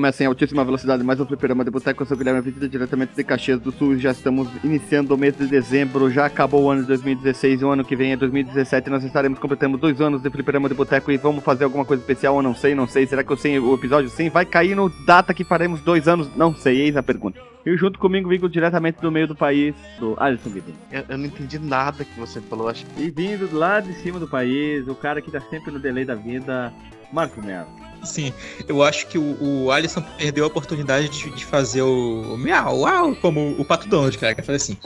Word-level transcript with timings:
começa 0.00 0.24
em 0.24 0.26
altíssima 0.26 0.64
velocidade, 0.64 1.04
mais 1.04 1.20
um 1.20 1.26
fliperama 1.26 1.62
de 1.62 1.70
boteco. 1.70 2.02
Eu 2.02 2.06
sou 2.06 2.14
o 2.14 2.18
Guilherme 2.18 2.40
Vida, 2.40 2.66
diretamente 2.66 3.14
de 3.14 3.22
Caxias 3.22 3.60
do 3.60 3.70
Sul. 3.70 3.98
Já 3.98 4.12
estamos 4.12 4.48
iniciando 4.64 5.14
o 5.14 5.18
mês 5.18 5.36
de 5.36 5.46
dezembro, 5.46 6.10
já 6.10 6.24
acabou 6.24 6.62
o 6.62 6.70
ano 6.70 6.80
de 6.80 6.88
2016 6.88 7.60
e 7.60 7.64
o 7.66 7.68
ano 7.68 7.84
que 7.84 7.94
vem 7.94 8.12
é 8.12 8.16
2017. 8.16 8.88
Nós 8.88 9.04
estaremos 9.04 9.38
completando 9.38 9.76
dois 9.76 10.00
anos 10.00 10.22
de 10.22 10.30
fliperama 10.30 10.70
de 10.70 10.74
boteco 10.74 11.12
e 11.12 11.18
vamos 11.18 11.44
fazer 11.44 11.64
alguma 11.64 11.84
coisa 11.84 12.02
especial 12.02 12.34
ou 12.34 12.40
não 12.40 12.54
sei, 12.54 12.74
não 12.74 12.86
sei. 12.88 13.06
Será 13.06 13.22
que 13.22 13.30
eu 13.30 13.36
sei 13.36 13.58
o 13.58 13.74
episódio 13.74 14.08
100 14.08 14.30
vai 14.30 14.46
cair 14.46 14.74
no 14.74 14.88
data 15.04 15.34
que 15.34 15.44
faremos 15.44 15.82
dois 15.82 16.08
anos? 16.08 16.34
Não 16.34 16.56
sei, 16.56 16.80
eis 16.80 16.96
a 16.96 17.02
pergunta. 17.02 17.38
E 17.66 17.76
junto 17.76 17.98
comigo, 17.98 18.30
vindo 18.30 18.48
diretamente 18.48 19.02
do 19.02 19.12
meio 19.12 19.28
do 19.28 19.36
país, 19.36 19.74
do 19.98 20.16
Alisson 20.18 20.48
Guedin. 20.48 20.74
Eu, 20.90 21.04
eu 21.10 21.18
não 21.18 21.26
entendi 21.26 21.58
nada 21.58 22.06
que 22.06 22.18
você 22.18 22.40
falou, 22.40 22.70
acho. 22.70 22.86
E 22.96 23.10
vindo 23.10 23.54
lá 23.54 23.80
de 23.80 23.92
cima 23.96 24.18
do 24.18 24.26
país, 24.26 24.88
o 24.88 24.94
cara 24.94 25.20
que 25.20 25.30
tá 25.30 25.42
sempre 25.42 25.70
no 25.70 25.78
delay 25.78 26.06
da 26.06 26.14
vida, 26.14 26.72
Marco 27.12 27.42
Melo. 27.42 27.68
Sim, 28.02 28.32
eu 28.66 28.82
acho 28.82 29.06
que 29.08 29.18
o, 29.18 29.36
o 29.42 29.70
Alisson 29.70 30.02
perdeu 30.16 30.44
a 30.44 30.46
oportunidade 30.46 31.08
de, 31.08 31.30
de 31.30 31.44
fazer 31.44 31.82
o, 31.82 32.34
o 32.34 32.38
miau, 32.38 32.80
uau, 32.80 33.14
como 33.16 33.54
o 33.58 33.64
Pato 33.64 33.88
Donald, 33.88 34.16
cara, 34.16 34.34
que 34.34 34.42
faz 34.42 34.62
assim. 34.62 34.78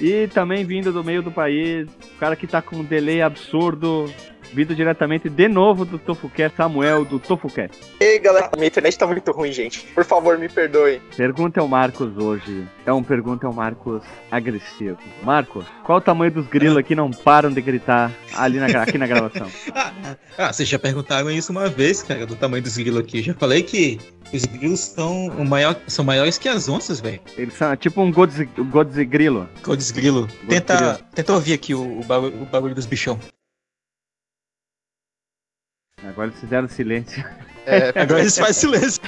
E 0.00 0.28
também 0.28 0.64
vindo 0.64 0.92
do 0.92 1.04
meio 1.04 1.22
do 1.22 1.30
país, 1.30 1.88
o 1.88 2.18
cara 2.18 2.36
que 2.36 2.46
tá 2.46 2.62
com 2.62 2.76
um 2.76 2.84
delay 2.84 3.20
absurdo, 3.20 4.12
vindo 4.52 4.74
diretamente 4.74 5.28
de 5.28 5.48
novo 5.48 5.84
do 5.84 5.98
TofuCast, 5.98 6.56
Samuel 6.56 7.04
do 7.04 7.18
TofuCast. 7.18 7.76
Ei, 8.00 8.18
galera, 8.18 8.50
minha 8.56 8.68
internet 8.68 8.98
tá 8.98 9.06
muito 9.06 9.30
ruim, 9.32 9.52
gente. 9.52 9.80
Por 9.94 10.04
favor, 10.04 10.38
me 10.38 10.48
perdoem. 10.48 11.00
Pergunta 11.16 11.60
ao 11.60 11.68
Marcos 11.68 12.16
hoje. 12.16 12.66
É 12.84 12.92
um 12.92 13.02
pergunta 13.02 13.46
ao 13.46 13.52
Marcos 13.52 14.02
agressivo. 14.30 14.98
Marcos, 15.22 15.64
qual 15.84 15.98
o 15.98 16.00
tamanho 16.00 16.32
dos 16.32 16.46
grilos 16.46 16.76
aqui 16.76 16.94
não 16.94 17.10
param 17.10 17.50
de 17.50 17.60
gritar 17.60 18.10
ali 18.34 18.58
na, 18.58 18.82
aqui 18.82 18.98
na 18.98 19.06
gravação? 19.06 19.46
ah, 19.74 19.92
ah, 20.36 20.52
vocês 20.52 20.68
já 20.68 20.78
perguntaram 20.78 21.30
isso 21.30 21.52
uma 21.52 21.68
vez, 21.68 22.02
cara, 22.02 22.26
do 22.26 22.36
tamanho 22.36 22.62
dos 22.62 22.76
grilos 22.76 23.00
aqui. 23.00 23.22
Já 23.22 23.34
falei 23.34 23.62
que 23.62 23.98
os 24.32 24.44
grilos 24.44 24.80
são, 24.80 25.28
o 25.28 25.44
maior, 25.44 25.76
são 25.86 26.04
maiores 26.04 26.38
que 26.38 26.48
as 26.48 26.68
onças, 26.68 27.00
velho. 27.00 27.20
Eles 27.36 27.54
são 27.54 27.74
tipo 27.76 28.00
um 28.00 28.12
Godzilla. 28.12 29.48
Godzilla. 29.62 30.28
Tenta, 30.48 31.00
tenta 31.14 31.32
ouvir 31.32 31.54
aqui 31.54 31.74
o, 31.74 32.00
o, 32.00 32.04
barulho, 32.04 32.42
o 32.42 32.46
barulho 32.46 32.74
dos 32.74 32.86
bichão. 32.86 33.18
Agora 36.04 36.28
eles 36.28 36.40
fizeram 36.40 36.68
silêncio. 36.68 37.24
É, 37.66 37.88
agora 38.00 38.20
eles 38.20 38.38
fazem 38.38 38.54
silêncio. 38.72 39.02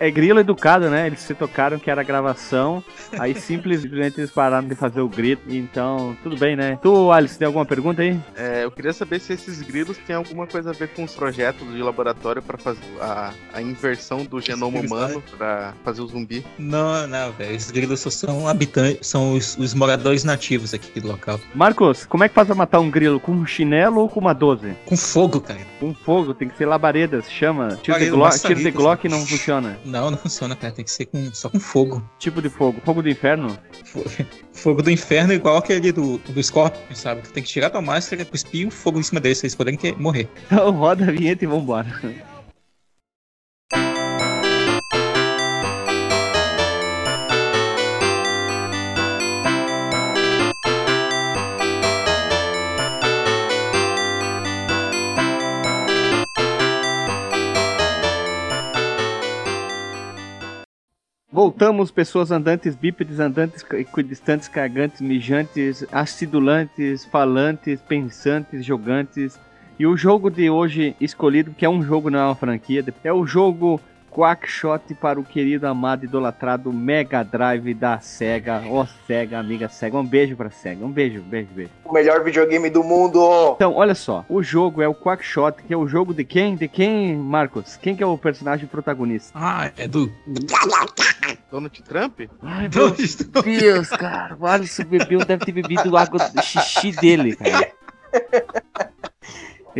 É 0.00 0.10
grilo 0.10 0.40
educado, 0.40 0.88
né? 0.88 1.06
Eles 1.06 1.20
se 1.20 1.34
tocaram 1.34 1.78
que 1.78 1.90
era 1.90 2.02
gravação, 2.02 2.82
aí 3.18 3.34
simplesmente 3.38 4.18
eles 4.18 4.30
pararam 4.30 4.66
de 4.66 4.74
fazer 4.74 5.02
o 5.02 5.08
grito. 5.08 5.42
Então, 5.46 6.16
tudo 6.22 6.38
bem, 6.38 6.56
né? 6.56 6.78
Tu, 6.80 7.12
Alice, 7.12 7.38
tem 7.38 7.44
alguma 7.44 7.66
pergunta 7.66 8.00
aí? 8.00 8.18
É, 8.34 8.64
eu 8.64 8.70
queria 8.70 8.94
saber 8.94 9.20
se 9.20 9.34
esses 9.34 9.60
grilos 9.60 9.98
têm 9.98 10.16
alguma 10.16 10.46
coisa 10.46 10.70
a 10.70 10.72
ver 10.72 10.88
com 10.88 11.04
os 11.04 11.14
projetos 11.14 11.70
de 11.70 11.82
laboratório 11.82 12.40
para 12.40 12.56
fazer 12.56 12.80
a, 12.98 13.34
a, 13.52 13.60
inversão 13.60 14.24
do 14.24 14.40
genoma 14.40 14.78
humano 14.78 15.22
para 15.36 15.74
fazer 15.84 16.00
o 16.00 16.06
zumbi. 16.06 16.42
Não, 16.58 17.06
não, 17.06 17.32
velho. 17.32 17.54
Esses 17.54 17.70
grilos 17.70 18.00
só 18.00 18.08
são 18.08 18.48
habitantes, 18.48 19.06
são 19.06 19.34
os, 19.34 19.58
os, 19.58 19.74
moradores 19.74 20.24
nativos 20.24 20.72
aqui 20.72 20.98
do 20.98 21.08
local. 21.08 21.38
Marcos, 21.54 22.06
como 22.06 22.24
é 22.24 22.28
que 22.28 22.34
faz 22.34 22.46
pra 22.46 22.54
matar 22.54 22.80
um 22.80 22.90
grilo? 22.90 23.20
Com 23.20 23.32
um 23.32 23.44
chinelo 23.44 24.00
ou 24.00 24.08
com 24.08 24.20
uma 24.20 24.32
12? 24.32 24.74
Com 24.86 24.96
fogo, 24.96 25.42
cara. 25.42 25.60
Com 25.78 25.92
fogo, 25.92 26.32
tem 26.32 26.48
que 26.48 26.56
ser 26.56 26.64
labaredas, 26.64 27.30
chama. 27.30 27.78
Tiro 27.82 27.98
de 27.98 28.08
Glock, 28.08 28.40
tiro 28.40 28.60
de 28.60 28.70
Glock 28.70 29.06
não 29.06 29.26
funciona. 29.26 29.78
Não, 29.90 30.10
não 30.10 30.16
funciona, 30.16 30.54
cara. 30.54 30.72
Tem 30.72 30.84
que 30.84 30.90
ser 30.90 31.06
com, 31.06 31.32
só 31.34 31.48
com 31.48 31.58
fogo. 31.58 32.02
Tipo 32.18 32.40
de 32.40 32.48
fogo? 32.48 32.80
Fogo 32.84 33.02
do 33.02 33.08
inferno? 33.08 33.58
Fogo 34.52 34.82
do 34.82 34.90
inferno 34.90 35.32
igual 35.32 35.56
aquele 35.56 35.90
do, 35.90 36.18
do 36.18 36.42
Scorpion, 36.42 36.94
sabe? 36.94 37.22
Tu 37.22 37.32
tem 37.32 37.42
que 37.42 37.48
tirar 37.48 37.70
tua 37.70 37.80
máscara, 37.80 38.24
cuspir 38.24 38.66
um 38.66 38.70
fogo 38.70 38.98
em 38.98 39.02
cima 39.02 39.18
deles, 39.18 39.42
eles 39.42 39.54
poderem 39.54 39.78
ter, 39.78 39.96
morrer. 39.98 40.28
Então 40.46 40.70
roda 40.70 41.04
a 41.04 41.10
vinheta 41.10 41.44
e 41.44 41.46
vambora. 41.46 41.88
Voltamos, 61.40 61.90
pessoas 61.90 62.30
andantes, 62.30 62.76
bípedes, 62.76 63.18
andantes, 63.18 63.64
equidistantes, 63.72 64.46
cagantes, 64.46 65.00
mijantes, 65.00 65.82
acidulantes, 65.90 67.06
falantes, 67.06 67.80
pensantes, 67.80 68.62
jogantes. 68.62 69.40
E 69.78 69.86
o 69.86 69.96
jogo 69.96 70.30
de 70.30 70.50
hoje 70.50 70.94
escolhido, 71.00 71.54
que 71.56 71.64
é 71.64 71.68
um 71.70 71.82
jogo, 71.82 72.10
não 72.10 72.18
é 72.18 72.24
uma 72.26 72.34
franquia, 72.34 72.84
é 73.02 73.10
o 73.10 73.24
jogo 73.24 73.80
Quackshot 74.10 74.94
para 74.94 75.20
o 75.20 75.24
querido, 75.24 75.66
amado, 75.66 76.04
idolatrado 76.04 76.72
Mega 76.72 77.22
Drive 77.22 77.72
da 77.74 78.00
SEGA. 78.00 78.62
Ó, 78.66 78.82
oh, 78.82 78.86
SEGA, 79.06 79.38
amiga 79.38 79.68
SEGA. 79.68 79.96
Um 79.96 80.04
beijo 80.04 80.36
pra 80.36 80.50
SEGA. 80.50 80.84
Um 80.84 80.90
beijo, 80.90 81.20
beijo, 81.22 81.48
beijo. 81.54 81.70
O 81.84 81.92
melhor 81.92 82.22
videogame 82.24 82.68
do 82.68 82.82
mundo! 82.82 83.52
Então, 83.54 83.74
olha 83.74 83.94
só. 83.94 84.24
O 84.28 84.42
jogo 84.42 84.82
é 84.82 84.88
o 84.88 84.94
Quackshot, 84.94 85.62
que 85.62 85.72
é 85.72 85.76
o 85.76 85.86
jogo 85.86 86.12
de 86.12 86.24
quem? 86.24 86.56
De 86.56 86.66
quem, 86.66 87.16
Marcos? 87.16 87.76
Quem 87.76 87.94
que 87.94 88.02
é 88.02 88.06
o 88.06 88.18
personagem 88.18 88.66
protagonista? 88.66 89.32
Ah, 89.34 89.70
é 89.76 89.86
do... 89.86 90.10
Donald 91.50 91.82
Trump? 91.82 92.20
Ai, 92.42 92.68
meu 92.74 92.94
Deus, 93.42 93.90
cara. 93.90 94.36
O 94.38 94.46
Alisson 94.46 94.84
bebeu, 94.84 95.24
deve 95.24 95.44
ter 95.44 95.52
bebido 95.52 95.96
água 95.96 96.20
xixi 96.42 96.92
dele, 96.92 97.36
cara. 97.36 97.70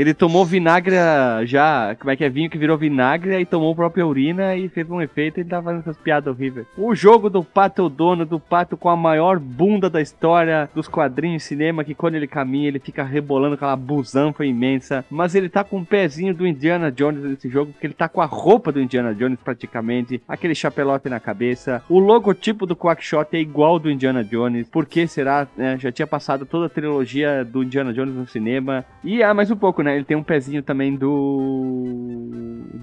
Ele 0.00 0.14
tomou 0.14 0.46
vinagre 0.46 0.96
já, 1.44 1.94
como 2.00 2.10
é 2.10 2.16
que 2.16 2.24
é? 2.24 2.28
Vinho 2.30 2.48
que 2.48 2.56
virou 2.56 2.78
vinagre 2.78 3.38
e 3.38 3.44
tomou 3.44 3.76
própria 3.76 4.06
urina 4.06 4.56
e 4.56 4.66
fez 4.66 4.90
um 4.90 4.98
efeito 4.98 5.36
e 5.36 5.40
ele 5.42 5.50
tava 5.50 5.64
fazendo 5.64 5.80
essas 5.80 5.98
piadas 5.98 6.34
horríveis. 6.34 6.66
O 6.74 6.94
jogo 6.94 7.28
do 7.28 7.44
pato 7.44 7.86
dono, 7.86 8.24
do 8.24 8.40
pato 8.40 8.78
com 8.78 8.88
a 8.88 8.96
maior 8.96 9.38
bunda 9.38 9.90
da 9.90 10.00
história 10.00 10.70
dos 10.74 10.88
quadrinhos 10.88 11.42
cinema, 11.42 11.84
que 11.84 11.94
quando 11.94 12.14
ele 12.14 12.26
caminha 12.26 12.68
ele 12.68 12.78
fica 12.78 13.04
rebolando 13.04 13.56
aquela 13.56 13.76
busanfa 13.76 14.42
imensa. 14.42 15.04
Mas 15.10 15.34
ele 15.34 15.50
tá 15.50 15.62
com 15.62 15.76
um 15.76 15.84
pezinho 15.84 16.34
do 16.34 16.46
Indiana 16.46 16.90
Jones 16.90 17.22
nesse 17.22 17.50
jogo, 17.50 17.72
porque 17.72 17.86
ele 17.86 17.92
tá 17.92 18.08
com 18.08 18.22
a 18.22 18.26
roupa 18.26 18.72
do 18.72 18.80
Indiana 18.80 19.14
Jones 19.14 19.38
praticamente, 19.44 20.22
aquele 20.26 20.54
chapelote 20.54 21.10
na 21.10 21.20
cabeça. 21.20 21.82
O 21.90 21.98
logotipo 21.98 22.64
do 22.64 22.74
Quackshot 22.74 23.36
é 23.36 23.38
igual 23.38 23.78
do 23.78 23.90
Indiana 23.90 24.24
Jones. 24.24 24.66
Por 24.66 24.86
que 24.86 25.06
será? 25.06 25.46
É, 25.58 25.76
já 25.76 25.92
tinha 25.92 26.06
passado 26.06 26.46
toda 26.46 26.64
a 26.64 26.70
trilogia 26.70 27.44
do 27.44 27.62
Indiana 27.62 27.92
Jones 27.92 28.14
no 28.14 28.26
cinema. 28.26 28.82
E 29.04 29.22
há 29.22 29.34
mais 29.34 29.50
um 29.50 29.56
pouco, 29.56 29.82
né? 29.82 29.89
Ele 29.94 30.04
tem 30.04 30.16
um 30.16 30.22
pezinho 30.22 30.62
também 30.62 30.96
do 30.96 32.30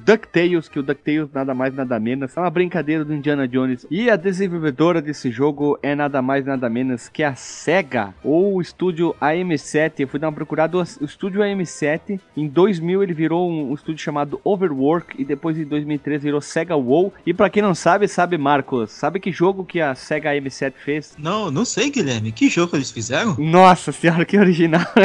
DuckTales, 0.05 0.69
que 0.69 0.79
o 0.79 0.83
DuckTales 0.83 1.29
nada 1.33 1.53
mais 1.53 1.73
nada 1.73 1.99
menos 1.99 2.35
é 2.35 2.39
uma 2.39 2.49
brincadeira 2.49 3.03
do 3.03 3.13
Indiana 3.13 3.47
Jones. 3.47 3.85
E 3.91 4.09
a 4.09 4.15
desenvolvedora 4.15 5.01
desse 5.01 5.29
jogo 5.29 5.77
é 5.83 5.93
nada 5.95 6.21
mais 6.21 6.45
nada 6.45 6.69
menos 6.69 7.09
que 7.09 7.23
a 7.23 7.35
SEGA, 7.35 8.13
ou 8.23 8.55
o 8.55 8.61
estúdio 8.61 9.15
AM7. 9.21 9.99
Eu 9.99 10.07
fui 10.07 10.19
dar 10.19 10.27
uma 10.27 10.33
procurada, 10.33 10.77
o 10.77 10.81
estúdio 10.81 11.41
AM7, 11.41 12.19
em 12.35 12.47
2000 12.47 13.03
ele 13.03 13.13
virou 13.13 13.49
um, 13.49 13.71
um 13.71 13.73
estúdio 13.73 14.01
chamado 14.01 14.39
Overwork, 14.43 15.21
e 15.21 15.25
depois 15.25 15.57
em 15.57 15.65
2013 15.65 16.23
virou 16.23 16.41
SEGA 16.41 16.75
WoW. 16.75 17.13
E 17.25 17.33
para 17.33 17.49
quem 17.49 17.61
não 17.61 17.75
sabe, 17.75 18.07
sabe 18.07 18.37
Marcos, 18.37 18.91
sabe 18.91 19.19
que 19.19 19.31
jogo 19.31 19.65
que 19.65 19.81
a 19.81 19.93
SEGA 19.93 20.31
AM7 20.31 20.73
fez? 20.77 21.15
Não, 21.17 21.51
não 21.51 21.65
sei 21.65 21.89
Guilherme, 21.89 22.31
que 22.31 22.49
jogo 22.49 22.75
eles 22.77 22.91
fizeram? 22.91 23.35
Nossa 23.37 23.91
senhora, 23.91 24.23
que 24.23 24.37
original. 24.37 24.81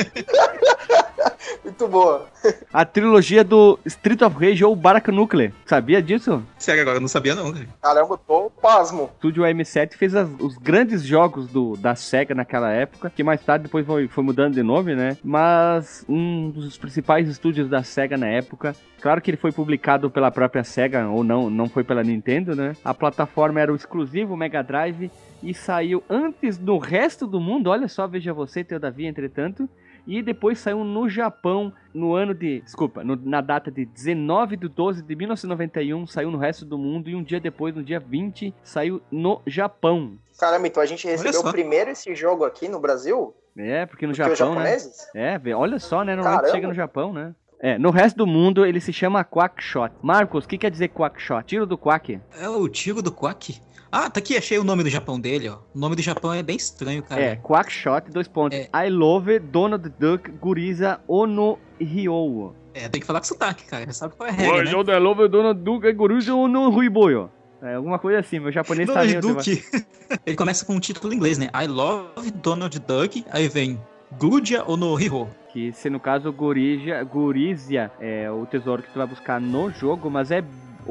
Muito 1.64 1.88
boa. 1.88 2.26
A 2.72 2.84
trilogia 2.84 3.44
do 3.44 3.78
Street 3.84 4.22
of 4.22 4.36
Rage 4.36 4.64
ou 4.64 4.74
Baraka 4.74 5.12
Nuclear. 5.12 5.52
Sabia 5.66 6.02
disso? 6.02 6.42
Sério, 6.58 6.82
agora 6.82 6.96
eu 6.96 7.00
não 7.00 7.08
sabia 7.08 7.34
não. 7.34 7.52
Cara. 7.52 7.66
Caramba, 7.80 8.18
tô 8.26 8.50
pasmo. 8.60 9.04
O 9.04 9.10
estúdio 9.14 9.42
M7 9.44 9.94
fez 9.94 10.14
as, 10.14 10.28
os 10.38 10.56
grandes 10.56 11.02
jogos 11.02 11.48
do, 11.48 11.76
da 11.76 11.94
SEGA 11.94 12.34
naquela 12.34 12.70
época, 12.70 13.10
que 13.14 13.22
mais 13.22 13.40
tarde 13.42 13.64
depois 13.64 13.86
foi, 13.86 14.08
foi 14.08 14.24
mudando 14.24 14.54
de 14.54 14.62
nome, 14.62 14.94
né? 14.94 15.16
Mas 15.22 16.04
um 16.08 16.50
dos 16.50 16.78
principais 16.78 17.28
estúdios 17.28 17.68
da 17.68 17.82
SEGA 17.82 18.16
na 18.16 18.28
época 18.28 18.74
Claro 19.00 19.20
que 19.22 19.30
ele 19.30 19.38
foi 19.38 19.50
publicado 19.50 20.10
pela 20.10 20.30
própria 20.30 20.62
SEGA, 20.62 21.08
ou 21.08 21.24
não, 21.24 21.48
não 21.48 21.68
foi 21.68 21.82
pela 21.82 22.04
Nintendo, 22.04 22.54
né? 22.54 22.76
A 22.84 22.92
plataforma 22.92 23.58
era 23.58 23.72
o 23.72 23.76
exclusivo 23.76 24.36
Mega 24.36 24.62
Drive 24.62 25.10
e 25.42 25.54
saiu 25.54 26.04
antes 26.08 26.58
no 26.58 26.76
resto 26.76 27.26
do 27.26 27.40
mundo. 27.40 27.70
Olha 27.70 27.88
só, 27.88 28.06
veja 28.06 28.34
você, 28.34 28.62
Teodavia, 28.62 29.08
entretanto 29.08 29.68
e 30.06 30.22
depois 30.22 30.58
saiu 30.58 30.84
no 30.84 31.08
Japão 31.08 31.72
no 31.94 32.14
ano 32.14 32.34
de. 32.34 32.60
Desculpa, 32.60 33.02
no, 33.04 33.16
na 33.16 33.40
data 33.40 33.70
de 33.70 33.84
19 33.84 34.56
de 34.56 34.68
12 34.68 35.02
de 35.02 35.16
1991, 35.16 36.06
saiu 36.06 36.30
no 36.30 36.38
resto 36.38 36.64
do 36.64 36.78
mundo 36.78 37.08
e 37.10 37.14
um 37.14 37.22
dia 37.22 37.40
depois, 37.40 37.74
no 37.74 37.82
dia 37.82 38.00
20, 38.00 38.54
saiu 38.62 39.00
no 39.10 39.40
Japão. 39.46 40.18
Caramba, 40.38 40.66
então 40.66 40.82
a 40.82 40.86
gente 40.86 41.06
recebeu 41.06 41.44
primeiro 41.52 41.90
esse 41.90 42.14
jogo 42.14 42.44
aqui 42.44 42.68
no 42.68 42.80
Brasil? 42.80 43.34
É, 43.56 43.84
porque 43.84 44.06
no 44.06 44.14
porque 44.14 44.34
Japão, 44.34 44.54
né? 44.54 44.76
É, 45.14 45.54
olha 45.54 45.78
só, 45.78 46.02
né? 46.02 46.16
Normalmente 46.16 46.50
chega 46.50 46.68
no 46.68 46.74
Japão, 46.74 47.12
né? 47.12 47.34
É, 47.62 47.78
no 47.78 47.90
resto 47.90 48.16
do 48.16 48.26
mundo 48.26 48.64
ele 48.64 48.80
se 48.80 48.90
chama 48.90 49.22
Quackshot. 49.22 49.92
Marcos, 50.00 50.46
o 50.46 50.48
que 50.48 50.56
quer 50.56 50.70
dizer 50.70 50.88
Quackshot? 50.88 51.44
Tiro 51.44 51.66
do 51.66 51.76
Quack? 51.76 52.18
É 52.40 52.48
o 52.48 52.66
tiro 52.68 53.02
do 53.02 53.12
Quack? 53.12 53.60
Ah, 53.92 54.08
tá 54.08 54.20
aqui, 54.20 54.36
achei 54.36 54.58
o 54.58 54.64
nome 54.64 54.82
do 54.84 54.88
Japão 54.88 55.18
dele, 55.18 55.48
ó. 55.48 55.58
O 55.74 55.78
nome 55.78 55.96
do 55.96 56.02
Japão 56.02 56.32
é 56.32 56.42
bem 56.42 56.56
estranho, 56.56 57.02
cara. 57.02 57.20
É, 57.20 57.36
Quackshot, 57.36 58.10
dois 58.10 58.28
pontos. 58.28 58.58
É. 58.58 58.86
I 58.86 58.88
love 58.88 59.38
Donald 59.40 59.88
Duck 59.98 60.30
Guriza 60.32 61.00
Ono 61.08 61.58
Ryo. 61.80 62.54
É, 62.74 62.84
É, 62.84 62.88
tem 62.88 63.00
que 63.00 63.06
falar 63.06 63.20
com 63.20 63.26
sotaque, 63.26 63.64
cara. 63.64 63.86
Já 63.86 63.92
sabe 63.92 64.14
qual 64.16 64.28
é 64.28 64.32
a 64.32 64.34
regra, 64.34 64.64
né? 64.64 64.84
da 64.84 64.98
Love 64.98 65.28
Dona 65.28 65.52
Duke 65.52 65.92
Goruja 65.92 66.32
no 66.32 66.70
Ruiboyo. 66.70 67.30
É 67.62 67.74
alguma 67.74 67.98
coisa 67.98 68.20
assim, 68.20 68.38
meu 68.38 68.50
japonês 68.50 68.88
tá 68.88 68.94
Donald 68.94 69.26
meio... 69.26 69.34
Duck. 69.34 69.62
Ele 70.24 70.36
começa 70.36 70.64
com 70.64 70.74
um 70.74 70.80
título 70.80 71.12
em 71.12 71.16
inglês, 71.16 71.36
né? 71.36 71.50
I 71.54 71.66
love 71.66 72.30
Donald 72.30 72.78
Duck. 72.78 73.24
Aí 73.30 73.48
vem 73.48 73.78
Gudia 74.18 74.64
ou 74.66 74.76
no 74.76 74.98
Hiro. 74.98 75.28
Que 75.52 75.72
se 75.72 75.90
no 75.90 76.00
caso 76.00 76.32
Gorija, 76.32 77.02
Gorizia 77.04 77.90
é 78.00 78.30
o 78.30 78.46
tesouro 78.46 78.82
que 78.82 78.90
tu 78.90 78.98
vai 78.98 79.06
buscar 79.06 79.40
no 79.40 79.70
jogo, 79.70 80.08
mas 80.08 80.30
é 80.30 80.42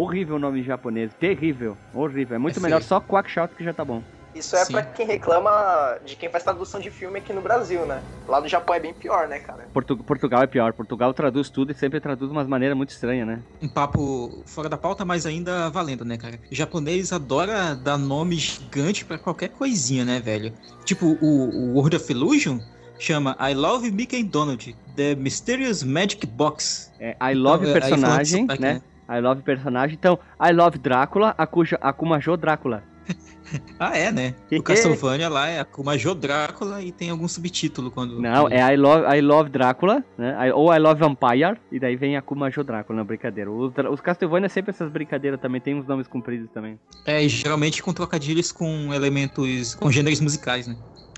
horrível 0.01 0.36
o 0.36 0.40
nome 0.40 0.62
em 0.62 0.63
japonês. 0.63 1.12
Terrível. 1.19 1.78
Horrível. 1.94 2.36
É 2.36 2.40
muito 2.40 2.60
É 2.60 2.62
melhor 2.62 2.80
feio. 2.80 2.88
só 2.88 3.00
Quackshot 3.00 3.56
que 3.56 3.63
já 3.63 3.74
tá 3.74 3.84
bom. 3.84 4.01
Isso 4.36 4.56
é 4.56 4.63
Sim. 4.63 4.74
pra 4.74 4.84
quem 4.84 5.07
reclama 5.07 5.98
de 6.06 6.16
quem 6.16 6.30
faz 6.30 6.44
tradução 6.44 6.80
de 6.80 6.92
filme 6.92 7.18
aqui 7.18 7.34
no 7.34 7.42
Brasil, 7.42 7.84
né? 7.88 8.00
Lá 8.28 8.40
do 8.40 8.48
Japão 8.48 8.75
é 8.75 8.80
bem 8.80 8.94
pior, 8.94 9.28
né, 9.28 9.40
cara? 9.40 9.68
Portu- 9.74 9.98
Portugal 9.98 10.44
é 10.44 10.48
pior. 10.48 10.72
Portugal 10.72 11.12
traduz 11.16 11.50
tudo 11.50 11.72
e 11.72 11.75
sempre 11.75 12.00
traduz 12.00 12.30
de 12.30 12.38
umas 12.38 12.48
maneiras 12.48 12.78
muito 12.78 12.92
estranhas, 12.92 13.28
né? 13.28 13.42
Um 13.60 13.68
papo 13.68 14.44
fora 14.46 14.69
da 14.69 14.78
pauta, 14.78 15.04
mas 15.04 15.25
ainda 15.25 15.69
valendo, 15.72 16.06
né, 16.06 16.16
cara? 16.16 16.40
O 16.50 16.54
japonês 16.56 17.12
adora 17.12 17.74
dar 17.75 17.98
nome 17.98 18.36
gigante 18.36 19.04
pra 19.04 19.18
qualquer 19.18 19.50
coisinha, 19.50 20.06
né, 20.06 20.19
velho? 20.19 20.54
Tipo, 20.86 21.18
o, 21.19 21.50
o 21.50 21.74
World 21.74 21.96
of 21.96 22.12
Illusion 22.12 22.60
chama 23.00 23.36
I 23.40 23.54
Love 23.56 23.90
Mickey 23.92 24.22
and 24.22 24.25
Donald, 24.25 24.75
The 24.96 25.16
Mysterious 25.16 25.81
Magic 25.84 26.25
Box. 26.28 26.92
É, 27.00 27.16
I 27.19 27.34
love 27.34 27.66
Então, 27.68 27.75
é, 27.75 27.80
personagem, 27.80 28.46
né? 28.60 28.81
I 29.10 29.20
love 29.20 29.42
personagem. 29.42 29.98
Então, 30.00 30.20
I 30.40 30.54
love 30.54 30.78
Drácula, 30.78 31.36
Akuma 31.82 32.20
Jo 32.20 32.38
Drácula. 32.38 32.84
Ah, 33.80 33.98
é, 33.98 34.12
né? 34.12 34.36
O 34.52 34.62
Castlevania 34.62 35.28
lá 35.28 35.48
é 35.48 35.60
Akuma 35.60 35.98
Jo 35.98 36.14
Drácula 36.14 36.84
e 36.84 36.92
tem 36.92 37.10
algum 37.10 37.28
subtítulo 37.28 37.90
quando... 37.90 38.22
Não, 38.22 38.48
é 38.48 38.60
I 38.74 38.78
love, 38.78 39.18
I 39.18 39.22
love 39.22 39.50
Drácula, 39.50 40.04
né? 40.16 40.54
Ou 40.54 40.72
I 40.72 40.78
love 40.78 41.00
Vampire, 41.00 41.58
e 41.72 41.80
daí 41.80 41.96
vem 41.96 42.16
Akuma 42.16 42.52
Jo 42.52 42.64
Drácula, 42.64 43.00
não, 43.00 43.06
brincadeira. 43.06 43.50
Os, 43.50 43.74
os 43.92 44.02
Castlevania 44.02 44.46
é 44.46 44.50
sempre 44.50 44.70
essas 44.70 44.92
brincadeiras 44.92 45.40
também, 45.40 45.60
tem 45.60 45.74
uns 45.74 45.88
nomes 45.88 46.08
compridos 46.08 46.48
também. 46.52 46.80
É, 47.08 47.24
e 47.24 47.28
geralmente 47.30 47.82
com 47.82 47.92
trocadilhos 47.92 48.52
com 48.52 48.94
elementos, 48.94 49.74
com 49.74 49.92
gêneros 49.92 50.20
musicais, 50.20 50.68
né? 50.68 50.78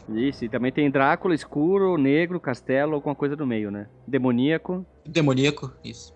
Isso, 0.10 0.46
e 0.46 0.50
também 0.50 0.72
tem 0.72 0.90
Drácula, 0.90 1.36
escuro, 1.36 1.98
negro, 1.98 2.40
castelo, 2.40 2.96
alguma 2.96 3.16
coisa 3.16 3.36
no 3.36 3.46
meio, 3.46 3.70
né? 3.72 3.88
Demoníaco. 4.08 4.86
Demoníaco, 5.06 5.72
isso. 5.84 6.14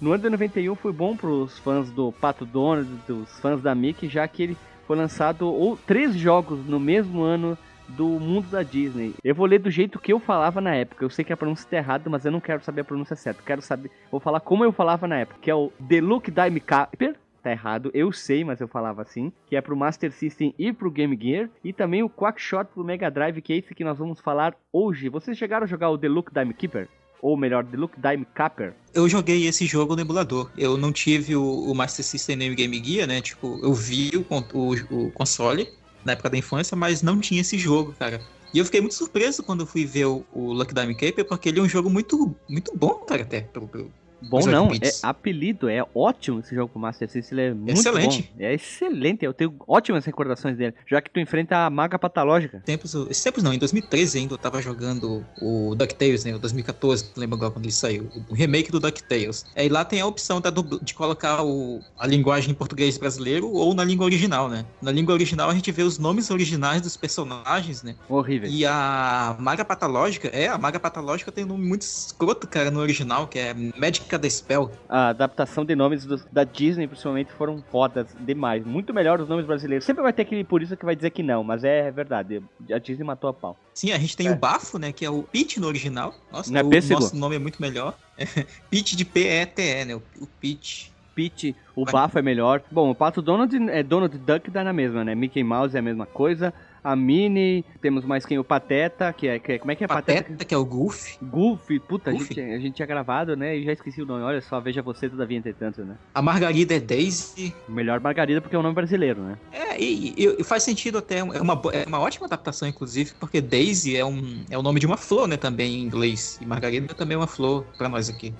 No 0.00 0.12
ano 0.12 0.22
de 0.22 0.30
91 0.30 0.74
foi 0.76 0.92
bom 0.92 1.14
pros 1.14 1.58
fãs 1.58 1.90
do 1.90 2.10
Pato 2.10 2.46
Donald, 2.46 2.88
dos 3.06 3.38
fãs 3.38 3.60
da 3.60 3.74
Mickey, 3.74 4.08
já 4.08 4.26
que 4.26 4.42
ele 4.42 4.56
foi 4.86 4.96
lançado 4.96 5.46
ou, 5.46 5.76
três 5.76 6.14
jogos 6.14 6.64
no 6.66 6.80
mesmo 6.80 7.20
ano 7.20 7.56
do 7.86 8.06
mundo 8.06 8.48
da 8.48 8.62
Disney. 8.62 9.14
Eu 9.22 9.34
vou 9.34 9.44
ler 9.44 9.58
do 9.58 9.70
jeito 9.70 9.98
que 9.98 10.10
eu 10.10 10.18
falava 10.18 10.58
na 10.58 10.74
época. 10.74 11.04
Eu 11.04 11.10
sei 11.10 11.22
que 11.22 11.34
a 11.34 11.36
pronúncia 11.36 11.64
está 11.64 11.76
errada, 11.76 12.08
mas 12.08 12.24
eu 12.24 12.32
não 12.32 12.40
quero 12.40 12.62
saber 12.62 12.80
a 12.80 12.84
pronúncia 12.84 13.14
certa. 13.14 13.42
Quero 13.44 13.60
saber, 13.60 13.90
vou 14.10 14.20
falar 14.20 14.40
como 14.40 14.64
eu 14.64 14.72
falava 14.72 15.06
na 15.06 15.18
época, 15.18 15.38
que 15.42 15.50
é 15.50 15.54
o 15.54 15.70
The 15.86 16.00
Look 16.00 16.30
Dime 16.30 16.60
Capper. 16.60 17.14
Tá 17.42 17.50
errado, 17.50 17.90
eu 17.92 18.10
sei, 18.10 18.42
mas 18.42 18.60
eu 18.60 18.68
falava 18.68 19.02
assim. 19.02 19.30
Que 19.46 19.56
é 19.56 19.60
pro 19.60 19.76
Master 19.76 20.12
System 20.12 20.54
e 20.58 20.72
pro 20.72 20.90
Game 20.90 21.18
Gear. 21.20 21.50
E 21.62 21.74
também 21.74 22.02
o 22.02 22.08
Quackshot 22.08 22.70
pro 22.72 22.84
Mega 22.84 23.10
Drive, 23.10 23.42
que 23.42 23.52
é 23.52 23.56
esse 23.56 23.74
que 23.74 23.84
nós 23.84 23.98
vamos 23.98 24.18
falar 24.20 24.56
hoje. 24.72 25.10
Vocês 25.10 25.36
chegaram 25.36 25.64
a 25.64 25.68
jogar 25.68 25.90
o 25.90 25.98
The 25.98 26.08
Look 26.08 26.32
Dime 26.32 26.54
Keeper? 26.54 26.88
Ou 27.22 27.36
melhor, 27.36 27.64
The 27.64 27.76
Look 27.76 27.94
Dime 28.00 28.26
Capper? 28.34 28.74
Eu 28.94 29.08
joguei 29.08 29.46
esse 29.46 29.66
jogo 29.66 29.94
no 29.94 30.00
emulador. 30.00 30.50
Eu 30.56 30.76
não 30.76 30.90
tive 30.92 31.36
o, 31.36 31.42
o 31.44 31.74
Master 31.74 32.04
System 32.04 32.36
nem 32.36 32.50
o 32.50 32.54
Game 32.54 32.82
Gear, 32.82 33.06
né? 33.06 33.20
Tipo, 33.20 33.60
eu 33.62 33.72
vi 33.74 34.10
o, 34.16 34.26
o, 34.58 35.06
o 35.06 35.10
console 35.12 35.68
na 36.04 36.12
época 36.12 36.30
da 36.30 36.38
infância, 36.38 36.76
mas 36.76 37.02
não 37.02 37.20
tinha 37.20 37.42
esse 37.42 37.58
jogo, 37.58 37.94
cara. 37.98 38.20
E 38.52 38.58
eu 38.58 38.64
fiquei 38.64 38.80
muito 38.80 38.94
surpreso 38.94 39.42
quando 39.42 39.66
fui 39.66 39.84
ver 39.84 40.06
o, 40.06 40.24
o 40.32 40.52
Lucky 40.52 40.74
Dime 40.74 40.94
Caper, 40.94 41.24
porque 41.24 41.48
ele 41.50 41.60
é 41.60 41.62
um 41.62 41.68
jogo 41.68 41.88
muito, 41.90 42.34
muito 42.48 42.72
bom, 42.74 42.94
cara, 43.06 43.22
até. 43.22 43.42
Pro, 43.42 43.68
pro- 43.68 43.92
Bom 44.22 44.40
não, 44.46 44.72
é 44.72 44.90
apelido, 45.02 45.68
é 45.68 45.84
ótimo 45.94 46.40
esse 46.40 46.54
jogo 46.54 46.68
pro 46.68 46.80
Master 46.80 47.08
System, 47.08 47.38
ele 47.38 47.48
é 47.48 47.54
muito 47.54 47.78
Excelente. 47.78 48.22
bom. 48.22 48.44
É 48.44 48.54
excelente, 48.54 49.24
eu 49.24 49.32
tenho 49.32 49.54
ótimas 49.66 50.04
recordações 50.04 50.56
dele, 50.56 50.74
já 50.86 51.00
que 51.00 51.10
tu 51.10 51.20
enfrenta 51.20 51.66
a 51.66 51.70
maga 51.70 51.98
patológica. 51.98 52.60
tempos, 52.64 52.94
esses 52.94 53.22
tempos 53.22 53.42
não, 53.42 53.52
em 53.52 53.58
2013 53.58 54.18
ainda 54.18 54.34
eu 54.34 54.38
tava 54.38 54.60
jogando 54.60 55.24
o 55.40 55.74
DuckTales, 55.74 56.24
né? 56.24 56.34
O 56.34 56.38
2014, 56.38 57.12
lembra 57.16 57.36
agora 57.36 57.50
quando 57.50 57.64
ele 57.64 57.72
saiu? 57.72 58.08
O 58.28 58.34
remake 58.34 58.70
do 58.70 58.80
DuckTales. 58.80 59.46
Aí 59.56 59.68
lá 59.68 59.84
tem 59.84 60.00
a 60.00 60.06
opção 60.06 60.40
da 60.40 60.50
de 60.82 60.94
colocar 60.94 61.42
o, 61.42 61.80
a 61.98 62.06
linguagem 62.06 62.50
em 62.50 62.54
português 62.54 62.98
brasileiro 62.98 63.50
ou 63.50 63.74
na 63.74 63.84
língua 63.84 64.04
original, 64.04 64.48
né? 64.48 64.66
Na 64.82 64.90
língua 64.90 65.14
original 65.14 65.48
a 65.48 65.54
gente 65.54 65.70
vê 65.72 65.82
os 65.82 65.98
nomes 65.98 66.30
originais 66.30 66.82
dos 66.82 66.96
personagens, 66.96 67.82
né? 67.82 67.94
Horrível. 68.08 68.50
E 68.50 68.66
a 68.66 69.36
Maga 69.38 69.64
Patológica, 69.64 70.28
é, 70.28 70.48
a 70.48 70.58
Maga 70.58 70.78
Patológica 70.78 71.32
tem 71.32 71.44
um 71.44 71.48
nome 71.48 71.66
muito 71.66 71.82
escroto, 71.82 72.46
cara, 72.46 72.70
no 72.70 72.80
original, 72.80 73.26
que 73.26 73.38
é 73.38 73.54
Magic 73.54 74.09
the 74.18 74.28
Spell. 74.28 74.70
A 74.88 75.08
adaptação 75.08 75.64
de 75.64 75.74
nomes 75.76 76.04
dos- 76.04 76.24
da 76.26 76.44
Disney, 76.44 76.86
principalmente, 76.86 77.30
foram 77.32 77.62
fodas 77.70 78.06
demais. 78.20 78.64
Muito 78.64 78.92
melhor 78.94 79.20
os 79.20 79.28
nomes 79.28 79.46
brasileiros. 79.46 79.84
Sempre 79.84 80.02
vai 80.02 80.12
ter 80.12 80.22
aquele 80.22 80.44
purista 80.44 80.76
que 80.76 80.84
vai 80.84 80.96
dizer 80.96 81.10
que 81.10 81.22
não, 81.22 81.42
mas 81.44 81.64
é 81.64 81.90
verdade. 81.90 82.42
A 82.72 82.78
Disney 82.78 83.04
matou 83.04 83.30
a 83.30 83.34
pau. 83.34 83.56
Sim, 83.74 83.92
a 83.92 83.98
gente 83.98 84.16
tem 84.16 84.28
É. 84.28 84.32
o 84.32 84.36
Bafo, 84.36 84.78
né, 84.78 84.92
que 84.92 85.04
é 85.04 85.10
o 85.10 85.22
Pete 85.22 85.60
no 85.60 85.66
original. 85.66 86.14
Nossa, 86.32 86.50
Não 86.52 86.60
é 86.60 86.62
o 86.64 86.88
nosso 86.90 87.16
nome 87.16 87.36
é 87.36 87.38
muito 87.38 87.60
melhor. 87.60 87.94
Pete 88.70 88.96
de 88.96 89.04
P-E-T-E, 89.04 89.84
né, 89.84 89.94
o, 89.94 90.02
o 90.20 90.26
Pete. 90.40 90.92
Pete, 91.14 91.54
o. 91.76 91.84
Bafo 91.84 92.18
é 92.18 92.22
melhor. 92.22 92.62
Bom, 92.70 92.88
o 92.90 92.94
Pato 92.94 93.20
Donald 93.20 93.54
é 93.70 93.82
Donald 93.82 94.16
Duck, 94.16 94.50
dá 94.50 94.62
na 94.64 94.72
mesma, 94.72 95.04
né? 95.04 95.14
Mickey 95.14 95.42
Mouse 95.42 95.74
é 95.76 95.78
a 95.80 95.82
mesma 95.82 96.06
coisa. 96.06 96.54
A 96.82 96.96
Minnie, 96.96 97.64
temos 97.80 98.04
mais 98.04 98.24
quem? 98.24 98.38
O 98.38 98.44
Pateta, 98.44 99.12
que 99.12 99.28
é. 99.28 99.38
Que 99.38 99.52
é 99.52 99.58
como 99.58 99.70
é 99.70 99.74
que 99.76 99.84
é 99.84 99.86
Pateta? 99.86 100.22
Pateta, 100.22 100.44
que 100.44 100.54
é 100.54 100.56
o 100.56 100.64
Goof. 100.64 101.18
Goofy, 101.22 101.78
puta, 101.78 102.10
A, 102.10 102.12
Goofy. 102.12 102.34
gente, 102.34 102.40
a 102.40 102.58
gente 102.58 102.74
tinha 102.76 102.86
gravado, 102.86 103.36
né? 103.36 103.56
E 103.56 103.64
já 103.64 103.72
esqueci 103.72 104.00
o 104.00 104.06
nome. 104.06 104.22
Olha 104.22 104.40
só, 104.40 104.58
veja 104.60 104.80
você, 104.82 105.08
todavia, 105.08 105.36
entretanto, 105.36 105.84
né? 105.84 105.96
A 106.14 106.22
Margarida 106.22 106.74
é 106.74 106.80
Daisy. 106.80 107.54
Melhor 107.68 108.00
Margarida 108.00 108.40
porque 108.40 108.56
é 108.56 108.58
um 108.58 108.62
nome 108.62 108.74
brasileiro, 108.74 109.22
né? 109.22 109.36
É, 109.52 109.78
e, 109.80 110.14
e- 110.16 110.36
e 110.40 110.44
faz 110.44 110.62
sentido 110.62 110.98
até, 110.98 111.18
é 111.18 111.22
uma, 111.22 111.60
é 111.72 111.86
uma 111.86 112.00
ótima 112.00 112.26
adaptação, 112.26 112.66
inclusive, 112.68 113.12
porque 113.20 113.40
Daisy 113.40 113.96
é, 113.96 114.04
um, 114.04 114.44
é 114.50 114.56
o 114.56 114.62
nome 114.62 114.80
de 114.80 114.86
uma 114.86 114.96
flor, 114.96 115.28
né, 115.28 115.36
também 115.36 115.74
em 115.74 115.82
inglês. 115.82 116.38
E 116.40 116.46
Margarida 116.46 116.94
também 116.94 117.14
é 117.14 117.18
uma 117.18 117.26
flor 117.26 117.64
pra 117.76 117.88
nós 117.88 118.08
aqui. 118.08 118.32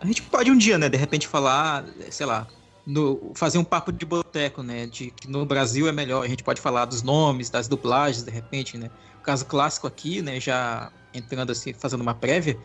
A 0.00 0.06
gente 0.06 0.22
pode 0.22 0.50
um 0.50 0.56
dia, 0.56 0.78
né, 0.78 0.88
de 0.88 0.96
repente 0.96 1.26
falar, 1.26 1.84
sei 2.10 2.24
lá, 2.26 2.46
no- 2.88 3.32
fazer 3.36 3.58
um 3.58 3.64
papo 3.64 3.92
de 3.92 4.06
boteco, 4.06 4.62
né, 4.62 4.86
de 4.86 5.10
que 5.12 5.28
no 5.28 5.44
Brasil 5.46 5.88
é 5.88 5.92
melhor. 5.92 6.24
A 6.24 6.28
gente 6.28 6.42
pode 6.44 6.60
falar 6.60 6.86
dos 6.86 7.02
nomes, 7.02 7.50
das 7.50 7.68
dublagens, 7.68 8.24
de 8.24 8.30
repente, 8.30 8.78
né. 8.78 8.88
O 9.18 9.22
caso 9.22 9.46
clássico 9.46 9.86
aqui, 9.86 10.22
né, 10.22 10.40
já 10.40 10.92
entrando 11.12 11.52
assim, 11.52 11.74
fazendo 11.74 12.00
uma 12.02 12.14
prévia, 12.18 12.60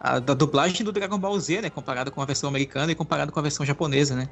a 0.00 0.20
da 0.20 0.34
dublagem 0.34 0.84
do 0.84 0.92
Dragon 0.92 1.18
Ball 1.18 1.38
Z, 1.40 1.62
né, 1.62 1.70
comparado 1.70 2.12
com 2.12 2.22
a 2.22 2.26
versão 2.26 2.48
americana 2.50 2.92
e 2.92 2.96
comparado 2.96 3.32
com 3.32 3.40
a 3.40 3.42
versão 3.42 3.66
japonesa, 3.66 4.16
né. 4.16 4.30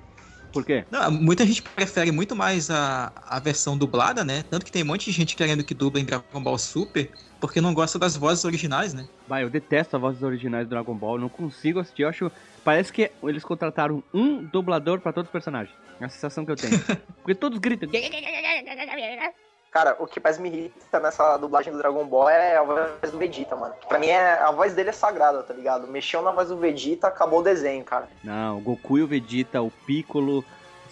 Por 0.53 0.65
quê? 0.65 0.87
Não, 0.91 1.11
muita 1.11 1.47
gente 1.47 1.63
prefere 1.63 2.11
muito 2.11 2.35
mais 2.35 2.69
a, 2.71 3.13
a 3.17 3.39
versão 3.41 3.79
dublada, 3.79 4.25
né? 4.25 4.43
Tanto 4.43 4.65
que 4.67 4.73
tem 4.73 4.83
um 4.83 4.87
monte 4.87 5.05
de 5.07 5.13
gente 5.13 5.37
querendo 5.37 5.65
que 5.65 5.75
dubla 5.75 6.01
em 6.01 6.05
Dragon 6.05 6.43
Ball 6.43 6.59
Super, 6.59 7.17
porque 7.41 7.61
não 7.61 7.73
gosta 7.73 7.99
das 7.99 8.17
vozes 8.17 8.45
originais, 8.45 8.93
né? 8.93 9.09
Vai, 9.27 9.43
eu 9.43 9.51
detesto 9.51 9.97
as 9.97 10.03
vozes 10.03 10.23
originais 10.23 10.67
do 10.67 10.71
Dragon 10.71 10.95
Ball, 10.95 11.19
não 11.19 11.29
consigo 11.29 11.81
assistir, 11.81 12.03
eu 12.03 12.09
acho... 12.09 12.31
Parece 12.63 12.93
que 12.93 13.11
eles 13.23 13.43
contrataram 13.43 14.03
um 14.13 14.45
dublador 14.45 15.01
pra 15.01 15.13
todos 15.13 15.29
os 15.29 15.33
personagens. 15.33 15.75
É 15.99 16.05
a 16.05 16.09
sensação 16.09 16.45
que 16.45 16.53
eu 16.53 16.57
tenho. 16.57 16.79
Porque 17.23 17.35
todos 17.35 17.59
gritam. 17.59 17.89
Cara, 19.71 19.97
o 20.01 20.07
que 20.07 20.19
mais 20.19 20.37
me 20.37 20.49
irrita 20.49 20.99
nessa 20.99 21.37
dublagem 21.37 21.73
do 21.73 21.79
Dragon 21.79 22.05
Ball 22.05 22.29
é 22.29 22.57
a 22.57 22.63
voz 22.63 23.13
do 23.13 23.19
Vegeta, 23.19 23.55
mano. 23.55 23.73
Pra 23.89 24.01
mim, 24.01 24.09
é, 24.09 24.33
a 24.33 24.51
voz 24.51 24.75
dele 24.75 24.89
é 24.89 24.93
sagrada, 24.93 25.45
tá 25.45 25.55
ligado? 25.55 25.87
Mexeu 25.87 26.21
na 26.23 26.33
voz 26.33 26.49
do 26.49 26.57
Vegeta, 26.57 27.07
acabou 27.07 27.39
o 27.39 27.43
desenho, 27.43 27.85
cara. 27.85 28.09
Não, 28.25 28.59
o 28.59 28.61
Goku 28.61 28.99
e 28.99 29.03
o 29.03 29.07
Vegeta, 29.07 29.63
o 29.63 29.71
Piccolo, 29.71 30.45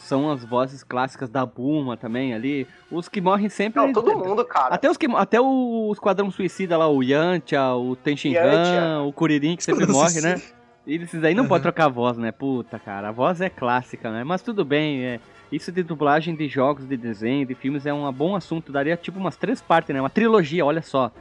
são 0.08 0.30
as 0.30 0.44
vozes 0.44 0.82
clássicas 0.82 1.28
da 1.28 1.44
Bulma 1.44 1.96
também 1.96 2.34
ali. 2.34 2.66
Os 2.90 3.08
que 3.08 3.20
morrem 3.20 3.48
sempre... 3.48 3.80
Não, 3.80 3.92
todo 3.92 4.16
mundo, 4.16 4.44
cara. 4.44 4.74
Até, 4.74 4.90
os 4.90 4.96
que, 4.96 5.06
até 5.14 5.40
o 5.40 5.90
Esquadrão 5.92 6.30
Suicida 6.30 6.76
lá, 6.76 6.88
o 6.88 7.02
Yantia, 7.02 7.74
o 7.74 7.94
Tenshinhan, 7.94 9.02
o 9.02 9.12
Kuririn, 9.12 9.56
que 9.56 9.62
sempre 9.64 9.84
Esquadrão 9.84 10.02
morre, 10.02 10.20
né? 10.20 10.36
Suicida. 10.38 10.58
Esses 10.86 11.22
aí 11.22 11.34
não 11.34 11.42
Uhum. 11.42 11.48
pode 11.50 11.62
trocar 11.62 11.84
a 11.84 11.88
voz, 11.88 12.16
né? 12.16 12.32
Puta, 12.32 12.78
cara, 12.78 13.10
a 13.10 13.12
voz 13.12 13.42
é 13.42 13.50
clássica, 13.50 14.10
né? 14.10 14.24
Mas 14.24 14.40
tudo 14.40 14.64
bem, 14.64 15.04
é. 15.04 15.20
Isso 15.52 15.70
de 15.70 15.82
dublagem 15.82 16.34
de 16.34 16.48
jogos, 16.48 16.86
de 16.86 16.96
desenho, 16.96 17.44
de 17.46 17.54
filmes 17.54 17.84
é 17.84 17.92
um 17.92 18.10
bom 18.10 18.34
assunto. 18.34 18.72
Daria 18.72 18.96
tipo 18.96 19.18
umas 19.18 19.36
três 19.36 19.60
partes, 19.60 19.94
né? 19.94 20.00
Uma 20.00 20.08
trilogia, 20.10 20.64
olha 20.64 20.80
só. 20.82 21.12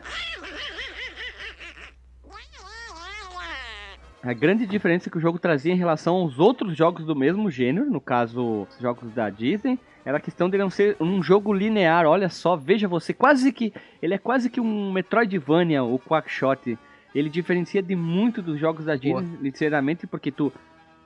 A 4.27 4.33
grande 4.33 4.67
diferença 4.67 5.09
que 5.09 5.17
o 5.17 5.21
jogo 5.21 5.39
trazia 5.39 5.71
em 5.71 5.77
relação 5.77 6.15
aos 6.15 6.37
outros 6.37 6.75
jogos 6.75 7.05
do 7.05 7.15
mesmo 7.15 7.49
gênero, 7.49 7.89
no 7.89 8.01
caso, 8.01 8.67
os 8.69 8.77
jogos 8.77 9.09
da 9.13 9.29
Disney, 9.29 9.79
era 10.03 10.17
a 10.17 10.19
questão 10.19 10.49
de 10.49 10.57
não 10.57 10.69
ser 10.69 10.97
um 10.99 11.23
jogo 11.23 11.53
linear. 11.53 12.05
Olha 12.05 12.27
só, 12.27 12.57
veja 12.57 12.89
você, 12.89 13.13
quase 13.13 13.53
que. 13.53 13.73
Ele 14.01 14.15
é 14.15 14.17
quase 14.17 14.49
que 14.49 14.59
um 14.59 14.91
Metroidvania, 14.91 15.81
o 15.81 15.97
Quackshot. 15.97 16.77
Ele 17.15 17.29
diferencia 17.29 17.81
de 17.81 17.95
muito 17.95 18.41
dos 18.41 18.59
jogos 18.59 18.83
da 18.83 18.97
Disney, 18.97 19.23
sinceramente, 19.43 20.05
porque 20.05 20.29
tu 20.29 20.51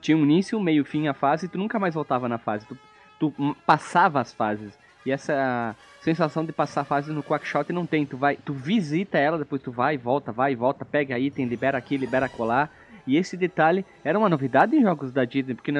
tinha 0.00 0.16
um 0.16 0.24
início, 0.24 0.58
meio, 0.60 0.84
fim, 0.84 1.06
a 1.06 1.14
fase, 1.14 1.46
e 1.46 1.48
tu 1.48 1.58
nunca 1.58 1.78
mais 1.78 1.94
voltava 1.94 2.28
na 2.28 2.38
fase. 2.38 2.66
Tu, 2.66 2.76
tu 3.20 3.56
passava 3.64 4.20
as 4.20 4.32
fases. 4.32 4.76
E 5.06 5.12
essa 5.12 5.76
sensação 6.00 6.44
de 6.44 6.52
passar 6.52 6.80
a 6.80 6.84
fase 6.84 7.12
no 7.12 7.22
Quackshot 7.22 7.72
não 7.72 7.86
tem. 7.86 8.04
Tu 8.04 8.16
vai, 8.16 8.34
tu 8.34 8.52
visita 8.52 9.16
ela, 9.16 9.38
depois 9.38 9.62
tu 9.62 9.70
vai 9.70 9.94
e 9.94 9.98
volta, 9.98 10.32
vai 10.32 10.54
e 10.54 10.56
volta, 10.56 10.84
pega 10.84 11.20
item, 11.20 11.46
libera 11.46 11.78
aqui, 11.78 11.96
libera 11.96 12.28
colar. 12.28 12.68
E 13.06 13.16
esse 13.16 13.36
detalhe 13.36 13.84
era 14.04 14.18
uma 14.18 14.28
novidade 14.28 14.76
em 14.76 14.82
jogos 14.82 15.12
da 15.12 15.24
Disney, 15.24 15.54
porque 15.54 15.72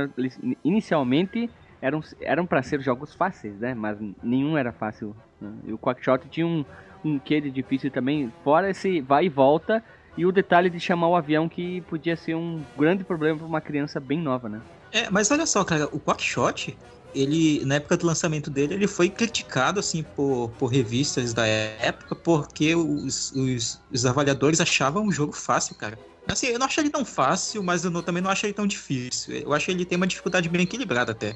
inicialmente 0.65 1.49
eram 1.81 2.01
eram 2.21 2.47
para 2.47 2.63
ser 2.63 2.81
jogos 2.81 3.15
fáceis, 3.15 3.59
né? 3.59 3.75
Mas 3.75 3.99
nenhum 4.23 4.57
era 4.57 4.73
fácil. 4.73 5.15
Né? 5.41 5.51
E 5.67 5.73
o 5.73 5.79
Quackshot 5.79 6.29
tinha 6.29 6.47
um 6.47 6.65
um 7.05 7.19
quê 7.19 7.41
de 7.41 7.51
difícil 7.51 7.91
também, 7.91 8.33
fora 8.45 8.71
esse 8.71 9.01
vai 9.01 9.27
e 9.27 9.29
volta 9.29 9.83
e 10.17 10.27
o 10.27 10.33
detalhe 10.33 10.69
de 10.69 10.79
chamar 10.79 11.09
o 11.09 11.17
avião 11.17 11.49
que 11.49 11.81
podia 11.83 12.17
ser 12.17 12.35
um 12.35 12.63
grande 12.79 13.03
problema 13.03 13.39
para 13.39 13.47
uma 13.47 13.61
criança 13.61 13.99
bem 13.99 14.21
nova, 14.21 14.49
né? 14.49 14.61
É, 14.93 15.11
mas 15.11 15.31
olha 15.31 15.47
só, 15.47 15.65
cara, 15.65 15.89
o 15.91 15.99
Quackshot, 15.99 16.77
ele, 17.15 17.65
na 17.65 17.77
época 17.77 17.97
do 17.97 18.07
lançamento 18.07 18.51
dele, 18.51 18.75
ele 18.75 18.87
foi 18.87 19.09
criticado, 19.09 19.81
assim, 19.81 20.03
por, 20.03 20.51
por 20.59 20.67
revistas 20.67 21.33
da 21.33 21.47
época, 21.47 22.15
porque 22.15 22.75
os, 22.75 23.33
os, 23.33 23.81
os 23.91 24.07
avaliadores 24.07 24.61
achavam 24.61 25.07
o 25.07 25.13
jogo 25.13 25.33
fácil, 25.33 25.75
cara. 25.75 25.99
Assim, 26.29 26.49
eu 26.49 26.59
não 26.59 26.67
acho 26.67 26.81
ele 26.81 26.91
tão 26.91 27.05
fácil, 27.05 27.63
mas 27.63 27.85
eu 27.85 27.91
não, 27.91 28.03
também 28.03 28.23
não 28.23 28.31
acho 28.31 28.47
ele 28.47 28.53
tão 28.53 28.67
difícil. 28.67 29.37
Eu 29.37 29.53
acho 29.53 29.67
que 29.67 29.73
ele 29.73 29.85
tem 29.85 29.97
uma 29.97 30.07
dificuldade 30.07 30.49
bem 30.49 30.63
equilibrada 30.63 31.13
até. 31.13 31.35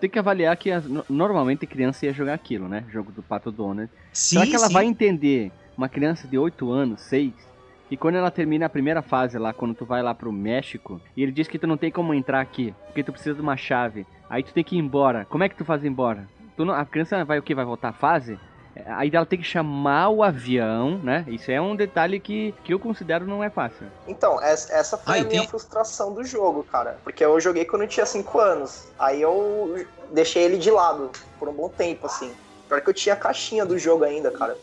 Tem 0.00 0.10
que 0.10 0.18
avaliar 0.18 0.56
que 0.56 0.70
as, 0.70 0.84
normalmente 1.08 1.66
criança 1.66 2.04
ia 2.04 2.12
jogar 2.12 2.34
aquilo, 2.34 2.68
né? 2.68 2.84
Jogo 2.90 3.12
do 3.12 3.22
Pato 3.22 3.50
Donald. 3.50 3.90
Sim, 4.12 4.36
Será 4.36 4.46
que 4.46 4.56
ela 4.56 4.66
sim. 4.66 4.74
vai 4.74 4.84
entender 4.84 5.50
uma 5.76 5.88
criança 5.88 6.28
de 6.28 6.36
8 6.36 6.70
anos, 6.70 7.00
6, 7.02 7.32
e 7.90 7.96
quando 7.96 8.16
ela 8.16 8.30
termina 8.30 8.66
a 8.66 8.70
primeira 8.70 9.00
fase 9.00 9.38
lá, 9.38 9.52
quando 9.52 9.74
tu 9.74 9.84
vai 9.84 10.02
lá 10.02 10.12
pro 10.12 10.32
México, 10.32 11.00
e 11.16 11.22
ele 11.22 11.30
diz 11.30 11.46
que 11.46 11.58
tu 11.58 11.66
não 11.66 11.76
tem 11.76 11.90
como 11.90 12.12
entrar 12.12 12.40
aqui, 12.40 12.74
porque 12.86 13.04
tu 13.04 13.12
precisa 13.12 13.34
de 13.34 13.40
uma 13.40 13.56
chave. 13.56 14.06
Aí 14.28 14.42
tu 14.42 14.52
tem 14.52 14.64
que 14.64 14.74
ir 14.74 14.80
embora. 14.80 15.24
Como 15.24 15.44
é 15.44 15.48
que 15.48 15.56
tu 15.56 15.64
faz 15.64 15.84
embora? 15.84 16.28
Tu 16.56 16.64
não, 16.64 16.74
a 16.74 16.84
criança 16.84 17.24
vai 17.24 17.38
o 17.38 17.42
que? 17.42 17.54
Vai 17.54 17.64
voltar 17.64 17.90
a 17.90 17.92
fase? 17.92 18.38
Aí 18.86 19.10
ela 19.12 19.24
tem 19.24 19.38
que 19.38 19.44
chamar 19.44 20.10
o 20.10 20.22
avião, 20.22 20.98
né? 20.98 21.24
Isso 21.28 21.50
é 21.50 21.60
um 21.60 21.74
detalhe 21.74 22.20
que, 22.20 22.52
que 22.64 22.74
eu 22.74 22.78
considero 22.78 23.26
não 23.26 23.42
é 23.42 23.48
fácil. 23.48 23.86
Então, 24.06 24.40
essa, 24.42 24.72
essa 24.72 24.96
foi 24.98 25.18
Ah, 25.18 25.22
a 25.22 25.24
minha 25.24 25.40
tem- 25.40 25.48
frustração 25.48 26.12
do 26.12 26.22
jogo, 26.24 26.62
cara. 26.64 26.98
Porque 27.02 27.24
eu 27.24 27.40
joguei 27.40 27.64
quando 27.64 27.82
eu 27.82 27.88
tinha 27.88 28.04
5 28.06 28.38
anos. 28.38 28.88
Aí 28.98 29.22
eu 29.22 29.74
deixei 30.12 30.42
ele 30.42 30.58
de 30.58 30.70
lado 30.70 31.10
por 31.38 31.48
um 31.48 31.52
bom 31.54 31.68
tempo, 31.68 32.06
assim. 32.06 32.30
Pior 32.68 32.80
que 32.80 32.90
eu 32.90 32.94
tinha 32.94 33.14
a 33.14 33.18
caixinha 33.18 33.64
do 33.64 33.78
jogo 33.78 34.04
ainda, 34.04 34.30
cara. 34.30 34.56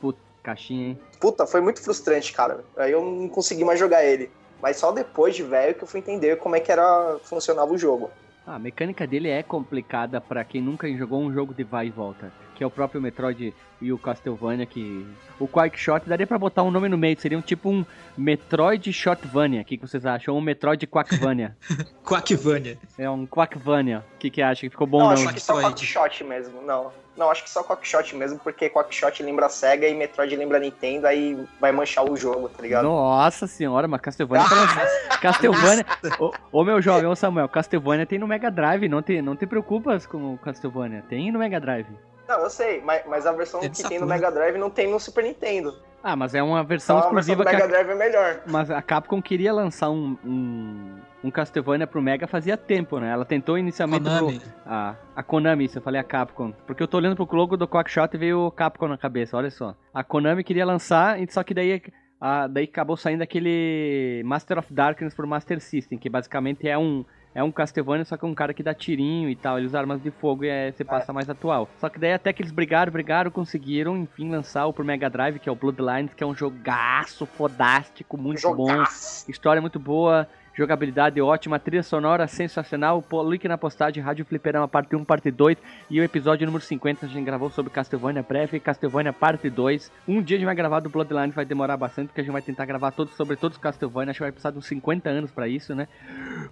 Puta, 0.00 0.18
caixinha, 0.42 0.88
hein? 0.88 0.98
Puta, 1.20 1.46
foi 1.46 1.60
muito 1.60 1.82
frustrante, 1.82 2.32
cara. 2.32 2.64
Aí 2.76 2.92
eu 2.92 3.04
não 3.04 3.28
consegui 3.28 3.64
mais 3.64 3.78
jogar 3.78 4.04
ele. 4.04 4.30
Mas 4.62 4.76
só 4.76 4.92
depois 4.92 5.34
de 5.34 5.42
velho 5.42 5.74
que 5.74 5.82
eu 5.84 5.88
fui 5.88 6.00
entender 6.00 6.36
como 6.36 6.54
é 6.56 6.60
que 6.60 6.70
era 6.72 7.18
funcionava 7.24 7.72
o 7.72 7.78
jogo. 7.78 8.10
Ah, 8.46 8.56
a 8.56 8.58
mecânica 8.58 9.06
dele 9.06 9.28
é 9.28 9.42
complicada 9.42 10.20
pra 10.20 10.44
quem 10.44 10.60
nunca 10.62 10.88
jogou 10.96 11.20
um 11.20 11.32
jogo 11.32 11.54
de 11.54 11.64
vai 11.64 11.86
e 11.86 11.90
volta. 11.90 12.32
Que 12.60 12.64
é 12.64 12.66
o 12.66 12.70
próprio 12.70 13.00
Metroid 13.00 13.54
e 13.80 13.90
o 13.90 13.96
Castlevania 13.96 14.66
que... 14.66 15.06
O 15.38 15.48
Quackshot 15.48 16.06
daria 16.06 16.26
pra 16.26 16.38
botar 16.38 16.62
um 16.62 16.70
nome 16.70 16.90
no 16.90 16.98
meio. 16.98 17.18
Seria 17.18 17.38
um 17.38 17.40
tipo 17.40 17.70
um 17.70 17.86
Metroid 18.18 18.92
Shotvania. 18.92 19.62
O 19.62 19.64
que, 19.64 19.78
que 19.78 19.88
vocês 19.88 20.04
acham? 20.04 20.34
Ou 20.34 20.40
um 20.40 20.42
Metroid 20.42 20.86
Quackvania. 20.86 21.56
Quackvania. 22.04 22.76
é 22.98 23.08
um 23.08 23.26
Quackvania. 23.26 24.04
O 24.14 24.18
que, 24.18 24.28
que 24.28 24.42
acha? 24.42 24.60
Que 24.60 24.68
ficou 24.68 24.86
bom 24.86 24.98
não, 24.98 25.06
não? 25.06 25.12
acho 25.14 25.32
que 25.32 25.40
só 25.40 25.54
Metroid. 25.54 25.74
Quackshot 25.74 26.22
mesmo, 26.24 26.60
não. 26.60 26.92
Não, 27.16 27.30
acho 27.30 27.44
que 27.44 27.48
só 27.48 27.62
Quackshot 27.62 28.14
mesmo, 28.14 28.38
porque 28.38 28.68
Quackshot 28.68 29.22
lembra 29.22 29.48
Sega 29.48 29.88
e 29.88 29.94
Metroid 29.94 30.36
lembra 30.36 30.58
Nintendo, 30.58 31.06
aí 31.06 31.42
vai 31.58 31.72
manchar 31.72 32.04
o 32.04 32.14
jogo, 32.14 32.50
tá 32.50 32.62
ligado? 32.62 32.84
Nossa 32.84 33.46
senhora, 33.46 33.88
mas 33.88 34.02
Castlevania... 34.02 34.46
Castlevania... 35.18 35.86
ô, 36.18 36.30
ô, 36.52 36.62
meu 36.62 36.82
jovem, 36.82 37.06
ô 37.06 37.16
Samuel, 37.16 37.48
Castlevania 37.48 38.04
tem 38.04 38.18
no 38.18 38.28
Mega 38.28 38.50
Drive. 38.50 38.86
Não 38.86 39.00
te, 39.00 39.22
não 39.22 39.34
te 39.34 39.46
preocupas 39.46 40.04
com 40.04 40.34
o 40.34 40.38
Castlevania. 40.38 41.02
Tem 41.08 41.32
no 41.32 41.38
Mega 41.38 41.58
Drive. 41.58 41.88
Não, 42.30 42.44
eu 42.44 42.50
sei, 42.50 42.80
mas, 42.80 43.02
mas 43.08 43.26
a 43.26 43.32
versão 43.32 43.58
É 43.58 43.64
que 43.64 43.70
de 43.70 43.82
tem 43.82 43.98
no 43.98 44.06
Saturno. 44.06 44.06
Mega 44.06 44.30
Drive 44.30 44.56
não 44.56 44.70
tem 44.70 44.88
no 44.88 45.00
Super 45.00 45.24
Nintendo. 45.24 45.74
Ah, 46.00 46.14
mas 46.14 46.32
é 46.32 46.40
uma 46.40 46.62
versão 46.62 46.98
Então 46.98 47.08
a 47.08 47.12
versão 47.12 47.34
exclusiva 47.34 47.42
do 47.42 47.50
que 47.50 47.56
Mega 47.56 47.64
a 47.64 47.66
Drive 47.66 47.90
é 47.90 47.94
melhor. 47.96 48.40
Mas 48.46 48.70
a 48.70 48.80
Capcom 48.80 49.20
queria 49.20 49.52
lançar 49.52 49.90
um, 49.90 50.16
um, 50.24 51.00
um 51.24 51.30
Castlevania 51.32 51.88
pro 51.88 52.00
Mega 52.00 52.28
fazia 52.28 52.56
tempo, 52.56 53.00
né? 53.00 53.10
Ela 53.10 53.24
tentou 53.24 53.58
inicialmente 53.58 54.04
Konami. 54.04 54.38
pro, 54.38 54.52
a, 54.64 54.94
a 55.16 55.22
Konami, 55.24 55.64
isso 55.64 55.78
eu 55.78 55.82
falei 55.82 56.00
a 56.00 56.04
Capcom. 56.04 56.52
Porque 56.68 56.80
eu 56.80 56.86
tô 56.86 56.98
olhando 56.98 57.16
pro 57.16 57.36
logo 57.36 57.56
do 57.56 57.66
Quackshot 57.66 58.14
e 58.14 58.18
veio 58.18 58.46
o 58.46 58.50
Capcom 58.52 58.86
na 58.86 58.96
cabeça, 58.96 59.36
olha 59.36 59.50
só. 59.50 59.74
A 59.92 60.04
Konami 60.04 60.44
queria 60.44 60.64
lançar, 60.64 61.20
e 61.20 61.28
só 61.32 61.42
que 61.42 61.52
daí, 61.52 61.82
a, 62.20 62.46
daí 62.46 62.64
acabou 62.64 62.96
saindo 62.96 63.22
aquele 63.22 64.22
Master 64.24 64.56
of 64.56 64.72
Darkness 64.72 65.14
pro 65.14 65.26
Master 65.26 65.60
System, 65.60 65.98
que 65.98 66.08
basicamente 66.08 66.68
é 66.68 66.78
um, 66.78 67.04
é 67.34 67.42
um 67.42 67.52
Castlevania, 67.52 68.04
só 68.04 68.16
que 68.16 68.24
é 68.24 68.28
um 68.28 68.34
cara 68.34 68.52
que 68.52 68.62
dá 68.62 68.74
tirinho 68.74 69.28
e 69.28 69.36
tal, 69.36 69.56
ele 69.58 69.66
usa 69.66 69.78
armas 69.78 70.02
de 70.02 70.10
fogo 70.10 70.44
e 70.44 70.48
é, 70.48 70.72
você 70.72 70.84
passa 70.84 71.12
mais 71.12 71.30
atual. 71.30 71.68
Só 71.78 71.88
que 71.88 71.98
daí 71.98 72.12
até 72.12 72.32
que 72.32 72.42
eles 72.42 72.52
brigaram, 72.52 72.92
brigaram, 72.92 73.30
conseguiram, 73.30 73.96
enfim, 73.96 74.30
lançar 74.30 74.66
o 74.66 74.72
pro 74.72 74.84
Mega 74.84 75.08
Drive, 75.08 75.38
que 75.38 75.48
é 75.48 75.52
o 75.52 75.54
Bloodlines, 75.54 76.12
que 76.14 76.24
é 76.24 76.26
um 76.26 76.34
jogaço 76.34 77.26
fodástico, 77.26 78.16
muito 78.16 78.42
bom. 78.54 78.68
Jogaço. 78.68 79.30
História 79.30 79.60
muito 79.60 79.78
boa, 79.78 80.28
jogabilidade 80.60 81.18
ótima, 81.22 81.58
trilha 81.58 81.82
sonora 81.82 82.26
sensacional. 82.26 83.02
Link 83.26 83.48
na 83.48 83.56
postagem, 83.56 84.02
Rádio 84.02 84.26
Fliperama 84.26 84.68
parte 84.68 84.94
1, 84.94 85.04
parte 85.06 85.30
2 85.30 85.56
e 85.88 85.98
o 85.98 86.04
episódio 86.04 86.44
número 86.44 86.62
50 86.62 87.06
a 87.06 87.08
gente 87.08 87.24
gravou 87.24 87.48
sobre 87.48 87.72
Castlevania 87.72 88.22
e 88.52 88.60
Castlevania 88.60 89.10
parte 89.10 89.48
2. 89.48 89.90
Um 90.06 90.20
dia 90.22 90.36
a 90.36 90.38
gente 90.38 90.46
vai 90.46 90.54
gravar 90.54 90.80
do 90.80 90.90
Bloodlines, 90.90 91.34
vai 91.34 91.46
demorar 91.46 91.78
bastante 91.78 92.08
porque 92.08 92.20
a 92.20 92.24
gente 92.24 92.32
vai 92.32 92.42
tentar 92.42 92.66
gravar 92.66 92.90
todos 92.90 93.14
sobre 93.14 93.36
todos 93.36 93.56
os 93.56 93.62
Castlevania. 93.62 94.10
Acho 94.10 94.18
que 94.18 94.24
vai 94.24 94.32
precisar 94.32 94.50
de 94.50 94.58
uns 94.58 94.66
50 94.66 95.08
anos 95.08 95.30
pra 95.30 95.48
isso, 95.48 95.74
né? 95.74 95.88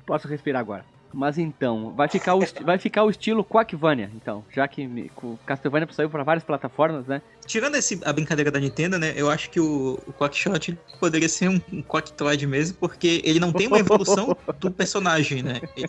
Posso 0.07 0.27
respirar 0.27 0.61
agora. 0.61 0.98
Mas 1.13 1.39
então, 1.39 1.95
vai 1.97 2.07
ficar 2.09 2.35
o, 2.35 2.41
vai 2.63 2.79
ficar 2.79 3.05
o 3.05 3.11
estilo 3.11 3.45
Quackvania, 3.45 4.11
então, 4.15 4.45
já 4.55 4.69
que 4.69 5.11
Castlevania 5.47 5.89
saiu 5.91 6.11
para 6.11 6.23
várias 6.23 6.45
plataformas, 6.45 7.07
né? 7.07 7.23
Tirando 7.47 7.77
esse, 7.77 7.99
a 8.05 8.13
brincadeira 8.13 8.51
da 8.51 8.61
Nintendo, 8.61 8.99
né? 8.99 9.15
Eu 9.17 9.31
acho 9.31 9.51
que 9.51 9.59
o, 9.59 9.99
o 10.07 10.13
Quackshot 10.13 10.77
poderia 11.01 11.29
ser 11.29 11.49
um, 11.49 11.61
um 11.73 11.83
Quacktroid 11.83 12.47
mesmo, 12.47 12.77
porque 12.79 13.23
ele 13.25 13.41
não 13.41 13.53
tem 13.53 13.67
uma 13.67 13.79
evolução 13.79 14.37
do 14.61 14.71
personagem, 14.71 15.43
né? 15.43 15.61
Ele, 15.75 15.89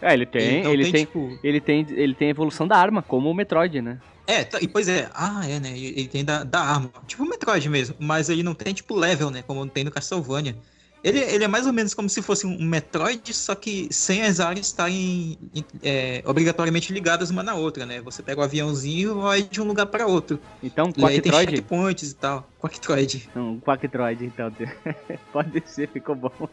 É, 0.00 0.14
ele 0.14 0.26
tem, 0.26 0.62
não 0.62 0.72
ele 0.72 0.90
tem, 0.90 1.04
tipo. 1.04 1.38
ele 1.42 1.60
tem, 1.60 1.86
ele 1.90 2.14
tem 2.14 2.30
evolução 2.30 2.66
da 2.66 2.76
arma, 2.76 3.02
como 3.02 3.30
o 3.30 3.34
Metroid, 3.34 3.80
né? 3.80 3.98
É, 4.26 4.44
tá- 4.44 4.58
e 4.60 4.68
pois 4.68 4.88
é, 4.88 5.08
ah, 5.14 5.48
é, 5.48 5.58
né? 5.58 5.70
Ele 5.76 6.06
tem 6.08 6.24
da, 6.24 6.44
da 6.44 6.60
arma, 6.60 6.90
tipo 7.06 7.22
o 7.22 7.28
Metroid 7.28 7.68
mesmo, 7.68 7.96
mas 7.98 8.28
ele 8.28 8.42
não 8.42 8.54
tem, 8.54 8.74
tipo, 8.74 8.94
level, 8.94 9.30
né? 9.30 9.42
Como 9.42 9.66
tem 9.68 9.84
no 9.84 9.90
Castlevania. 9.90 10.56
Ele, 11.02 11.20
ele 11.20 11.44
é 11.44 11.48
mais 11.48 11.66
ou 11.66 11.72
menos 11.72 11.94
como 11.94 12.08
se 12.08 12.20
fosse 12.20 12.46
um 12.46 12.58
Metroid, 12.60 13.32
só 13.32 13.54
que 13.54 13.88
sem 13.92 14.22
as 14.22 14.40
áreas 14.40 14.66
estarem 14.66 15.38
é, 15.82 16.22
obrigatoriamente 16.24 16.92
ligadas 16.92 17.30
uma 17.30 17.42
na 17.42 17.54
outra, 17.54 17.86
né? 17.86 18.00
Você 18.00 18.22
pega 18.22 18.40
o 18.40 18.44
aviãozinho 18.44 19.10
e 19.10 19.22
vai 19.22 19.42
de 19.42 19.60
um 19.60 19.64
lugar 19.64 19.86
para 19.86 20.06
outro. 20.06 20.40
Então, 20.62 20.92
E 20.96 21.04
aí 21.04 21.20
tem 21.20 21.30
Quacktroid, 21.30 21.56
checkpoints 21.56 22.10
e 22.10 22.14
tal. 22.14 22.48
Quacktroid. 22.60 23.30
Não, 23.34 23.60
Quacktroid, 23.60 24.24
então. 24.24 24.52
Pode 25.32 25.62
ser, 25.66 25.88
ficou 25.88 26.16
bom. 26.16 26.32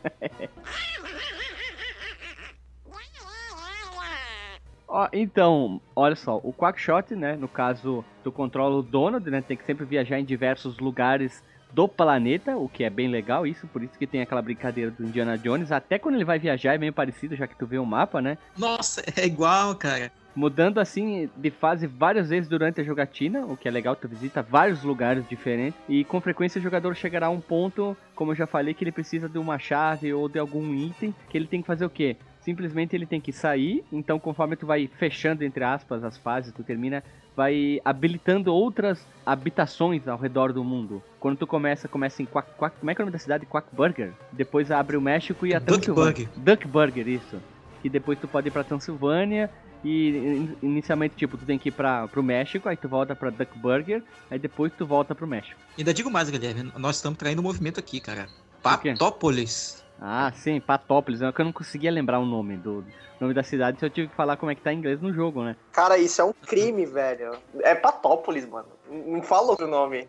Então, 5.11 5.81
olha 5.93 6.15
só, 6.15 6.39
o 6.41 6.53
Quackshot, 6.53 7.15
né, 7.15 7.35
no 7.35 7.49
caso, 7.49 8.05
tu 8.23 8.31
controla 8.31 8.77
o 8.77 8.81
Donald, 8.81 9.29
né, 9.29 9.41
tem 9.41 9.57
que 9.57 9.65
sempre 9.65 9.83
viajar 9.85 10.19
em 10.19 10.23
diversos 10.23 10.79
lugares 10.79 11.43
do 11.73 11.87
planeta, 11.87 12.55
o 12.57 12.69
que 12.69 12.83
é 12.83 12.89
bem 12.89 13.07
legal 13.09 13.45
isso, 13.45 13.67
por 13.67 13.83
isso 13.83 13.97
que 13.97 14.07
tem 14.07 14.21
aquela 14.21 14.41
brincadeira 14.41 14.91
do 14.91 15.03
Indiana 15.03 15.37
Jones, 15.37 15.71
até 15.71 15.99
quando 15.99 16.15
ele 16.15 16.23
vai 16.23 16.39
viajar 16.39 16.73
é 16.73 16.77
meio 16.77 16.93
parecido, 16.93 17.35
já 17.35 17.47
que 17.47 17.55
tu 17.57 17.65
vê 17.65 17.77
o 17.77 17.85
mapa, 17.85 18.21
né, 18.21 18.37
Nossa, 18.57 19.03
é 19.17 19.25
igual, 19.25 19.75
cara. 19.75 20.09
mudando 20.35 20.79
assim 20.79 21.29
de 21.35 21.51
fase 21.51 21.85
várias 21.85 22.29
vezes 22.29 22.47
durante 22.47 22.79
a 22.79 22.83
jogatina, 22.83 23.45
o 23.45 23.57
que 23.57 23.67
é 23.67 23.71
legal, 23.71 23.95
tu 23.95 24.07
visita 24.07 24.41
vários 24.41 24.83
lugares 24.83 25.27
diferentes 25.27 25.79
e 25.89 26.03
com 26.05 26.21
frequência 26.21 26.59
o 26.59 26.63
jogador 26.63 26.95
chegará 26.95 27.27
a 27.27 27.29
um 27.29 27.41
ponto, 27.41 27.95
como 28.15 28.31
eu 28.31 28.35
já 28.35 28.47
falei, 28.47 28.73
que 28.73 28.83
ele 28.83 28.91
precisa 28.91 29.27
de 29.27 29.37
uma 29.37 29.59
chave 29.59 30.13
ou 30.13 30.29
de 30.29 30.39
algum 30.39 30.73
item, 30.73 31.13
que 31.29 31.37
ele 31.37 31.47
tem 31.47 31.61
que 31.61 31.67
fazer 31.67 31.85
o 31.85 31.89
quê? 31.89 32.15
Simplesmente 32.39 32.95
ele 32.95 33.07
tem 33.07 33.19
que 33.19 33.33
sair, 33.33 33.83
então 33.91 34.19
conforme 34.19 34.55
tu 34.55 34.67
vai 34.67 34.87
fechando 34.87 35.43
entre 35.43 35.63
aspas 35.63 36.03
as 36.03 36.15
fases, 36.17 36.53
tu 36.53 36.63
termina 36.63 37.03
vai 37.35 37.79
habilitando 37.83 38.53
outras 38.53 39.05
habitações 39.25 40.07
ao 40.07 40.17
redor 40.17 40.53
do 40.53 40.63
mundo. 40.63 41.01
Quando 41.19 41.37
tu 41.37 41.47
começa, 41.47 41.87
começa 41.87 42.21
em 42.21 42.25
Quack, 42.25 42.49
Quack, 42.57 42.77
como 42.79 42.91
é 42.91 42.95
que 42.95 43.01
é 43.01 43.03
o 43.03 43.05
nome 43.05 43.13
da 43.13 43.19
cidade? 43.19 43.45
Quackburger. 43.45 44.13
Depois 44.31 44.71
abre 44.71 44.95
o 44.97 45.01
México 45.01 45.45
e 45.45 45.53
a. 45.53 45.59
Duckburger. 45.59 46.29
Duckburger, 46.35 47.07
isso. 47.07 47.37
Que 47.81 47.89
depois 47.89 48.17
tu 48.19 48.27
pode 48.27 48.47
ir 48.47 48.51
pra 48.51 48.63
Transilvânia 48.63 49.49
e 49.83 50.09
in- 50.09 50.55
inicialmente, 50.63 51.15
tipo, 51.15 51.37
tu 51.37 51.45
tem 51.45 51.59
que 51.59 51.69
ir 51.69 51.71
pra, 51.71 52.07
pro 52.07 52.23
México, 52.23 52.67
aí 52.67 52.75
tu 52.77 52.87
volta 52.89 53.15
pra 53.15 53.29
Duckburger, 53.29 54.01
aí 54.31 54.39
depois 54.39 54.71
tu 54.75 54.85
volta 54.85 55.13
pro 55.13 55.27
México. 55.27 55.59
Ainda 55.77 55.93
digo 55.93 56.09
mais, 56.09 56.29
Guilherme, 56.29 56.71
nós 56.77 56.95
estamos 56.95 57.17
traindo 57.19 57.41
o 57.41 57.43
movimento 57.43 57.79
aqui, 57.79 57.99
cara. 57.99 58.27
Patópolis. 58.63 59.84
Ah, 59.99 60.31
sim, 60.35 60.59
Patópolis. 60.59 61.21
É 61.21 61.31
que 61.31 61.41
eu 61.41 61.45
não 61.45 61.53
conseguia 61.53 61.91
lembrar 61.91 62.19
o 62.19 62.25
nome 62.25 62.57
do 62.57 62.83
nome 63.19 63.33
da 63.33 63.43
cidade, 63.43 63.77
então 63.77 63.87
eu 63.87 63.93
tive 63.93 64.07
que 64.09 64.15
falar 64.15 64.37
como 64.37 64.51
é 64.51 64.55
que 64.55 64.61
tá 64.61 64.73
em 64.73 64.77
inglês 64.77 65.01
no 65.01 65.13
jogo, 65.13 65.43
né? 65.43 65.55
Cara, 65.71 65.97
isso 65.97 66.21
é 66.21 66.25
um 66.25 66.33
crime, 66.33 66.85
velho. 66.85 67.31
É 67.61 67.73
Patópolis, 67.73 68.45
mano. 68.45 68.67
Não 68.89 69.21
fala 69.21 69.51
outro 69.51 69.67
nome. 69.67 70.07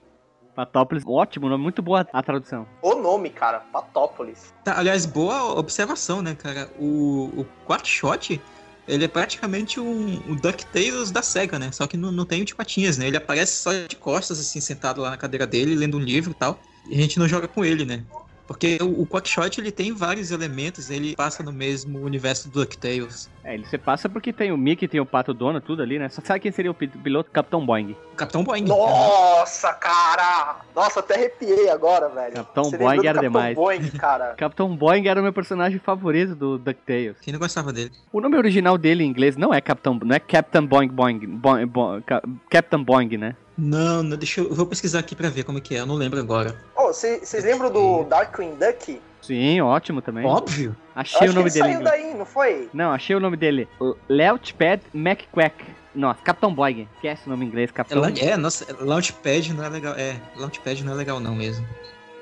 Patópolis, 0.55 1.05
ótimo 1.07 1.49
nome, 1.49 1.63
muito 1.63 1.83
boa 1.83 2.07
a 2.13 2.23
tradução. 2.23 2.67
O 2.81 2.95
nome, 2.95 3.29
cara, 3.31 3.61
Patópolis. 3.61 4.55
Tá, 4.65 4.79
aliás, 4.79 5.05
boa 5.05 5.59
observação, 5.59 6.23
né, 6.23 6.35
cara? 6.35 6.71
O, 6.79 7.31
o 7.37 7.47
Quackshot, 7.67 8.41
Ele 8.89 9.05
é 9.05 9.09
praticamente 9.09 9.79
um, 9.79 10.23
um 10.27 10.35
DuckTales 10.35 11.11
da 11.11 11.21
SEGA, 11.21 11.59
né? 11.59 11.71
Só 11.73 11.87
que 11.87 11.97
não, 11.97 12.11
não 12.11 12.25
tem 12.25 12.43
o 12.43 12.45
de 12.45 12.55
patinhas, 12.55 12.97
né? 12.97 13.07
Ele 13.07 13.19
aparece 13.19 13.57
só 13.63 13.71
de 13.73 13.97
costas, 13.97 14.41
assim, 14.41 14.61
sentado 14.61 15.01
lá 15.03 15.11
na 15.11 15.17
cadeira 15.17 15.47
dele, 15.47 15.75
lendo 15.75 15.99
um 15.99 16.01
livro 16.01 16.31
e 16.31 16.35
tal. 16.35 16.59
E 16.89 16.95
a 16.95 17.01
gente 17.03 17.19
não 17.19 17.29
joga 17.29 17.47
com 17.47 17.65
ele, 17.65 17.85
né? 17.85 18.05
Porque 18.47 18.79
o, 18.81 19.03
o 19.03 19.07
Quackshot 19.07 19.61
ele 19.61 19.73
tem 19.73 19.93
vários 19.93 20.31
elementos, 20.31 20.89
ele 20.91 21.17
passa 21.17 21.43
no 21.43 21.53
mesmo 21.53 21.99
universo 22.01 22.49
do 22.49 22.61
DuckTales. 22.61 23.29
É, 23.43 23.55
ele 23.55 23.67
se 23.67 23.77
passa 23.79 24.09
porque 24.09 24.33
tem 24.33 24.53
o 24.53 24.57
Mickey, 24.57 24.87
tem 24.89 25.01
o 25.01 25.07
Pato 25.07 25.33
Dono, 25.35 25.61
tudo 25.61 25.83
ali, 25.83 25.99
né? 25.99 26.09
Só 26.09 26.21
sabe 26.25 26.41
quem 26.41 26.53
seria 26.53 26.71
o 26.71 26.75
pi- 26.75 26.87
piloto? 26.89 27.31
Capitão 27.31 27.65
Boing. 27.65 27.97
Capitão 28.17 28.43
Boing. 28.45 28.63
Nossa, 28.65 29.73
cara! 29.75 30.61
Nossa, 30.75 31.01
até 31.01 31.15
arrepiei 31.15 31.69
agora, 31.71 32.09
velho. 32.09 32.35
Capitão 32.35 32.65
Você 32.65 32.79
Boing 32.79 32.99
era 32.99 33.05
Capitão 33.05 33.23
demais. 33.23 33.55
Boing, 33.57 33.91
cara. 33.91 34.35
Capitão 34.39 34.77
Boing 34.77 35.07
era 35.09 35.21
o 35.21 35.23
meu 35.23 35.33
personagem 35.33 35.79
favorito 35.79 36.35
do 36.35 36.59
DuckTales. 36.59 37.17
Quem 37.21 37.33
não 37.33 37.41
gostava 37.41 37.73
dele? 37.73 37.93
O 38.13 38.21
nome 38.21 38.37
original 38.37 38.77
dele 38.79 39.05
em 39.05 39.09
inglês 39.09 39.37
não 39.37 39.53
é 39.53 39.61
Capitão, 39.61 39.99
não 40.03 40.15
é 40.15 40.19
Captain 40.21 40.65
Boing 40.67 40.89
Boing, 40.89 41.19
Boing, 41.27 41.67
Boing 41.67 42.01
Ca- 42.03 42.23
Captain 42.51 42.83
Boing, 42.83 43.17
né? 43.17 43.37
Não, 43.59 44.03
não, 44.03 44.17
deixa 44.19 44.41
eu, 44.43 44.49
eu 44.49 44.55
vou 44.55 44.67
pesquisar 44.67 44.99
aqui 44.99 45.17
pra 45.17 45.31
ver 45.31 45.43
como 45.45 45.57
é 45.57 45.61
que 45.63 45.75
é, 45.75 45.81
eu 45.81 45.87
não 45.87 45.95
lembro 45.95 46.21
agora. 46.21 46.55
Vocês 46.93 47.45
lembram 47.45 47.71
do 47.71 48.05
Darkwing 48.05 48.55
Duck? 48.57 49.01
Sim, 49.23 49.61
ótimo 49.61 50.01
também. 50.01 50.25
Óbvio. 50.25 50.77
Achei 50.95 51.23
acho 51.23 51.33
o 51.33 51.35
nome 51.35 51.51
que 51.51 51.59
ele 51.59 51.63
dele. 51.69 51.75
saiu 51.75 51.85
daí, 51.85 52.15
não 52.15 52.25
foi? 52.27 52.69
Não, 52.73 52.93
achei 52.93 53.17
o 53.17 53.21
nome 53.21 53.37
dele. 53.37 53.69
Launchpad 54.09 54.83
McQuack. 54.95 55.65
Nossa, 55.95 56.21
Capitão 56.23 56.55
Boing. 56.55 56.87
Esquece 56.95 57.27
o 57.27 57.31
nome 57.31 57.45
em 57.45 57.49
inglês, 57.49 57.71
É, 57.71 57.73
Capitão. 57.73 58.03
la- 58.03 58.11
é, 58.11 58.37
nossa, 58.37 58.67
Launchpad 58.81 59.53
não 59.55 59.65
é 59.65 59.69
legal. 59.69 59.95
É, 59.97 60.17
Launchpad 60.37 60.85
não 60.85 60.93
é 60.93 60.97
legal 60.97 61.19
não 61.19 61.35
mesmo. 61.35 61.67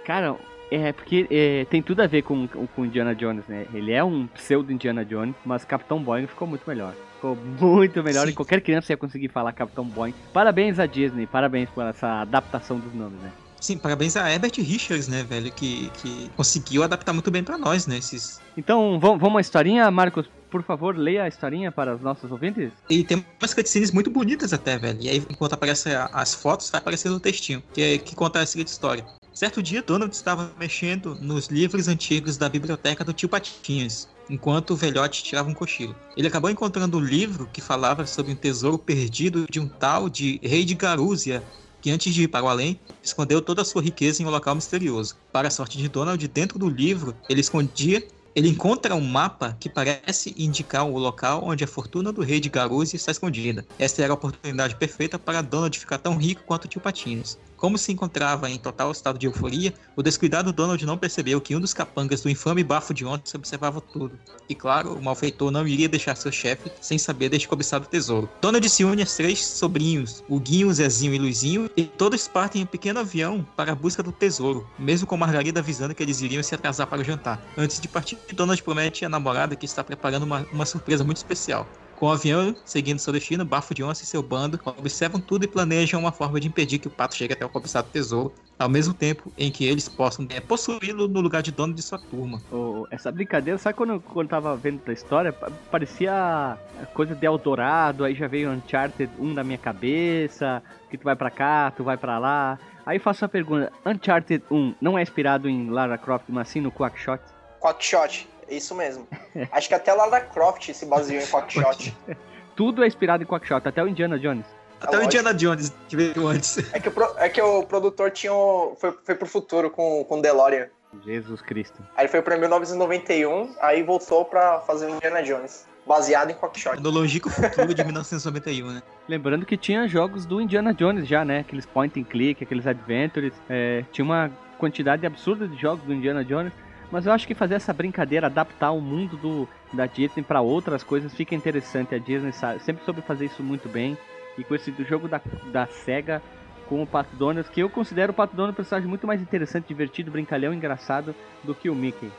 Cara, 0.04 0.36
é 0.70 0.92
porque 0.92 1.26
é, 1.30 1.66
tem 1.68 1.82
tudo 1.82 2.00
a 2.00 2.06
ver 2.06 2.22
com, 2.22 2.46
com 2.48 2.84
Indiana 2.84 3.14
Jones, 3.14 3.44
né? 3.48 3.66
Ele 3.74 3.92
é 3.92 4.02
um 4.02 4.26
pseudo 4.28 4.72
Indiana 4.72 5.04
Jones, 5.04 5.34
mas 5.44 5.64
Capitão 5.64 6.02
Boing 6.02 6.26
ficou 6.26 6.46
muito 6.48 6.62
melhor. 6.66 6.94
Ficou 7.16 7.36
muito 7.36 8.02
melhor 8.02 8.26
Sim. 8.26 8.32
e 8.32 8.34
qualquer 8.34 8.60
criança 8.60 8.92
ia 8.92 8.96
conseguir 8.96 9.28
falar 9.28 9.52
Capitão 9.52 9.84
Boing. 9.84 10.14
Parabéns 10.32 10.78
à 10.78 10.86
Disney, 10.86 11.26
parabéns 11.26 11.68
por 11.70 11.84
essa 11.84 12.20
adaptação 12.22 12.78
dos 12.78 12.94
nomes, 12.94 13.20
né? 13.20 13.30
Sim, 13.64 13.78
parabéns 13.78 14.14
a 14.14 14.30
Herbert 14.30 14.52
Richards, 14.58 15.08
né, 15.08 15.22
velho, 15.22 15.50
que, 15.50 15.90
que 15.94 16.30
conseguiu 16.36 16.82
adaptar 16.82 17.14
muito 17.14 17.30
bem 17.30 17.42
pra 17.42 17.56
nós, 17.56 17.86
né, 17.86 17.96
esses... 17.96 18.38
Então, 18.58 19.00
vamos, 19.00 19.26
uma 19.26 19.40
historinha, 19.40 19.90
Marcos? 19.90 20.28
Por 20.50 20.62
favor, 20.62 20.94
leia 20.94 21.22
a 21.22 21.28
historinha 21.28 21.72
para 21.72 21.94
os 21.94 22.02
nossos 22.02 22.30
ouvintes. 22.30 22.72
E 22.90 23.02
tem 23.02 23.24
umas 23.40 23.54
cutscenes 23.54 23.90
muito 23.90 24.10
bonitas 24.10 24.52
até, 24.52 24.76
velho. 24.76 24.98
E 25.00 25.08
aí, 25.08 25.16
enquanto 25.30 25.54
aparecem 25.54 25.94
as 26.12 26.34
fotos, 26.34 26.68
vai 26.68 26.78
aparecendo 26.78 27.16
o 27.16 27.20
textinho, 27.20 27.62
que, 27.72 27.80
é, 27.80 27.96
que 27.96 28.14
conta 28.14 28.38
a 28.38 28.44
seguinte 28.44 28.68
história. 28.68 29.02
Certo 29.32 29.62
dia, 29.62 29.80
Donald 29.80 30.14
estava 30.14 30.52
mexendo 30.60 31.14
nos 31.14 31.46
livros 31.46 31.88
antigos 31.88 32.36
da 32.36 32.50
biblioteca 32.50 33.02
do 33.02 33.14
tio 33.14 33.30
Patinhas, 33.30 34.10
enquanto 34.28 34.72
o 34.72 34.76
velhote 34.76 35.24
tirava 35.24 35.48
um 35.48 35.54
cochilo. 35.54 35.96
Ele 36.18 36.28
acabou 36.28 36.50
encontrando 36.50 36.98
um 36.98 37.00
livro 37.00 37.48
que 37.50 37.62
falava 37.62 38.06
sobre 38.06 38.30
um 38.30 38.36
tesouro 38.36 38.76
perdido 38.76 39.46
de 39.50 39.58
um 39.58 39.66
tal 39.66 40.10
de 40.10 40.38
Rei 40.42 40.66
de 40.66 40.74
Garúzia, 40.74 41.42
que 41.84 41.90
antes 41.90 42.14
de 42.14 42.22
ir 42.22 42.28
para 42.28 42.46
o 42.46 42.48
além, 42.48 42.80
escondeu 43.02 43.42
toda 43.42 43.60
a 43.60 43.64
sua 43.64 43.82
riqueza 43.82 44.22
em 44.22 44.24
um 44.24 44.30
local 44.30 44.54
misterioso. 44.54 45.16
Para 45.30 45.48
a 45.48 45.50
sorte 45.50 45.76
de 45.76 45.86
Donald, 45.86 46.26
dentro 46.28 46.58
do 46.58 46.66
livro, 46.66 47.14
ele 47.28 47.42
escondia 47.42 48.02
ele 48.34 48.48
encontra 48.48 48.96
um 48.96 49.00
mapa 49.00 49.56
que 49.60 49.68
parece 49.68 50.34
indicar 50.36 50.84
o 50.84 50.98
local 50.98 51.44
onde 51.44 51.62
a 51.62 51.68
fortuna 51.68 52.12
do 52.12 52.20
rei 52.20 52.40
de 52.40 52.48
Garuzzi 52.48 52.96
está 52.96 53.12
escondida. 53.12 53.64
Esta 53.78 54.02
era 54.02 54.12
a 54.12 54.14
oportunidade 54.14 54.74
perfeita 54.74 55.16
para 55.18 55.40
Donald 55.40 55.78
ficar 55.78 55.98
tão 55.98 56.16
rico 56.16 56.42
quanto 56.44 56.64
o 56.64 56.68
tio 56.68 56.80
Patinhas. 56.80 57.38
Como 57.64 57.78
se 57.78 57.90
encontrava 57.90 58.50
em 58.50 58.58
total 58.58 58.92
estado 58.92 59.18
de 59.18 59.24
euforia, 59.24 59.72
o 59.96 60.02
descuidado 60.02 60.52
Donald 60.52 60.84
não 60.84 60.98
percebeu 60.98 61.40
que 61.40 61.56
um 61.56 61.60
dos 61.60 61.72
capangas 61.72 62.20
do 62.20 62.28
infame 62.28 62.62
bafo 62.62 62.92
de 62.92 63.06
ontem 63.06 63.34
observava 63.34 63.80
tudo. 63.80 64.20
E 64.46 64.54
claro, 64.54 64.92
o 64.92 65.02
malfeitor 65.02 65.50
não 65.50 65.66
iria 65.66 65.88
deixar 65.88 66.14
seu 66.14 66.30
chefe 66.30 66.70
sem 66.82 66.98
saber 66.98 67.30
deste 67.30 67.48
cobiçado 67.48 67.86
tesouro. 67.86 68.28
Donald 68.38 68.68
se 68.68 68.84
une 68.84 69.00
aos 69.00 69.16
três 69.16 69.42
sobrinhos, 69.42 70.22
o 70.28 70.38
Guinho, 70.38 70.70
Zezinho 70.74 71.14
e 71.14 71.18
Luizinho, 71.18 71.70
e 71.74 71.84
todos 71.84 72.28
partem 72.28 72.60
em 72.60 72.64
um 72.64 72.68
pequeno 72.68 73.00
avião 73.00 73.46
para 73.56 73.72
a 73.72 73.74
busca 73.74 74.02
do 74.02 74.12
tesouro, 74.12 74.68
mesmo 74.78 75.06
com 75.06 75.16
Margarida 75.16 75.60
avisando 75.60 75.94
que 75.94 76.02
eles 76.02 76.20
iriam 76.20 76.42
se 76.42 76.54
atrasar 76.54 76.86
para 76.86 77.00
o 77.00 77.04
jantar. 77.04 77.42
Antes 77.56 77.80
de 77.80 77.88
partir, 77.88 78.18
Donald 78.34 78.62
promete 78.62 79.06
à 79.06 79.08
namorada 79.08 79.56
que 79.56 79.64
está 79.64 79.82
preparando 79.82 80.24
uma, 80.24 80.46
uma 80.52 80.66
surpresa 80.66 81.02
muito 81.02 81.16
especial. 81.16 81.66
Com 81.96 82.06
o 82.06 82.10
avião 82.12 82.54
seguindo 82.64 82.98
seu 82.98 83.12
destino, 83.12 83.44
Bafo 83.44 83.72
de 83.74 83.82
Onça 83.82 84.02
e 84.02 84.06
seu 84.06 84.22
bando 84.22 84.58
observam 84.64 85.20
tudo 85.20 85.44
e 85.44 85.48
planejam 85.48 86.00
uma 86.00 86.10
forma 86.12 86.40
de 86.40 86.48
impedir 86.48 86.78
que 86.78 86.88
o 86.88 86.90
pato 86.90 87.14
chegue 87.14 87.32
até 87.32 87.44
o 87.46 87.48
cobiçado 87.48 87.88
tesouro, 87.90 88.34
ao 88.58 88.68
mesmo 88.68 88.92
tempo 88.92 89.32
em 89.38 89.50
que 89.50 89.64
eles 89.64 89.88
possam 89.88 90.26
é, 90.30 90.40
possuí-lo 90.40 91.06
no 91.08 91.20
lugar 91.20 91.42
de 91.42 91.52
dono 91.52 91.72
de 91.72 91.82
sua 91.82 91.98
turma. 91.98 92.42
Ô, 92.50 92.86
essa 92.90 93.12
brincadeira, 93.12 93.58
sabe 93.58 93.76
quando, 93.76 94.00
quando 94.00 94.28
tava 94.28 94.56
vendo 94.56 94.82
a 94.86 94.92
história? 94.92 95.32
pa- 95.32 95.50
Parecia 95.70 96.58
coisa 96.94 97.14
de 97.14 97.24
Eldorado, 97.26 98.04
aí 98.04 98.14
já 98.14 98.26
veio 98.26 98.50
Uncharted 98.50 99.10
1 99.18 99.32
na 99.32 99.44
minha 99.44 99.58
cabeça, 99.58 100.62
que 100.90 100.98
tu 100.98 101.04
vai 101.04 101.14
pra 101.16 101.30
cá, 101.30 101.70
tu 101.70 101.84
vai 101.84 101.96
pra 101.96 102.18
lá. 102.18 102.58
Aí 102.84 102.98
faço 102.98 103.24
a 103.24 103.28
pergunta, 103.28 103.72
Uncharted 103.86 104.42
1 104.50 104.74
não 104.80 104.98
é 104.98 105.02
inspirado 105.02 105.48
em 105.48 105.70
Lara 105.70 105.96
Croft, 105.96 106.26
mas 106.28 106.48
sim 106.48 106.60
no 106.60 106.70
Quackshot? 106.72 107.22
Quackshot, 107.60 108.28
isso 108.48 108.74
mesmo. 108.74 109.06
Acho 109.52 109.68
que 109.68 109.74
até 109.74 109.92
Lara 109.92 110.20
Croft 110.20 110.72
se 110.72 110.86
baseou 110.86 111.20
em 111.22 111.26
Quackshot. 111.26 111.94
Tudo 112.56 112.84
é 112.84 112.86
inspirado 112.86 113.22
em 113.22 113.26
Quackshot, 113.26 113.66
até 113.66 113.82
o 113.82 113.88
Indiana 113.88 114.18
Jones. 114.18 114.46
Até 114.80 114.96
o 114.96 115.00
lógico. 115.00 115.06
Indiana 115.06 115.34
Jones, 115.34 115.72
que 115.88 115.96
veio 115.96 116.26
antes. 116.28 116.58
É 116.72 116.78
que 116.78 116.88
o, 116.88 116.92
pro- 116.92 117.14
é 117.18 117.28
que 117.28 117.40
o 117.42 117.62
produtor 117.64 118.10
tinha 118.10 118.32
o- 118.32 118.76
foi, 118.80 118.92
foi 119.02 119.14
pro 119.14 119.26
futuro 119.26 119.70
com, 119.70 120.04
com 120.04 120.20
DeLorean. 120.20 120.68
Jesus 121.04 121.40
Cristo. 121.42 121.82
Aí 121.96 122.06
foi 122.06 122.22
pra 122.22 122.36
1991, 122.36 123.54
aí 123.60 123.82
voltou 123.82 124.24
pra 124.24 124.60
fazer 124.60 124.86
o 124.86 124.90
Indiana 124.90 125.22
Jones. 125.22 125.66
Baseado 125.86 126.30
em 126.30 126.34
Quackshot. 126.34 126.80
No 126.80 126.88
longínquo 126.90 127.28
futuro 127.28 127.74
de 127.74 127.84
1991, 127.84 128.72
né? 128.72 128.82
Lembrando 129.08 129.44
que 129.44 129.56
tinha 129.56 129.86
jogos 129.86 130.24
do 130.24 130.40
Indiana 130.40 130.72
Jones 130.72 131.06
já, 131.06 131.24
né? 131.24 131.40
Aqueles 131.40 131.66
point 131.66 131.98
and 132.00 132.04
click, 132.04 132.42
aqueles 132.42 132.66
adventures. 132.66 133.34
é, 133.50 133.84
tinha 133.92 134.04
uma 134.04 134.30
quantidade 134.58 135.04
absurda 135.06 135.46
de 135.46 135.60
jogos 135.60 135.84
do 135.84 135.92
Indiana 135.92 136.24
Jones. 136.24 136.52
Mas 136.90 137.06
eu 137.06 137.12
acho 137.12 137.26
que 137.26 137.34
fazer 137.34 137.54
essa 137.54 137.72
brincadeira, 137.72 138.26
adaptar 138.26 138.70
o 138.70 138.80
mundo 138.80 139.16
do, 139.16 139.48
da 139.72 139.86
Disney 139.86 140.22
para 140.22 140.40
outras 140.40 140.82
coisas 140.82 141.14
fica 141.14 141.34
interessante. 141.34 141.94
A 141.94 141.98
Disney 141.98 142.32
sabe, 142.32 142.60
sempre 142.60 142.84
soube 142.84 143.00
fazer 143.02 143.26
isso 143.26 143.42
muito 143.42 143.68
bem. 143.68 143.96
E 144.38 144.44
com 144.44 144.54
esse 144.54 144.70
do 144.70 144.84
jogo 144.84 145.08
da, 145.08 145.20
da 145.52 145.66
SEGA 145.66 146.20
com 146.68 146.82
o 146.82 146.86
Pato 146.86 147.14
Donald, 147.16 147.48
que 147.50 147.60
eu 147.60 147.68
considero 147.68 148.12
o 148.12 148.14
Pato 148.14 148.34
Donald 148.34 148.52
um 148.52 148.56
personagem 148.56 148.88
muito 148.88 149.06
mais 149.06 149.20
interessante, 149.20 149.68
divertido, 149.68 150.10
brincalhão, 150.10 150.52
engraçado 150.52 151.14
do 151.42 151.54
que 151.54 151.68
o 151.68 151.74
Mickey. 151.74 152.10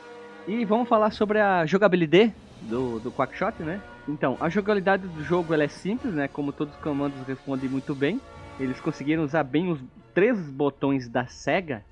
E 0.46 0.64
vamos 0.64 0.88
falar 0.88 1.10
sobre 1.10 1.40
a 1.40 1.66
jogabilidade 1.66 2.32
do, 2.62 3.00
do 3.00 3.10
Quackshot, 3.10 3.62
né? 3.62 3.80
Então, 4.08 4.36
a 4.40 4.48
jogabilidade 4.48 5.06
do 5.06 5.24
jogo 5.24 5.52
ela 5.52 5.64
é 5.64 5.68
simples, 5.68 6.14
né? 6.14 6.28
Como 6.28 6.52
todos 6.52 6.74
os 6.74 6.80
comandos 6.80 7.18
respondem 7.26 7.68
muito 7.68 7.94
bem. 7.94 8.20
Eles 8.58 8.80
conseguiram 8.80 9.24
usar 9.24 9.42
bem 9.42 9.70
os 9.70 9.80
três 10.14 10.38
botões 10.48 11.08
da 11.08 11.26
SEGA, 11.26 11.84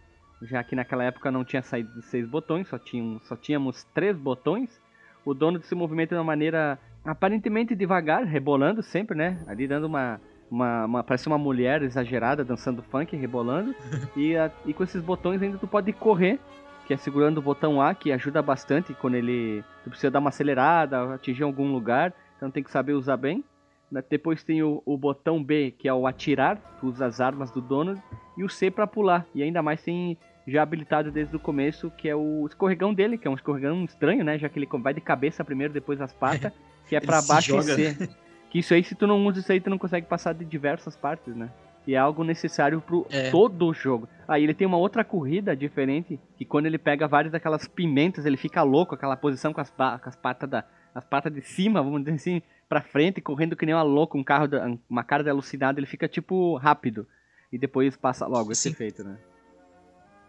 já 0.44 0.62
que 0.62 0.76
naquela 0.76 1.04
época 1.04 1.30
não 1.30 1.44
tinha 1.44 1.62
saído 1.62 1.92
de 1.94 2.02
seis 2.02 2.26
botões, 2.28 2.68
só, 2.68 2.78
tinham, 2.78 3.20
só 3.24 3.36
tínhamos 3.36 3.84
três 3.94 4.16
botões. 4.16 4.80
O 5.24 5.32
dono 5.34 5.62
se 5.62 5.74
movimenta 5.74 6.14
de 6.14 6.18
uma 6.18 6.24
maneira 6.24 6.78
aparentemente 7.04 7.74
devagar, 7.74 8.24
rebolando 8.24 8.82
sempre, 8.82 9.16
né? 9.16 9.42
Ali 9.46 9.66
dando 9.66 9.84
uma. 9.86 10.20
uma, 10.50 10.84
uma 10.84 11.02
parece 11.04 11.26
uma 11.26 11.38
mulher 11.38 11.82
exagerada 11.82 12.44
dançando 12.44 12.82
funk, 12.82 13.16
rebolando. 13.16 13.74
e, 14.16 14.36
a- 14.36 14.50
e 14.66 14.72
com 14.74 14.82
esses 14.84 15.02
botões 15.02 15.40
ainda 15.42 15.58
tu 15.58 15.66
pode 15.66 15.92
correr, 15.92 16.38
que 16.86 16.92
é 16.92 16.96
segurando 16.96 17.38
o 17.38 17.42
botão 17.42 17.80
A, 17.80 17.94
que 17.94 18.12
ajuda 18.12 18.42
bastante 18.42 18.92
quando 18.94 19.14
ele. 19.14 19.64
Tu 19.82 19.90
precisa 19.90 20.10
dar 20.10 20.18
uma 20.20 20.28
acelerada, 20.28 21.14
atingir 21.14 21.42
algum 21.42 21.72
lugar, 21.72 22.12
então 22.36 22.50
tem 22.50 22.62
que 22.62 22.70
saber 22.70 22.92
usar 22.92 23.16
bem. 23.16 23.42
Depois 24.10 24.42
tem 24.42 24.62
o, 24.62 24.82
o 24.84 24.96
botão 24.98 25.42
B, 25.42 25.70
que 25.78 25.86
é 25.88 25.94
o 25.94 26.06
atirar, 26.06 26.56
tu 26.80 26.88
usa 26.88 27.06
as 27.06 27.20
armas 27.20 27.50
do 27.52 27.60
Donald, 27.60 28.02
e 28.36 28.42
o 28.42 28.48
C 28.48 28.68
para 28.70 28.86
pular. 28.88 29.24
E 29.34 29.42
ainda 29.42 29.62
mais 29.62 29.82
tem 29.82 30.18
já 30.46 30.62
habilitado 30.62 31.10
desde 31.10 31.34
o 31.34 31.38
começo, 31.40 31.90
que 31.96 32.08
é 32.08 32.14
o 32.14 32.46
escorregão 32.46 32.92
dele, 32.92 33.16
que 33.18 33.26
é 33.26 33.30
um 33.30 33.34
escorregão 33.34 33.84
estranho, 33.84 34.22
né? 34.24 34.38
Já 34.38 34.48
que 34.48 34.58
ele 34.58 34.68
vai 34.80 34.92
de 34.94 35.00
cabeça 35.00 35.44
primeiro, 35.44 35.72
depois 35.72 36.00
as 36.00 36.12
patas, 36.12 36.52
que 36.88 36.94
é 36.96 37.00
para 37.00 37.22
baixo 37.22 37.56
e. 37.58 37.62
C. 37.62 38.08
Que 38.50 38.58
isso 38.60 38.72
aí, 38.74 38.84
se 38.84 38.94
tu 38.94 39.06
não 39.06 39.26
usa 39.26 39.40
isso 39.40 39.50
aí, 39.50 39.60
tu 39.60 39.70
não 39.70 39.78
consegue 39.78 40.06
passar 40.06 40.32
de 40.34 40.44
diversas 40.44 40.96
partes, 40.96 41.34
né? 41.34 41.50
E 41.86 41.94
é 41.94 41.98
algo 41.98 42.22
necessário 42.24 42.80
pro 42.80 43.06
É. 43.10 43.30
todo 43.30 43.66
o 43.66 43.74
jogo. 43.74 44.08
Aí 44.28 44.42
ele 44.44 44.54
tem 44.54 44.66
uma 44.66 44.76
outra 44.78 45.02
corrida 45.04 45.54
diferente, 45.56 46.18
que 46.36 46.44
quando 46.44 46.66
ele 46.66 46.78
pega 46.78 47.06
várias 47.08 47.32
daquelas 47.32 47.66
pimentas, 47.68 48.24
ele 48.24 48.36
fica 48.36 48.62
louco, 48.62 48.94
aquela 48.94 49.16
posição 49.16 49.52
com 49.52 49.60
as, 49.60 49.70
com 49.70 49.82
as 50.08 50.16
patas 50.16 50.48
da, 50.48 50.64
as 50.94 51.04
patas 51.04 51.32
de 51.34 51.42
cima, 51.42 51.82
vamos 51.82 52.00
dizer 52.04 52.14
assim, 52.14 52.42
pra 52.68 52.80
frente, 52.80 53.20
correndo 53.20 53.56
que 53.56 53.66
nem 53.66 53.74
uma 53.74 53.82
louca, 53.82 54.16
um 54.16 54.24
carro, 54.24 54.46
da- 54.48 54.66
uma 54.88 55.02
cara 55.04 55.22
de 55.22 55.28
alucinado, 55.30 55.78
ele 55.78 55.86
fica 55.86 56.06
tipo 56.08 56.56
rápido. 56.56 57.06
E 57.52 57.58
depois 57.58 57.96
passa 57.96 58.26
logo 58.26 58.52
esse 58.52 58.62
Sim. 58.62 58.70
efeito, 58.70 59.04
né? 59.04 59.18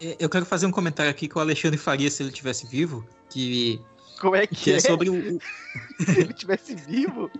É, 0.00 0.16
Eu 0.18 0.28
quero 0.28 0.46
fazer 0.46 0.66
um 0.66 0.70
comentário 0.70 1.10
aqui 1.10 1.28
que 1.28 1.36
o 1.36 1.40
Alexandre 1.40 1.78
faria 1.78 2.10
se 2.10 2.22
ele 2.22 2.32
tivesse 2.32 2.66
vivo, 2.66 3.06
que, 3.30 3.80
Como 4.20 4.36
é 4.36 4.46
que, 4.46 4.54
que 4.54 4.72
é 4.72 4.76
é? 4.76 4.80
sobre 4.80 5.10
o, 5.10 5.38
Se 6.04 6.20
ele 6.20 6.32
tivesse 6.32 6.74
vivo? 6.74 7.30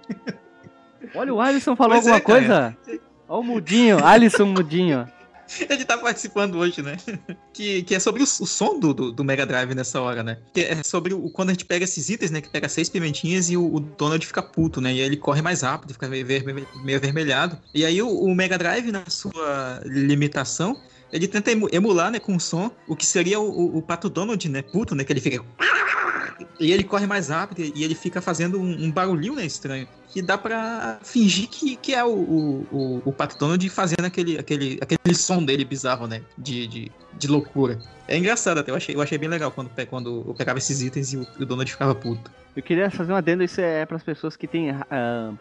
Olha, 1.14 1.32
o 1.32 1.40
Alisson 1.40 1.76
falou 1.76 1.94
Pois 1.94 2.06
é, 2.06 2.12
alguma 2.12 2.40
cara. 2.40 2.76
coisa? 2.84 3.00
Olha 3.28 3.40
o 3.40 3.42
mudinho, 3.42 4.04
Alisson 4.04 4.46
mudinho. 4.46 5.06
Ele 5.68 5.84
tá 5.84 5.96
participando 5.96 6.56
hoje, 6.56 6.82
né? 6.82 6.96
Que, 7.52 7.82
que 7.82 7.94
é 7.94 8.00
sobre 8.00 8.20
o, 8.20 8.24
o 8.24 8.26
som 8.26 8.78
do, 8.78 8.92
do, 8.92 9.12
do, 9.12 9.24
Mega 9.24 9.46
Drive 9.46 9.74
nessa 9.74 10.00
hora, 10.00 10.22
né? 10.22 10.38
Que 10.52 10.62
é 10.62 10.82
sobre 10.82 11.14
o, 11.14 11.30
quando 11.30 11.50
a 11.50 11.52
gente 11.52 11.64
pega 11.64 11.84
esses 11.84 12.08
itens, 12.08 12.30
né? 12.30 12.40
Que 12.40 12.48
pega 12.48 12.68
seis 12.68 12.88
pimentinhas 12.88 13.48
e 13.48 13.56
o, 13.56 13.74
o 13.74 13.80
Donald 13.80 14.24
fica 14.26 14.42
puto, 14.42 14.80
né? 14.80 14.92
E 14.92 15.00
aí 15.00 15.06
ele 15.06 15.16
corre 15.16 15.42
mais 15.42 15.62
rápido, 15.62 15.92
fica 15.92 16.08
meio, 16.08 16.26
ver, 16.26 16.44
meio 16.44 16.98
avermelhado. 16.98 17.58
E 17.72 17.84
aí 17.84 18.02
o, 18.02 18.08
o 18.08 18.34
Mega 18.34 18.58
Drive, 18.58 18.90
na 18.90 19.08
sua 19.08 19.80
limitação, 19.84 20.80
ele 21.12 21.28
tenta 21.28 21.50
emular, 21.50 22.10
né, 22.10 22.18
com 22.18 22.34
o 22.34 22.40
som, 22.40 22.70
o 22.86 22.96
que 22.96 23.06
seria 23.06 23.38
o, 23.38 23.48
o, 23.48 23.78
o 23.78 23.82
Pato 23.82 24.08
Donald, 24.08 24.48
né, 24.48 24.62
puto, 24.62 24.94
né, 24.94 25.04
que 25.04 25.12
ele 25.12 25.20
fica... 25.20 25.44
E 26.60 26.70
ele 26.72 26.84
corre 26.84 27.06
mais 27.06 27.28
rápido 27.28 27.72
e 27.74 27.84
ele 27.84 27.94
fica 27.94 28.20
fazendo 28.20 28.60
um, 28.60 28.84
um 28.84 28.90
barulhinho, 28.90 29.34
né, 29.34 29.44
estranho. 29.44 29.86
Que 30.08 30.20
dá 30.20 30.36
pra 30.36 30.98
fingir 31.02 31.48
que, 31.48 31.76
que 31.76 31.94
é 31.94 32.04
o, 32.04 32.08
o, 32.08 33.02
o, 33.04 33.12
Pato 33.12 33.38
Donald 33.38 33.68
fazendo 33.68 34.04
aquele, 34.04 34.38
aquele, 34.38 34.78
aquele 34.80 35.14
som 35.14 35.44
dele 35.44 35.64
bizarro, 35.64 36.06
né, 36.06 36.22
de, 36.36 36.66
de, 36.66 36.92
de 37.14 37.28
loucura. 37.28 37.78
É 38.08 38.16
engraçado 38.16 38.58
até, 38.58 38.70
eu 38.70 38.76
achei, 38.76 38.94
eu 38.94 39.02
achei 39.02 39.18
bem 39.18 39.28
legal 39.28 39.50
quando, 39.50 39.70
quando 39.88 40.24
eu 40.26 40.34
pegava 40.34 40.58
esses 40.58 40.82
itens 40.82 41.12
e 41.12 41.18
o, 41.18 41.26
o 41.38 41.46
Donald 41.46 41.70
ficava 41.70 41.94
puto. 41.94 42.30
Eu 42.54 42.62
queria 42.62 42.90
fazer 42.90 43.12
um 43.12 43.16
adendo, 43.16 43.42
isso 43.42 43.60
é 43.60 43.84
para 43.86 43.96
as 43.96 44.02
pessoas 44.02 44.36
que 44.36 44.46
têm... 44.46 44.72
Uh 44.72 45.36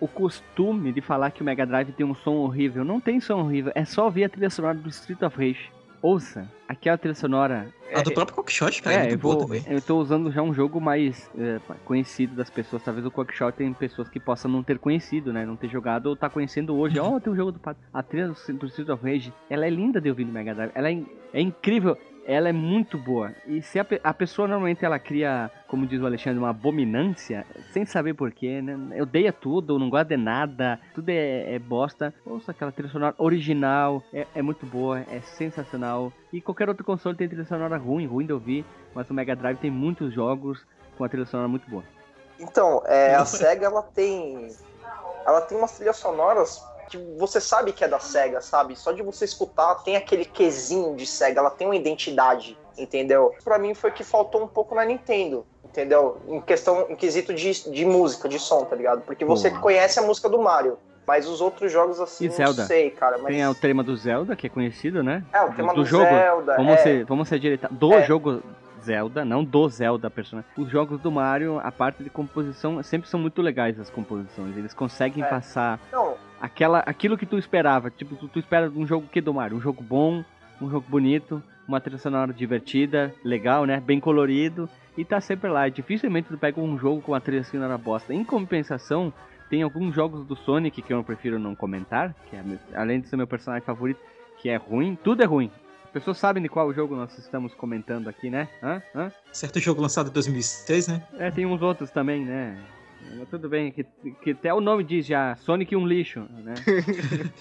o 0.00 0.08
costume 0.08 0.92
de 0.92 1.00
falar 1.00 1.30
que 1.30 1.42
o 1.42 1.44
Mega 1.44 1.66
Drive 1.66 1.92
tem 1.92 2.06
um 2.06 2.14
som 2.14 2.36
horrível. 2.36 2.84
Não 2.84 3.00
tem 3.00 3.20
som 3.20 3.40
horrível, 3.40 3.72
é 3.74 3.84
só 3.84 4.04
ouvir 4.04 4.24
a 4.24 4.28
trilha 4.28 4.50
sonora 4.50 4.76
do 4.76 4.88
Street 4.88 5.22
of 5.22 5.36
Rage. 5.36 5.70
Ouça, 6.00 6.48
aquela 6.68 6.96
trilha 6.96 7.14
sonora. 7.14 7.74
A 7.92 8.00
é, 8.00 8.02
do 8.02 8.12
próprio 8.12 8.36
Quackshot, 8.36 8.82
cara, 8.82 8.96
é, 8.96 8.98
é 8.98 9.08
muito 9.08 9.20
boa 9.20 9.38
também. 9.38 9.64
Eu 9.66 9.82
tô 9.82 9.98
usando 9.98 10.30
já 10.30 10.40
um 10.42 10.54
jogo 10.54 10.80
mais 10.80 11.28
é, 11.36 11.58
conhecido 11.84 12.36
das 12.36 12.48
pessoas. 12.48 12.84
Talvez 12.84 13.04
o 13.04 13.10
Quackshot 13.10 13.52
tem 13.56 13.72
pessoas 13.72 14.08
que 14.08 14.20
possam 14.20 14.48
não 14.48 14.62
ter 14.62 14.78
conhecido, 14.78 15.32
né? 15.32 15.44
Não 15.44 15.56
ter 15.56 15.68
jogado 15.68 16.06
ou 16.06 16.14
tá 16.14 16.30
conhecendo 16.30 16.76
hoje. 16.76 16.98
Ó, 17.00 17.16
oh, 17.16 17.20
tem 17.20 17.32
um 17.32 17.36
jogo 17.36 17.50
do 17.50 17.60
A 17.92 18.02
trilha 18.02 18.28
do 18.28 18.34
Street 18.34 18.88
of 18.88 19.02
Rage, 19.02 19.32
ela 19.50 19.66
é 19.66 19.70
linda 19.70 20.00
de 20.00 20.08
ouvir 20.08 20.24
no 20.24 20.32
Mega 20.32 20.54
Drive. 20.54 20.70
Ela 20.72 20.92
é, 20.92 21.02
é 21.32 21.40
incrível 21.40 21.98
ela 22.28 22.50
é 22.50 22.52
muito 22.52 22.98
boa. 22.98 23.32
E 23.46 23.62
se 23.62 23.80
a, 23.80 23.86
a, 24.04 24.12
pessoa 24.12 24.46
normalmente 24.46 24.84
ela 24.84 24.98
cria, 24.98 25.50
como 25.66 25.86
diz 25.86 25.98
o 25.98 26.04
Alexandre, 26.04 26.38
uma 26.38 26.50
abominância, 26.50 27.46
sem 27.72 27.86
saber 27.86 28.12
porquê, 28.12 28.60
né? 28.60 29.00
Odeia 29.00 29.32
tudo, 29.32 29.78
não 29.78 29.88
gosta 29.88 30.04
de 30.14 30.18
nada, 30.18 30.78
tudo 30.94 31.08
é, 31.08 31.54
é 31.54 31.58
bosta. 31.58 32.12
Ouça 32.26 32.50
aquela 32.50 32.70
trilha 32.70 32.92
sonora 32.92 33.14
original, 33.16 34.02
é, 34.12 34.26
é, 34.34 34.42
muito 34.42 34.66
boa, 34.66 35.00
é 35.10 35.20
sensacional. 35.20 36.12
E 36.30 36.42
qualquer 36.42 36.68
outro 36.68 36.84
console 36.84 37.16
tem 37.16 37.26
trilha 37.26 37.46
sonora 37.46 37.78
ruim, 37.78 38.06
ruim 38.06 38.26
de 38.26 38.34
ouvir, 38.34 38.62
mas 38.94 39.08
o 39.08 39.14
Mega 39.14 39.34
Drive 39.34 39.56
tem 39.56 39.70
muitos 39.70 40.12
jogos 40.12 40.66
com 40.98 41.04
a 41.04 41.08
trilha 41.08 41.24
sonora 41.24 41.48
muito 41.48 41.68
boa. 41.70 41.82
Então, 42.38 42.82
é, 42.84 43.14
a 43.14 43.24
SEGA 43.26 43.64
ela 43.64 43.82
tem. 43.82 44.54
Ela 45.24 45.40
tem 45.40 45.56
umas 45.56 45.72
trilhas 45.72 45.96
sonoras 45.96 46.62
que 46.88 46.98
você 47.18 47.40
sabe 47.40 47.72
que 47.72 47.84
é 47.84 47.88
da 47.88 47.98
SEGA, 47.98 48.40
sabe? 48.40 48.76
Só 48.76 48.92
de 48.92 49.02
você 49.02 49.24
escutar, 49.24 49.74
tem 49.76 49.96
aquele 49.96 50.24
quesinho 50.24 50.96
de 50.96 51.06
SEGA, 51.06 51.40
ela 51.40 51.50
tem 51.50 51.66
uma 51.66 51.76
identidade, 51.76 52.58
entendeu? 52.76 53.34
Para 53.44 53.58
mim 53.58 53.74
foi 53.74 53.90
que 53.90 54.02
faltou 54.02 54.42
um 54.42 54.48
pouco 54.48 54.74
na 54.74 54.84
Nintendo, 54.84 55.46
entendeu? 55.64 56.18
Em 56.26 56.40
questão, 56.40 56.86
em 56.88 56.96
quesito 56.96 57.34
de, 57.34 57.70
de 57.70 57.84
música, 57.84 58.28
de 58.28 58.38
som, 58.38 58.64
tá 58.64 58.74
ligado? 58.74 59.02
Porque 59.02 59.24
você 59.24 59.50
conhece 59.50 59.98
a 59.98 60.02
música 60.02 60.28
do 60.28 60.40
Mario. 60.40 60.78
Mas 61.06 61.26
os 61.26 61.40
outros 61.40 61.72
jogos, 61.72 61.98
assim, 62.00 62.26
e 62.26 62.30
Zelda? 62.30 62.60
não 62.60 62.68
sei, 62.68 62.90
cara. 62.90 63.16
Mas... 63.16 63.34
Tem 63.34 63.46
o 63.46 63.54
tema 63.54 63.82
do 63.82 63.96
Zelda, 63.96 64.36
que 64.36 64.46
é 64.46 64.50
conhecido, 64.50 65.02
né? 65.02 65.24
É, 65.32 65.40
o 65.40 65.54
tema 65.54 65.72
do, 65.72 65.80
do 65.80 65.86
jogo. 65.86 66.04
Zelda. 66.04 66.56
Vamos, 66.56 66.74
é... 66.74 66.76
ser, 66.76 67.04
vamos 67.06 67.28
ser 67.28 67.38
direita. 67.38 67.66
Do 67.70 67.94
é. 67.94 68.02
jogo 68.04 68.42
Zelda, 68.82 69.24
não 69.24 69.44
do 69.44 69.68
Zelda 69.68 70.10
personagem. 70.10 70.50
Os 70.56 70.68
jogos 70.70 71.00
do 71.00 71.10
Mario, 71.10 71.60
a 71.62 71.72
parte 71.72 72.02
de 72.02 72.10
composição, 72.10 72.82
sempre 72.82 73.08
são 73.08 73.18
muito 73.18 73.42
legais 73.42 73.80
as 73.80 73.90
composições. 73.90 74.56
Eles 74.56 74.74
conseguem 74.74 75.24
é. 75.24 75.26
passar 75.26 75.80
não. 75.92 76.16
Aquela, 76.40 76.80
aquilo 76.80 77.16
que 77.18 77.26
tu 77.26 77.38
esperava. 77.38 77.90
Tipo, 77.90 78.16
tu, 78.16 78.28
tu 78.28 78.38
espera 78.38 78.70
um 78.70 78.86
jogo 78.86 79.08
que 79.10 79.20
do 79.20 79.34
Mario? 79.34 79.56
Um 79.56 79.60
jogo 79.60 79.82
bom, 79.82 80.24
um 80.60 80.70
jogo 80.70 80.86
bonito, 80.88 81.42
uma 81.66 81.80
trilha 81.80 81.98
sonora 81.98 82.32
divertida, 82.32 83.14
legal, 83.24 83.64
né? 83.64 83.80
Bem 83.80 84.00
colorido. 84.00 84.68
E 84.96 85.04
tá 85.04 85.20
sempre 85.20 85.48
lá. 85.50 85.68
Dificilmente 85.68 86.28
tu 86.28 86.38
pega 86.38 86.60
um 86.60 86.78
jogo 86.78 87.02
com 87.02 87.12
uma 87.12 87.20
trilha 87.20 87.44
sonora 87.44 87.78
bosta. 87.78 88.12
Em 88.12 88.24
compensação, 88.24 89.12
tem 89.48 89.62
alguns 89.62 89.94
jogos 89.94 90.26
do 90.26 90.36
Sonic 90.36 90.82
que 90.82 90.92
eu 90.92 91.04
prefiro 91.04 91.38
não 91.38 91.54
comentar, 91.54 92.14
que 92.28 92.36
é, 92.36 92.42
além 92.74 93.00
de 93.00 93.08
ser 93.08 93.16
meu 93.16 93.26
personagem 93.26 93.64
favorito, 93.64 94.00
que 94.38 94.48
é 94.48 94.56
ruim, 94.56 94.96
tudo 95.02 95.22
é 95.22 95.26
ruim. 95.26 95.50
As 95.84 95.90
pessoas 95.90 96.18
sabem 96.18 96.42
de 96.42 96.48
qual 96.50 96.72
jogo 96.74 96.94
nós 96.94 97.16
estamos 97.16 97.54
comentando 97.54 98.08
aqui, 98.08 98.28
né? 98.28 98.48
Hã? 98.62 98.82
Hã? 98.94 99.12
Certo 99.32 99.58
jogo 99.58 99.80
lançado 99.80 100.10
em 100.10 100.12
2006, 100.12 100.88
né? 100.88 101.02
É, 101.18 101.30
tem 101.30 101.46
uns 101.46 101.62
outros 101.62 101.90
também, 101.90 102.24
né? 102.24 102.58
Mas 103.16 103.28
tudo 103.28 103.48
bem, 103.48 103.70
que, 103.70 103.84
que 104.22 104.30
até 104.32 104.52
o 104.52 104.60
nome 104.60 104.84
diz 104.84 105.06
já, 105.06 105.36
Sonic 105.36 105.74
um 105.74 105.86
lixo, 105.86 106.20
né? 106.30 106.54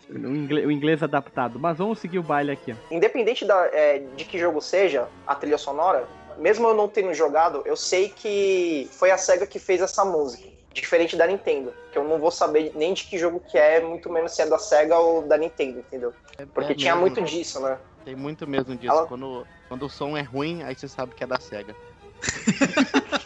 o, 0.10 0.36
inglês, 0.36 0.66
o, 0.66 0.72
inglês, 0.72 1.04
adaptado. 1.04 1.60
Mas 1.60 1.78
vamos 1.78 2.00
seguir 2.00 2.20
o 2.20 2.24
baile 2.24 2.52
aqui. 2.52 2.76
Independente 2.92 3.46
da, 3.46 3.68
é, 3.74 4.00
de 4.16 4.26
que 4.26 4.38
jogo 4.38 4.62
seja, 4.62 5.08
a 5.26 5.36
trilha 5.36 5.58
sonora, 5.58 6.08
mesmo 6.38 6.68
eu 6.68 6.76
não 6.76 6.88
tendo 6.88 7.14
jogado, 7.14 7.62
eu 7.66 7.76
sei 7.76 8.10
que 8.10 8.88
foi 8.92 9.12
a 9.12 9.18
SEGA 9.18 9.48
que 9.48 9.60
fez 9.60 9.82
essa 9.82 10.06
música. 10.06 10.48
Diferente 10.72 11.16
da 11.16 11.26
Nintendo, 11.26 11.74
que 11.92 11.98
eu 11.98 12.04
não 12.04 12.20
vou 12.20 12.30
saber 12.30 12.72
nem 12.76 12.94
de 12.94 13.06
que 13.06 13.18
jogo 13.18 13.40
que 13.40 13.58
é, 13.58 13.82
muito 13.82 14.12
menos 14.12 14.36
se 14.36 14.44
é 14.44 14.46
da 14.46 14.60
SEGA 14.60 14.96
ou 15.00 15.24
da 15.24 15.36
Nintendo, 15.36 15.80
entendeu? 15.80 16.14
É, 16.38 16.46
Porque 16.46 16.74
é 16.74 16.76
tinha 16.76 16.96
mesmo. 16.96 17.02
muito 17.02 17.22
disso, 17.24 17.60
né? 17.60 17.80
Tem 18.06 18.16
muito 18.16 18.48
mesmo 18.48 18.76
disso. 18.76 18.94
Ela... 18.94 19.08
Quando, 19.08 19.46
quando 19.68 19.86
o 19.88 19.90
som 19.90 20.16
é 20.16 20.22
ruim, 20.22 20.62
aí 20.62 20.76
você 20.76 20.88
sabe 20.88 21.16
que 21.16 21.24
é 21.24 21.28
da 21.28 21.40
SEGA. 21.40 21.76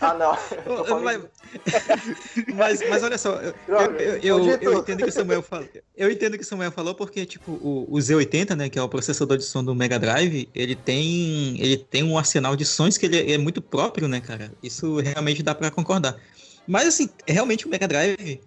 ah, 0.00 0.14
não. 0.14 0.36
Mas, 1.02 1.22
mas, 2.54 2.88
mas, 2.88 3.02
olha 3.02 3.18
só, 3.18 3.34
eu, 3.40 3.54
eu, 3.68 4.18
eu, 4.22 4.58
eu, 4.60 4.78
entendo 4.78 4.98
que 4.98 5.08
o 5.08 5.12
Samuel 5.12 5.42
falou. 5.42 5.68
Eu 5.96 6.10
entendo 6.10 6.36
que 6.36 6.42
o 6.42 6.46
Samuel 6.46 6.72
falou 6.72 6.94
porque, 6.94 7.24
tipo, 7.24 7.52
o, 7.52 7.86
o 7.88 7.98
Z80, 7.98 8.56
né, 8.56 8.68
que 8.68 8.78
é 8.78 8.82
o 8.82 8.88
processador 8.88 9.36
de 9.36 9.44
som 9.44 9.62
do 9.62 9.74
Mega 9.74 9.98
Drive, 9.98 10.48
ele 10.54 10.74
tem, 10.74 11.60
ele 11.60 11.76
tem 11.76 12.02
um 12.02 12.18
arsenal 12.18 12.56
de 12.56 12.64
sons 12.64 12.98
que 12.98 13.06
ele 13.06 13.32
é 13.32 13.38
muito 13.38 13.62
próprio, 13.62 14.08
né, 14.08 14.20
cara? 14.20 14.52
Isso 14.62 14.98
realmente 14.98 15.42
dá 15.42 15.54
para 15.54 15.70
concordar. 15.70 16.16
Mas, 16.66 16.88
assim, 16.88 17.08
realmente 17.26 17.66
o 17.66 17.68
Mega 17.68 17.86
Drive 17.86 18.40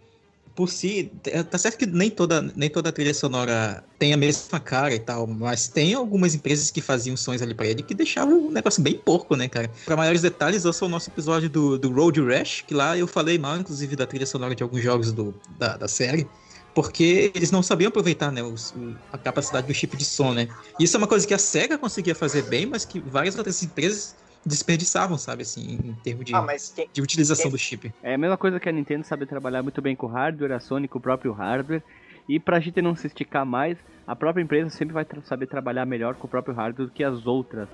por 0.57 0.69
si, 0.69 1.11
tá 1.51 1.57
certo 1.59 1.77
que 1.77 1.85
nem 1.85 2.09
toda, 2.09 2.41
nem 2.55 2.67
toda 2.67 2.91
trilha 2.91 3.13
sonora 3.13 3.83
tem 3.99 4.11
a 4.11 4.17
mesma 4.17 4.59
cara 4.59 4.91
e 4.91 4.97
tal, 4.97 5.27
mas 5.27 5.67
tem 5.67 5.93
algumas 5.93 6.33
empresas 6.33 6.71
que 6.71 6.81
faziam 6.81 7.15
sons 7.15 7.43
ali 7.43 7.53
pra 7.53 7.67
ele 7.67 7.83
que 7.83 7.93
deixavam 7.93 8.47
o 8.47 8.51
negócio 8.51 8.81
bem 8.81 8.97
porco, 8.97 9.35
né, 9.35 9.47
cara? 9.47 9.69
Pra 9.85 9.95
maiores 9.95 10.23
detalhes, 10.23 10.65
ouça 10.65 10.83
o 10.83 10.89
nosso 10.89 11.11
episódio 11.11 11.47
do, 11.47 11.77
do 11.77 11.91
Road 11.91 12.19
Rash, 12.23 12.63
que 12.65 12.73
lá 12.73 12.97
eu 12.97 13.05
falei 13.05 13.37
mal, 13.37 13.55
inclusive, 13.55 13.95
da 13.95 14.07
trilha 14.07 14.25
sonora 14.25 14.55
de 14.55 14.63
alguns 14.63 14.81
jogos 14.81 15.11
do, 15.11 15.31
da, 15.59 15.77
da 15.77 15.87
série 15.87 16.27
porque 16.73 17.31
eles 17.33 17.49
não 17.49 17.63
sabiam 17.63 17.89
aproveitar 17.89 18.31
né, 18.31 18.43
os, 18.43 18.71
a 19.11 19.17
capacidade 19.17 19.65
do 19.65 19.73
chip 19.73 19.97
de 19.97 20.05
som, 20.05 20.31
né? 20.31 20.47
Isso 20.79 20.95
é 20.95 20.99
uma 20.99 21.07
coisa 21.07 21.25
que 21.25 21.33
a 21.33 21.37
SEGA 21.39 21.75
conseguia 21.75 22.13
fazer 22.13 22.43
bem, 22.43 22.67
mas 22.67 22.85
que 22.85 22.99
várias 22.99 23.35
outras 23.35 23.63
empresas 23.63 24.15
desperdiçavam, 24.47 25.17
sabe, 25.17 25.43
assim, 25.43 25.79
em 25.83 25.93
termos 25.95 26.25
de, 26.25 26.33
ah, 26.33 26.45
quem, 26.75 26.89
de 26.91 27.01
utilização 27.01 27.43
quem... 27.43 27.51
do 27.51 27.57
chip. 27.57 27.93
É 28.01 28.15
a 28.15 28.17
mesma 28.17 28.37
coisa 28.37 28.59
que 28.59 28.69
a 28.69 28.71
Nintendo 28.71 29.05
sabe 29.05 29.25
trabalhar 29.25 29.61
muito 29.61 29.81
bem 29.81 29.95
com 29.95 30.07
o 30.07 30.09
hardware, 30.09 30.53
a 30.53 30.59
Sony 30.59 30.87
com 30.87 30.97
o 30.97 31.01
próprio 31.01 31.31
hardware. 31.31 31.83
E 32.27 32.39
pra 32.39 32.59
gente 32.59 32.81
não 32.81 32.95
se 32.95 33.07
esticar 33.07 33.45
mais, 33.45 33.77
a 34.05 34.15
própria 34.15 34.43
empresa 34.43 34.69
sempre 34.69 34.93
vai 34.93 35.05
tra 35.05 35.21
saber 35.21 35.47
trabalhar 35.47 35.85
melhor 35.85 36.15
com 36.15 36.27
o 36.27 36.29
próprio 36.29 36.53
hardware 36.53 36.87
do 36.87 36.93
que 36.93 37.03
as 37.03 37.25
outras. 37.25 37.69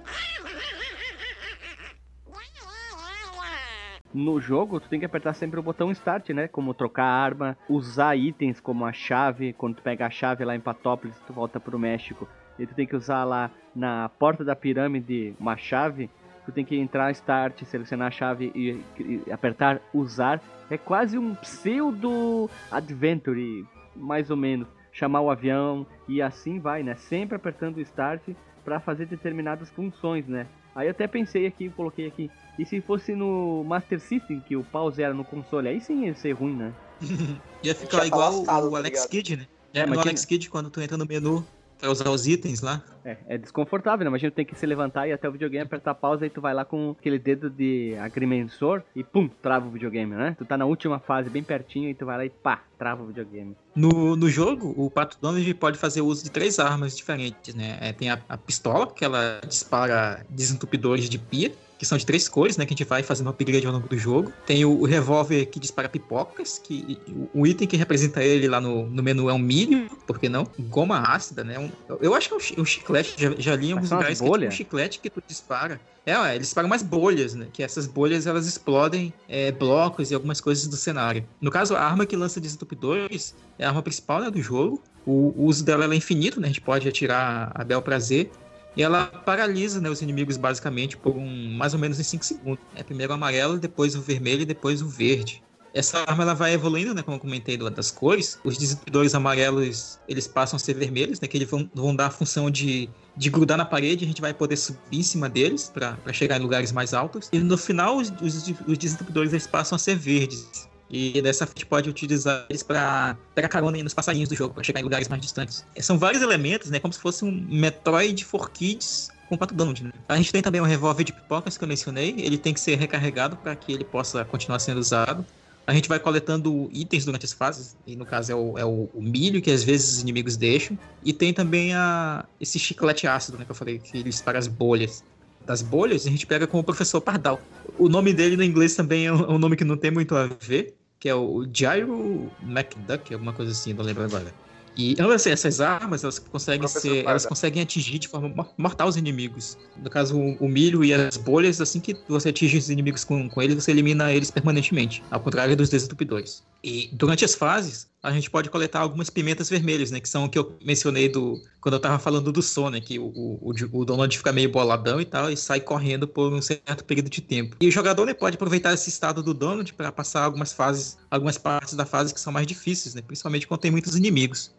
No 4.14 4.40
jogo, 4.40 4.80
tu 4.80 4.88
tem 4.88 5.00
que 5.00 5.08
apertar 5.08 5.34
sempre 5.34 5.60
o 5.60 5.64
botão 5.64 5.90
Start, 5.90 6.30
né? 6.30 6.48
Como 6.48 6.72
trocar 6.76 7.06
arma, 7.06 7.58
usar 7.68 8.16
itens 8.16 8.60
como 8.60 8.86
a 8.86 8.94
chave. 8.94 9.54
Quando 9.54 9.78
tu 9.78 9.82
pega 9.82 10.06
a 10.06 10.10
chave 10.12 10.46
lá 10.46 10.56
em 10.56 10.60
Patópolis, 10.60 11.16
tu 11.26 11.34
volta 11.34 11.60
pro 11.60 11.80
México. 11.80 12.30
E 12.60 12.68
tu 12.68 12.76
tem 12.76 12.86
que 12.86 12.96
usar 12.96 13.24
lá 13.24 13.50
na 13.76 14.08
porta 14.08 14.46
da 14.46 14.56
pirâmide 14.56 15.36
uma 15.40 15.58
chave 15.58 16.12
tu 16.46 16.52
tem 16.52 16.66
que 16.66 16.76
entrar 16.76 17.12
Start, 17.12 17.64
selecionar 17.64 18.08
a 18.08 18.12
chave 18.12 18.52
e, 18.56 18.82
e 19.00 19.32
apertar 19.32 19.82
Usar. 19.94 20.42
É 20.70 20.78
quase 20.78 21.18
um 21.18 21.36
pseudo 21.36 22.50
Adventure, 22.72 23.66
mais 23.96 24.30
ou 24.30 24.38
menos. 24.38 24.68
Chamar 24.92 25.22
o 25.22 25.30
avião 25.30 25.86
e 26.08 26.22
assim 26.22 26.60
vai, 26.60 26.84
né? 26.84 26.96
Sempre 26.96 27.36
apertando 27.36 27.82
Start 27.82 28.22
para 28.64 28.80
fazer 28.80 29.06
determinadas 29.06 29.70
funções, 29.70 30.28
né? 30.28 30.48
Aí 30.76 30.88
eu 30.88 30.92
até 30.92 31.08
pensei 31.08 31.46
aqui, 31.46 31.70
coloquei 31.70 32.08
aqui. 32.08 32.32
E 32.58 32.66
se 32.66 32.82
fosse 32.82 33.14
no 33.14 33.64
Master 33.64 34.00
System, 34.00 34.40
que 34.40 34.56
o 34.56 34.64
pause 34.64 35.02
era 35.02 35.14
no 35.14 35.24
console, 35.24 35.68
aí 35.68 35.82
sim 35.82 36.06
ia 36.06 36.16
ser 36.16 36.34
ruim, 36.34 36.56
né? 36.56 36.74
ia 37.64 37.76
ficar 37.76 38.06
igual 38.06 38.34
o, 38.34 38.72
o 38.72 38.76
Alex 38.76 39.06
Kidd, 39.06 39.38
né? 39.38 39.48
É, 39.74 39.86
no 39.86 40.00
Alex 40.00 40.26
Kidd, 40.26 40.50
quando 40.50 40.70
tu 40.70 40.82
entra 40.82 40.98
no 40.98 41.06
menu, 41.06 41.46
Pra 41.84 41.92
usar 41.92 42.10
os 42.10 42.26
itens 42.26 42.62
lá. 42.62 42.82
É, 43.04 43.18
é 43.28 43.38
desconfortável, 43.38 44.06
né? 44.06 44.08
Imagina 44.08 44.32
tu 44.32 44.36
tem 44.36 44.46
que 44.46 44.56
se 44.56 44.66
levantar 44.66 45.06
e 45.06 45.12
até 45.12 45.28
o 45.28 45.34
videogame, 45.34 45.66
apertar 45.66 45.94
pausa 45.94 46.26
e 46.26 46.30
tu 46.30 46.40
vai 46.40 46.54
lá 46.54 46.64
com 46.64 46.96
aquele 46.98 47.20
dedo 47.20 47.50
de 47.50 47.94
agrimensor 48.00 48.82
e 48.96 49.04
pum, 49.04 49.28
trava 49.42 49.68
o 49.68 49.72
videogame, 49.72 50.16
né? 50.16 50.34
Tu 50.38 50.46
tá 50.46 50.56
na 50.58 50.64
última 50.64 50.98
fase, 50.98 51.30
bem 51.30 51.44
pertinho, 51.44 51.90
e 51.90 51.94
tu 51.94 52.06
vai 52.06 52.16
lá 52.16 52.26
e 52.26 52.30
pá, 52.30 52.64
trava 52.80 53.04
o 53.04 53.08
videogame. 53.08 53.54
No, 53.76 54.16
no 54.16 54.30
jogo, 54.30 54.74
o 54.78 54.90
Pato 54.90 55.18
Donald 55.20 55.54
pode 55.56 55.78
fazer 55.78 56.00
uso 56.00 56.24
de 56.24 56.32
três 56.32 56.58
armas 56.58 56.96
diferentes, 56.96 57.54
né? 57.54 57.78
É, 57.82 57.92
tem 57.92 58.10
a, 58.10 58.18
a 58.30 58.38
pistola, 58.38 58.88
que 58.88 59.04
ela 59.04 59.42
dispara 59.46 60.26
desentupidores 60.30 61.10
de 61.10 61.20
pia, 61.20 61.52
que 61.84 61.88
são 61.88 61.98
de 61.98 62.06
três 62.06 62.30
cores, 62.30 62.56
né? 62.56 62.66
Que 62.66 62.74
a 62.74 62.76
gente 62.78 62.88
vai 62.88 63.04
fazendo 63.04 63.30
upgrade 63.30 63.68
ao 63.68 63.74
longo 63.74 63.88
do 63.88 63.98
jogo. 63.98 64.32
Tem 64.46 64.64
o, 64.64 64.72
o 64.72 64.86
revólver 64.86 65.46
que 65.48 65.60
dispara 65.60 65.90
pipocas, 65.90 66.58
que 66.58 66.98
o, 67.08 67.42
o, 67.42 67.48
item 67.48 67.68
que 67.68 67.76
representa 67.76 68.24
ele 68.24 68.48
lá 68.48 68.62
no, 68.62 68.88
no 68.88 69.04
menu 69.04 69.30
é 69.30 69.34
um 69.34 69.40
milho, 69.40 69.90
por 70.08 70.18
que 70.18 70.30
não? 70.30 70.48
Goma 70.58 71.00
ácida, 71.00 71.44
né? 71.44 71.60
Um, 71.60 71.70
eu 72.02 72.16
acho 72.16 72.30
que 72.30 72.34
é 72.34 72.38
um, 72.38 72.62
um 72.62 72.66
chiclete, 72.66 73.16
já, 73.18 73.36
já 73.38 73.56
li 73.56 73.70
em 73.70 73.74
alguns 73.74 73.92
lugares 73.92 74.22
que 74.22 74.26
é 74.26 74.32
tipo 74.32 74.46
um 74.46 74.52
chiclete 74.52 75.00
que 75.00 75.10
tu 75.10 75.22
dispara. 75.28 75.80
É, 76.06 76.18
ó, 76.18 76.26
eles 76.28 76.48
disparam 76.48 76.70
mais 76.70 76.82
bolhas, 76.82 77.34
né? 77.34 77.48
Que 77.52 77.62
essas 77.62 77.86
bolhas 77.86 78.26
elas 78.28 78.48
explodem 78.48 79.14
é, 79.28 79.52
blocos 79.52 80.12
e 80.12 80.14
algumas 80.14 80.40
coisas 80.40 80.68
do 80.68 80.76
cenário. 80.76 81.26
No 81.42 81.52
caso, 81.52 81.76
a 81.76 81.82
arma 81.82 82.06
que 82.06 82.16
lança 82.16 82.40
desentupidores 82.40 83.36
é 83.60 83.66
a 83.66 83.70
arma 83.70 83.82
principal 83.82 84.22
né, 84.22 84.32
do 84.32 84.42
jogo. 84.42 84.82
O, 85.06 85.34
o 85.36 85.46
uso 85.46 85.64
dela 85.66 85.86
é 85.86 85.96
infinito, 85.96 86.40
né? 86.40 86.48
A 86.48 86.50
gente 86.50 86.62
pode 86.62 86.88
atirar 86.88 87.52
a 87.54 87.64
bel 87.64 87.82
prazer. 87.82 88.30
E 88.76 88.84
ela 88.84 89.06
paralisa 89.06 89.80
né, 89.80 89.90
os 89.90 90.02
inimigos 90.02 90.38
basicamente 90.38 90.98
por 90.98 91.16
um, 91.16 91.54
mais 91.54 91.74
ou 91.74 91.80
menos 91.80 92.00
em 92.00 92.04
5 92.04 92.26
segundos. 92.26 92.64
É 92.76 92.84
primeiro 92.84 93.12
o 93.12 93.16
amarelo, 93.16 93.60
depois 93.60 93.96
o 93.96 94.02
vermelho 94.02 94.42
e 94.42 94.46
depois 94.46 94.82
o 94.82 94.88
verde. 94.88 95.44
Essa 95.74 96.04
arma 96.08 96.24
ela 96.24 96.36
vai 96.36 96.54
evoluindo, 96.54 96.94
né, 96.94 97.02
como 97.02 97.18
eu 97.18 97.20
comentei 97.20 97.58
das 97.58 97.90
cores. 97.90 98.38
Os 98.44 98.58
desentupidores 98.58 99.16
amarelos, 99.16 100.00
eles 100.08 100.28
passam 100.28 100.58
a 100.58 100.60
ser 100.60 100.76
vermelhos, 100.76 101.20
né, 101.20 101.28
que 101.28 101.36
eles 101.36 101.50
vão, 101.50 101.70
vão 101.74 101.96
dar 101.96 102.08
a 102.08 102.12
função 102.12 102.50
de, 102.50 102.88
de 103.18 103.30
grudar 103.30 103.58
na 103.58 103.66
parede, 103.66 104.06
a 104.06 104.08
gente 104.08 104.22
vai 104.22 104.34
poder 104.36 104.56
subir 104.56 105.00
em 105.00 105.04
cima 105.04 105.28
deles 105.28 105.72
para 105.74 105.98
chegar 106.14 106.40
em 106.40 106.44
lugares 106.44 106.72
mais 106.72 106.94
altos. 106.94 107.28
E 107.34 107.40
no 107.40 107.58
final, 107.58 107.98
os, 107.98 108.12
os, 108.22 108.54
os 108.68 108.78
desentupidores 108.78 109.34
eles 109.34 109.48
passam 109.48 109.76
a 109.76 109.80
ser 109.80 109.96
verdes. 109.96 110.70
E 110.90 111.22
dessa 111.22 111.46
a 111.46 111.48
gente 111.48 111.66
pode 111.66 111.90
utilizar 111.90 112.46
eles 112.50 112.62
para 112.62 113.18
pegar 113.34 113.48
carona 113.48 113.82
nos 113.82 113.94
passarinhos 113.94 114.30
do 114.30 114.36
jogo, 114.36 114.54
para 114.54 114.64
chegar 114.64 114.80
em 114.80 114.84
lugares 114.84 115.08
mais 115.08 115.22
distantes. 115.22 115.66
São 115.80 115.98
vários 115.98 116.22
elementos, 116.22 116.70
né? 116.70 116.80
Como 116.80 116.94
se 116.94 117.00
fosse 117.00 117.26
um 117.26 117.32
Metroid 117.50 118.24
for 118.24 118.52
Kids 118.52 119.10
com 119.28 119.38
Pato 119.38 119.54
Donald, 119.56 119.84
né? 119.84 119.92
A 120.08 120.16
gente 120.18 120.32
tem 120.32 120.42
também 120.42 120.62
o 120.62 120.66
revólver 120.66 121.04
de 121.04 121.14
pipocas 121.14 121.58
que 121.58 121.64
eu 121.64 121.68
mencionei. 121.68 122.14
Ele 122.18 122.38
tem 122.38 122.54
que 122.54 122.60
ser 122.60 122.76
recarregado 122.76 123.36
para 123.38 123.56
que 123.56 123.72
ele 123.72 123.84
possa 123.84 124.24
continuar 124.26 124.60
sendo 124.60 124.80
usado. 124.80 125.26
A 125.66 125.74
gente 125.74 125.88
vai 125.88 125.98
coletando 125.98 126.70
itens 126.74 127.06
durante 127.06 127.26
as 127.26 127.32
fases, 127.32 127.76
e 127.88 127.96
no 127.96 128.06
caso 128.06 128.32
é 128.34 128.36
o, 128.36 128.58
é 128.58 128.66
o, 128.66 128.90
o 128.94 129.02
milho 129.02 129.42
que 129.42 129.50
às 129.50 129.64
vezes 129.64 129.94
os 129.94 130.02
inimigos 130.02 130.36
deixam. 130.36 130.78
E 131.04 131.14
tem 131.14 131.34
também 131.34 131.74
a, 131.74 132.26
esse 132.40 132.60
chiclete 132.60 133.08
ácido, 133.08 133.38
né? 133.38 133.46
Que 133.46 133.52
eu 133.52 133.56
falei, 133.56 133.80
que 133.80 133.98
ele 133.98 134.10
dispara 134.10 134.38
as 134.38 134.48
bolhas 134.48 135.04
das 135.46 135.62
bolhas, 135.62 136.06
a 136.06 136.10
gente 136.10 136.26
pega 136.26 136.48
com 136.48 136.60
o 136.60 136.64
professor 136.64 137.02
Pardal. 137.02 137.40
O 137.78 137.90
nome 137.90 138.14
dele 138.14 138.38
no 138.38 138.44
inglês 138.44 138.76
também 138.76 139.08
é 139.08 139.14
um 139.14 139.38
nome 139.38 139.56
que 139.56 139.64
não 139.64 139.78
tem 139.78 139.92
muito 139.92 140.16
a 140.16 140.28
ver, 140.40 140.76
que 141.00 141.10
é 141.10 141.16
o 141.16 141.46
Gyro 141.52 142.32
McDuck, 142.42 143.14
alguma 143.14 143.34
coisa 143.34 143.52
assim, 143.52 143.74
não 143.74 143.84
lembro 143.84 144.04
agora. 144.04 144.34
E 144.76 144.96
assim, 145.14 145.30
essas 145.30 145.62
armas, 145.62 146.04
elas 146.04 146.20
conseguem 146.20 146.68
ser, 146.68 147.06
elas 147.06 147.26
conseguem 147.26 147.62
atingir 147.62 148.00
de 148.00 148.08
forma 148.08 148.48
mortal 148.58 148.88
os 148.88 148.98
inimigos. 148.98 149.58
No 149.78 149.90
caso, 149.90 150.18
o, 150.18 150.48
milho 150.48 150.84
e 150.84 150.94
as 150.94 151.18
bolhas, 151.18 151.62
assim 151.62 151.80
que 151.80 151.96
você 152.08 152.30
atinge 152.30 152.58
os 152.58 152.70
inimigos 152.70 153.04
com, 153.04 153.30
com 153.30 153.42
eles, 153.42 153.56
você 153.56 153.72
elimina 153.72 154.12
eles 154.12 154.32
permanentemente, 154.32 155.04
ao 155.12 155.20
contrário 155.20 155.56
dos 155.56 155.70
desentupidores. 155.70 156.44
E 156.64 156.90
durante 156.94 157.26
as 157.26 157.36
fases, 157.36 157.88
a 158.02 158.12
gente 158.12 158.30
pode 158.30 158.50
coletar 158.50 158.80
algumas 158.80 159.10
pimentas 159.10 159.50
vermelhas, 159.50 159.92
né? 159.92 160.00
Que 160.00 160.10
são 160.10 160.26
o 160.26 160.30
que 160.30 160.38
eu 160.38 160.58
mencionei 160.64 161.08
do 161.08 161.42
quando 161.62 161.76
eu 161.76 161.80
tava 161.80 161.98
falando 161.98 162.32
do 162.32 162.42
Sonic, 162.42 162.88
que 162.88 163.00
o, 163.00 163.06
o, 163.06 163.54
o 163.72 163.86
Donald 163.86 164.18
fica 164.18 164.34
meio 164.34 164.52
boladão 164.52 165.00
e 165.00 165.06
tal, 165.06 165.32
e 165.32 165.38
sai 165.38 165.62
correndo 165.62 166.06
por 166.06 166.34
um 166.34 166.42
certo 166.42 166.84
período 166.84 167.10
de 167.10 167.22
tempo. 167.22 167.56
E 167.62 167.68
o 167.68 167.72
jogador 167.72 168.06
né, 168.06 168.14
pode 168.14 168.36
aproveitar 168.36 168.74
esse 168.74 168.90
estado 168.90 169.24
do 169.24 169.34
Donald 169.34 169.74
para 169.74 169.90
passar 169.92 170.24
algumas 170.24 170.52
fases, 170.52 170.98
algumas 171.10 171.38
partes 171.38 171.76
da 171.76 171.86
fase 171.86 172.14
que 172.14 172.20
são 172.20 172.34
mais 172.34 172.46
difíceis, 172.46 172.94
né? 172.94 173.02
Principalmente 173.02 173.48
quando 173.48 173.62
tem 173.62 173.72
muitos 173.72 173.96
inimigos. 173.96 174.54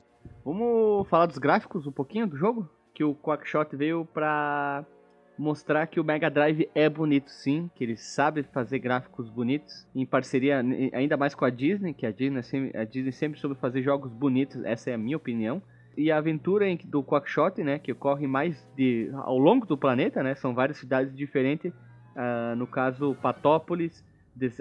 Vamos 0.45 1.09
falar 1.09 1.25
dos 1.25 1.39
gráficos 1.39 1.87
um 1.87 1.93
pouquinho 1.93 2.27
do 2.27 2.37
jogo? 2.37 2.69
Que 2.93 3.03
o 3.03 3.15
Quackshot 3.15 3.75
veio 3.75 4.05
pra 4.05 4.85
mostrar 5.39 5.87
que 5.87 5.99
o 5.99 6.05
Mega 6.05 6.31
Drive 6.31 6.69
é 6.75 6.89
bonito 6.89 7.31
sim, 7.31 7.71
que 7.75 7.83
ele 7.83 7.97
sabe 7.97 8.43
fazer 8.43 8.79
gráficos 8.79 9.29
bonitos, 9.31 9.87
em 9.95 10.05
parceria 10.05 10.63
ainda 10.93 11.17
mais 11.17 11.35
com 11.35 11.47
a 11.47 11.51
Disney, 11.51 11.95
que 11.95 12.07
a 12.07 12.13
Disney, 12.13 12.71
a 12.75 12.85
Disney 12.85 13.11
sempre 13.11 13.41
soube 13.41 13.57
fazer 13.57 13.83
jogos 13.83 14.13
bonitos, 14.13 14.63
essa 14.65 14.91
é 14.91 14.95
a 14.95 14.99
minha 14.99 15.17
opinião. 15.17 15.63
E 15.97 16.13
a 16.13 16.19
aventura 16.19 16.67
do 16.85 17.03
Quackshot, 17.03 17.63
né, 17.63 17.79
que 17.79 17.93
ocorre 17.93 18.27
mais 18.27 18.69
de, 18.77 19.11
ao 19.15 19.39
longo 19.39 19.65
do 19.65 19.79
planeta, 19.79 20.23
né, 20.23 20.35
são 20.35 20.55
várias 20.55 20.77
cidades 20.77 21.17
diferentes, 21.17 21.73
uh, 21.73 22.55
no 22.55 22.67
caso 22.67 23.17
Patópolis, 23.23 24.05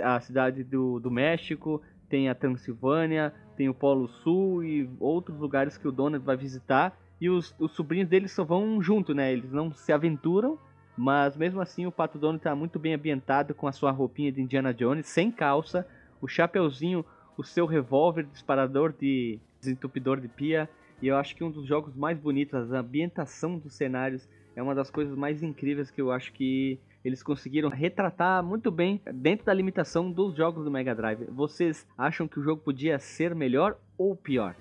a 0.02 0.20
cidade 0.20 0.64
do, 0.64 1.00
do 1.00 1.12
México, 1.12 1.82
tem 2.10 2.30
a 2.30 2.36
Transilvânia, 2.36 3.34
tem 3.56 3.70
o 3.70 3.74
Polo 3.74 4.08
Sul 4.08 4.64
e 4.64 4.90
outros 5.00 5.38
lugares 5.38 5.78
que 5.78 5.88
o 5.88 5.92
Donald 5.92 6.24
vai 6.24 6.38
visitar. 6.38 6.98
E 7.20 7.30
os, 7.30 7.56
os 7.60 7.72
sobrinhos 7.72 8.10
dele 8.10 8.28
só 8.28 8.44
vão 8.44 8.82
junto, 8.82 9.14
né? 9.14 9.32
Eles 9.32 9.52
não 9.52 9.72
se 9.72 9.92
aventuram, 9.92 10.58
mas 10.98 11.38
mesmo 11.38 11.62
assim 11.62 11.86
o 11.86 11.92
Pato 11.92 12.18
Donald 12.18 12.40
está 12.40 12.56
muito 12.56 12.78
bem 12.78 12.94
ambientado 12.94 13.54
com 13.54 13.68
a 13.68 13.72
sua 13.72 13.92
roupinha 13.92 14.32
de 14.32 14.42
Indiana 14.42 14.74
Jones, 14.74 15.08
sem 15.08 15.32
calça, 15.32 15.88
o 16.22 16.28
chapeuzinho, 16.28 17.06
o 17.38 17.44
seu 17.44 17.66
revólver 17.66 18.24
disparador 18.24 18.94
de 18.94 19.40
desentupidor 19.60 20.20
de 20.20 20.28
pia. 20.28 20.70
E 21.02 21.08
eu 21.08 21.18
acho 21.18 21.36
que 21.36 21.44
um 21.44 21.52
dos 21.52 21.66
jogos 21.66 21.96
mais 21.96 22.20
bonitos, 22.20 22.72
a 22.74 22.80
ambientação 22.80 23.58
dos 23.58 23.74
cenários, 23.74 24.28
é 24.56 24.62
uma 24.62 24.76
das 24.76 24.90
coisas 24.90 25.16
mais 25.16 25.42
incríveis 25.42 25.90
que 25.90 26.02
eu 26.02 26.12
acho 26.12 26.32
que 26.34 26.80
eles 27.04 27.22
conseguiram 27.22 27.70
retratar 27.70 28.44
muito 28.44 28.72
bem 28.72 29.02
dentro 29.14 29.46
da 29.46 29.54
limitação 29.54 30.12
dos 30.12 30.36
jogos 30.36 30.64
do 30.64 30.72
Mega 30.72 30.96
Drive. 30.96 31.26
Vocês 31.26 31.86
acham 31.98 32.28
que 32.28 32.40
o 32.40 32.44
jogo 32.44 32.62
podia 32.62 32.98
ser 33.00 33.36
melhor 33.36 33.78
ou 33.98 34.16
pior? 34.16 34.56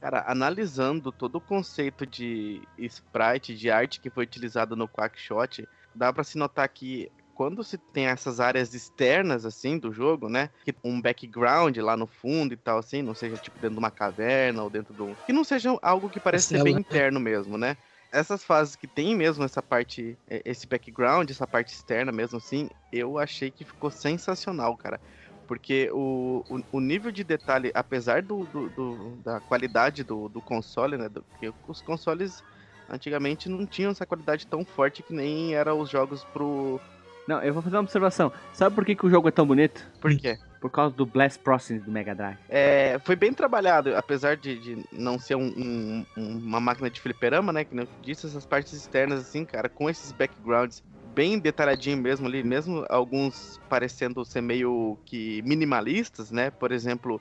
Cara, 0.00 0.24
analisando 0.26 1.10
todo 1.10 1.36
o 1.36 1.40
conceito 1.40 2.06
de 2.06 2.60
sprite, 2.78 3.54
de 3.54 3.70
arte 3.70 4.00
que 4.00 4.10
foi 4.10 4.24
utilizado 4.24 4.76
no 4.76 4.88
Quackshot, 4.88 5.66
dá 5.94 6.12
para 6.12 6.24
se 6.24 6.36
notar 6.36 6.68
que 6.68 7.10
quando 7.34 7.64
se 7.64 7.76
tem 7.76 8.06
essas 8.06 8.38
áreas 8.38 8.74
externas, 8.74 9.44
assim, 9.44 9.78
do 9.78 9.92
jogo, 9.92 10.28
né? 10.28 10.50
Que 10.64 10.74
um 10.84 11.00
background 11.00 11.76
lá 11.78 11.96
no 11.96 12.06
fundo 12.06 12.54
e 12.54 12.56
tal, 12.56 12.78
assim, 12.78 13.02
não 13.02 13.14
seja 13.14 13.36
tipo 13.36 13.56
dentro 13.56 13.74
de 13.74 13.78
uma 13.78 13.90
caverna 13.90 14.62
ou 14.62 14.70
dentro 14.70 14.94
de 14.94 15.02
um. 15.02 15.14
Que 15.26 15.32
não 15.32 15.42
seja 15.42 15.76
algo 15.82 16.08
que 16.08 16.20
pareça 16.20 16.56
ser 16.56 16.62
bem 16.62 16.76
interno 16.76 17.18
mesmo, 17.18 17.58
né? 17.58 17.76
Essas 18.14 18.44
fases 18.44 18.76
que 18.76 18.86
tem 18.86 19.14
mesmo 19.14 19.44
essa 19.44 19.60
parte, 19.60 20.16
é, 20.30 20.40
esse 20.44 20.66
background, 20.66 21.28
essa 21.28 21.46
parte 21.46 21.72
externa 21.72 22.12
mesmo 22.12 22.38
assim, 22.38 22.70
eu 22.92 23.18
achei 23.18 23.50
que 23.50 23.64
ficou 23.64 23.90
sensacional, 23.90 24.76
cara. 24.76 25.00
Porque 25.48 25.90
o, 25.92 26.44
o, 26.48 26.62
o 26.78 26.80
nível 26.80 27.10
de 27.10 27.24
detalhe, 27.24 27.70
apesar 27.74 28.22
do, 28.22 28.44
do, 28.44 28.68
do 28.70 29.16
da 29.22 29.40
qualidade 29.40 30.02
do, 30.02 30.28
do 30.28 30.40
console, 30.40 30.96
né? 30.96 31.10
Porque 31.10 31.52
os 31.68 31.82
consoles 31.82 32.42
antigamente 32.88 33.48
não 33.48 33.66
tinham 33.66 33.90
essa 33.90 34.06
qualidade 34.06 34.46
tão 34.46 34.64
forte 34.64 35.02
que 35.02 35.12
nem 35.12 35.54
eram 35.54 35.80
os 35.80 35.90
jogos 35.90 36.24
pro. 36.24 36.80
Não, 37.28 37.42
eu 37.42 37.52
vou 37.52 37.62
fazer 37.62 37.76
uma 37.76 37.82
observação. 37.82 38.32
Sabe 38.54 38.74
por 38.74 38.86
que, 38.86 38.94
que 38.94 39.04
o 39.04 39.10
jogo 39.10 39.28
é 39.28 39.32
tão 39.32 39.46
bonito? 39.46 39.86
Por 40.00 40.16
quê? 40.16 40.38
Por 40.64 40.70
causa 40.70 40.96
do 40.96 41.04
Blast 41.04 41.40
Processing 41.40 41.80
do 41.80 41.92
Mega 41.92 42.14
Drive. 42.14 42.38
É, 42.48 42.98
foi 43.04 43.14
bem 43.14 43.34
trabalhado, 43.34 43.94
apesar 43.94 44.34
de, 44.34 44.58
de 44.58 44.82
não 44.90 45.18
ser 45.18 45.34
um, 45.34 45.52
um, 45.58 46.06
uma 46.16 46.58
máquina 46.58 46.88
de 46.88 47.02
fliperama, 47.02 47.52
né? 47.52 47.64
Que 47.66 47.74
não 47.74 47.86
disse, 48.00 48.24
essas 48.24 48.46
partes 48.46 48.72
externas, 48.72 49.20
assim, 49.20 49.44
cara, 49.44 49.68
com 49.68 49.90
esses 49.90 50.10
backgrounds 50.10 50.82
bem 51.14 51.38
detalhadinho 51.38 51.98
mesmo 51.98 52.26
ali, 52.26 52.42
mesmo 52.42 52.86
alguns 52.88 53.60
parecendo 53.68 54.24
ser 54.24 54.40
meio 54.40 54.96
que 55.04 55.42
minimalistas, 55.42 56.30
né? 56.30 56.50
Por 56.50 56.72
exemplo, 56.72 57.20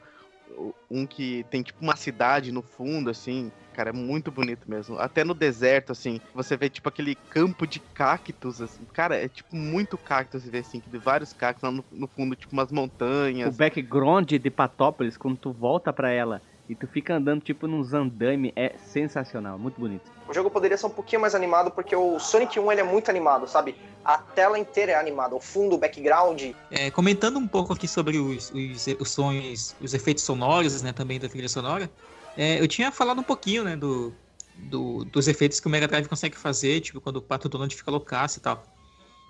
um 0.89 1.05
que 1.05 1.45
tem 1.49 1.61
tipo 1.61 1.83
uma 1.83 1.97
cidade 1.97 2.49
no 2.49 2.61
fundo, 2.61 3.09
assim, 3.09 3.51
cara, 3.73 3.89
é 3.89 3.93
muito 3.93 4.31
bonito 4.31 4.69
mesmo. 4.69 4.97
Até 4.99 5.23
no 5.23 5.33
deserto, 5.33 5.91
assim, 5.91 6.19
você 6.33 6.55
vê 6.55 6.69
tipo 6.69 6.87
aquele 6.87 7.15
campo 7.15 7.65
de 7.65 7.79
cactos, 7.93 8.61
assim, 8.61 8.85
cara, 8.93 9.15
é 9.15 9.27
tipo 9.27 9.55
muito 9.55 9.97
cactos, 9.97 10.43
você 10.43 10.49
vê 10.49 10.59
assim, 10.59 10.81
de 10.85 10.97
vários 10.97 11.33
cactos 11.33 11.63
lá 11.63 11.71
no, 11.71 11.83
no 11.91 12.07
fundo, 12.07 12.35
tipo 12.35 12.53
umas 12.53 12.71
montanhas. 12.71 13.53
O 13.53 13.57
background 13.57 14.31
de 14.31 14.49
Patópolis, 14.49 15.17
quando 15.17 15.37
tu 15.37 15.51
volta 15.51 15.91
pra 15.91 16.11
ela 16.11 16.41
e 16.67 16.75
tu 16.75 16.87
fica 16.87 17.15
andando 17.15 17.41
tipo 17.41 17.67
num 17.67 17.83
andame, 17.93 18.53
é 18.55 18.77
sensacional, 18.77 19.59
muito 19.59 19.79
bonito. 19.79 20.09
O 20.27 20.33
jogo 20.33 20.49
poderia 20.49 20.77
ser 20.77 20.85
um 20.85 20.91
pouquinho 20.91 21.21
mais 21.21 21.35
animado, 21.35 21.71
porque 21.71 21.95
o 21.95 22.19
Sonic 22.19 22.59
1 22.59 22.71
ele 22.71 22.81
é 22.81 22.83
muito 22.83 23.09
animado, 23.09 23.47
sabe? 23.47 23.75
A 24.03 24.17
tela 24.17 24.57
inteira 24.57 24.93
é 24.93 24.95
animada, 24.95 25.35
o 25.35 25.41
fundo, 25.41 25.75
o 25.75 25.77
background. 25.77 26.41
É, 26.71 26.89
comentando 26.91 27.37
um 27.37 27.47
pouco 27.47 27.73
aqui 27.73 27.87
sobre 27.87 28.17
os, 28.17 28.51
os, 28.51 28.87
os 28.99 29.11
sons, 29.11 29.75
os 29.81 29.93
efeitos 29.93 30.23
sonoros, 30.23 30.81
né, 30.81 30.93
também 30.93 31.19
da 31.19 31.27
trilha 31.27 31.49
sonora, 31.49 31.89
é, 32.37 32.59
eu 32.59 32.67
tinha 32.67 32.91
falado 32.91 33.19
um 33.19 33.23
pouquinho, 33.23 33.63
né, 33.63 33.75
do, 33.75 34.13
do, 34.55 35.05
dos 35.05 35.27
efeitos 35.27 35.59
que 35.59 35.67
o 35.67 35.69
Mega 35.69 35.87
Drive 35.87 36.07
consegue 36.07 36.37
fazer, 36.37 36.81
tipo, 36.81 36.99
quando 37.01 37.17
o 37.17 37.21
Pato 37.21 37.49
Donald 37.49 37.73
fica 37.75 37.91
loucaço 37.91 38.39
e 38.39 38.41
tal. 38.41 38.63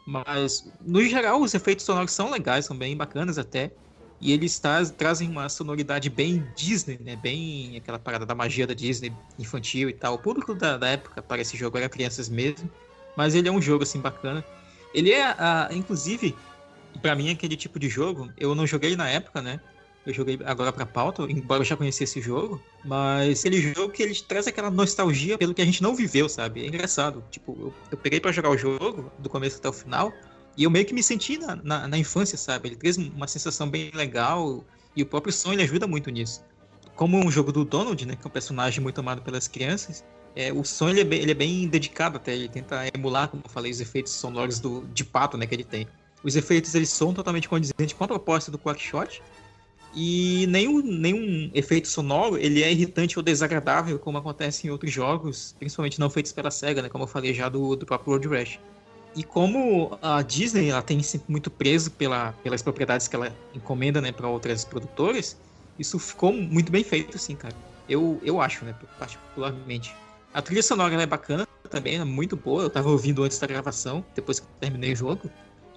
Mas, 0.06 0.70
no 0.82 1.02
geral, 1.04 1.42
os 1.42 1.54
efeitos 1.54 1.86
sonoros 1.86 2.12
são 2.12 2.30
legais, 2.30 2.66
são 2.66 2.78
bem 2.78 2.96
bacanas 2.96 3.38
até. 3.38 3.72
E 4.20 4.32
eles 4.32 4.58
traz, 4.60 4.90
trazem 4.90 5.30
uma 5.30 5.50
sonoridade 5.50 6.10
bem 6.10 6.48
Disney, 6.56 6.98
né? 7.04 7.16
Bem 7.16 7.76
aquela 7.76 8.00
parada 8.00 8.26
da 8.26 8.34
magia 8.34 8.66
da 8.66 8.74
Disney 8.74 9.12
infantil 9.38 9.90
e 9.90 9.94
tal. 9.94 10.16
O 10.16 10.18
público 10.18 10.54
da, 10.54 10.78
da 10.78 10.88
época 10.88 11.22
para 11.22 11.42
esse 11.42 11.58
jogo 11.58 11.78
era 11.78 11.90
crianças 11.90 12.30
mesmo. 12.30 12.70
Mas 13.18 13.36
ele 13.36 13.48
é 13.50 13.52
um 13.52 13.62
jogo, 13.62 13.84
assim, 13.84 14.00
bacana. 14.00 14.44
Ele 14.94 15.12
é, 15.12 15.24
a, 15.24 15.70
inclusive, 15.72 16.36
para 17.02 17.16
mim, 17.16 17.32
aquele 17.32 17.58
tipo 17.58 17.78
de 17.78 17.90
jogo. 17.90 18.32
Eu 18.38 18.56
não 18.56 18.66
joguei 18.66 18.96
na 18.96 19.10
época, 19.10 19.42
né? 19.42 19.60
Eu 20.06 20.14
joguei 20.14 20.38
agora 20.46 20.72
pra 20.72 20.86
pauta, 20.86 21.24
embora 21.24 21.62
eu 21.62 21.66
já 21.66 21.78
conhecesse 21.78 22.20
esse 22.20 22.22
jogo. 22.22 22.62
Mas 22.84 23.40
aquele 23.40 23.62
jogo 23.62 23.90
que 23.90 24.04
ele 24.04 24.14
traz 24.16 24.48
aquela 24.48 24.70
nostalgia 24.70 25.38
pelo 25.38 25.54
que 25.54 25.62
a 25.62 25.66
gente 25.66 25.82
não 25.82 25.96
viveu, 25.96 26.28
sabe? 26.28 26.64
É 26.64 26.68
engraçado. 26.68 27.24
Tipo, 27.32 27.56
eu, 27.60 27.74
eu 27.92 27.98
peguei 27.98 28.20
para 28.20 28.32
jogar 28.32 28.50
o 28.50 28.58
jogo, 28.58 29.12
do 29.20 29.30
começo 29.30 29.58
até 29.58 29.70
o 29.70 29.74
final. 29.74 30.12
E 30.58 30.64
eu 30.64 30.70
meio 30.70 30.86
que 30.86 30.94
me 30.94 31.02
senti 31.02 31.38
na, 31.38 31.56
na, 31.56 31.88
na 31.88 31.98
infância, 31.98 32.38
sabe? 32.38 32.70
Ele 32.70 32.76
traz 32.76 32.98
uma 32.98 33.28
sensação 33.28 33.70
bem 33.70 33.92
legal 33.94 34.64
e 34.96 35.02
o 35.02 35.06
próprio 35.06 35.34
som 35.34 35.54
ele 35.54 35.64
ajuda 35.64 35.88
muito 35.88 36.10
nisso. 36.12 36.44
Como 36.96 37.18
um 37.18 37.32
jogo 37.32 37.52
do 37.52 37.66
Donald, 37.66 38.06
né, 38.06 38.16
que 38.16 38.26
é 38.26 38.28
um 38.28 38.32
personagem 38.32 38.82
muito 38.82 39.00
amado 39.00 39.22
pelas 39.22 39.48
crianças, 39.48 40.04
é, 40.36 40.52
o 40.54 40.64
som 40.64 40.90
ele 40.90 41.02
é, 41.02 41.04
bem, 41.04 41.22
ele 41.22 41.32
é 41.32 41.36
bem 41.36 41.68
dedicado 41.68 42.18
até, 42.18 42.36
ele 42.36 42.50
tenta 42.50 42.84
emular, 42.94 43.30
como 43.30 43.42
eu 43.46 43.50
falei, 43.50 43.72
os 43.72 43.82
efeitos 43.82 44.14
sonoros 44.14 44.60
do, 44.60 44.86
de 44.94 45.04
pato 45.04 45.38
né, 45.38 45.48
que 45.48 45.56
ele 45.56 45.64
tem. 45.64 45.88
Os 46.24 46.36
efeitos 46.36 46.74
eles 46.76 46.90
são 46.90 47.14
totalmente 47.14 47.50
condizentes 47.50 47.94
com 47.94 48.04
a 48.04 48.08
proposta 48.08 48.52
do 48.52 48.60
Quackshot, 48.60 49.22
e 49.96 50.48
nenhum, 50.48 50.82
nenhum 50.82 51.52
efeito 51.54 51.88
sonoro 51.88 52.38
ele 52.38 52.64
é 52.64 52.72
irritante 52.72 53.18
ou 53.18 53.24
desagradável, 53.24 54.00
como 54.00 54.18
acontece 54.18 54.68
em 54.68 54.70
outros 54.72 54.92
jogos, 54.92 55.56
principalmente 55.60 56.00
não 56.00 56.10
feitos 56.10 56.32
pela 56.32 56.50
SEGA, 56.50 56.82
né, 56.82 56.90
como 56.90 57.04
eu 57.04 57.08
falei 57.08 57.34
já 57.34 57.48
do, 57.48 57.76
do 57.76 57.86
próprio 57.86 58.14
Road 58.14 58.28
Rash. 58.28 58.60
E 59.16 59.24
como 59.24 59.98
a 60.02 60.24
Disney 60.24 60.70
ela 60.70 60.82
tem 60.82 61.02
sempre 61.04 61.32
muito 61.32 61.52
preso 61.52 61.92
pela, 61.92 62.32
pelas 62.44 62.64
propriedades 62.64 63.08
que 63.08 63.16
ela 63.16 63.36
encomenda 63.54 64.02
né, 64.02 64.12
para 64.12 64.28
outras 64.28 64.66
produtoras, 64.66 65.38
isso 65.78 66.00
ficou 66.00 66.34
muito 66.34 66.72
bem 66.72 66.84
feito, 66.84 67.16
assim, 67.16 67.36
cara. 67.36 67.56
Eu, 67.88 68.20
eu 68.24 68.42
acho, 68.42 68.66
né, 68.66 68.76
particularmente. 68.98 69.96
A 70.34 70.42
trilha 70.42 70.64
sonora 70.64 71.00
é 71.00 71.06
bacana 71.06 71.48
também, 71.70 71.98
é 71.98 72.04
muito 72.04 72.36
boa. 72.36 72.64
Eu 72.64 72.70
tava 72.70 72.90
ouvindo 72.90 73.24
antes 73.24 73.38
da 73.38 73.46
gravação, 73.46 74.04
depois 74.16 74.40
que 74.40 74.48
terminei 74.60 74.94
o 74.94 74.96
jogo. 74.96 75.30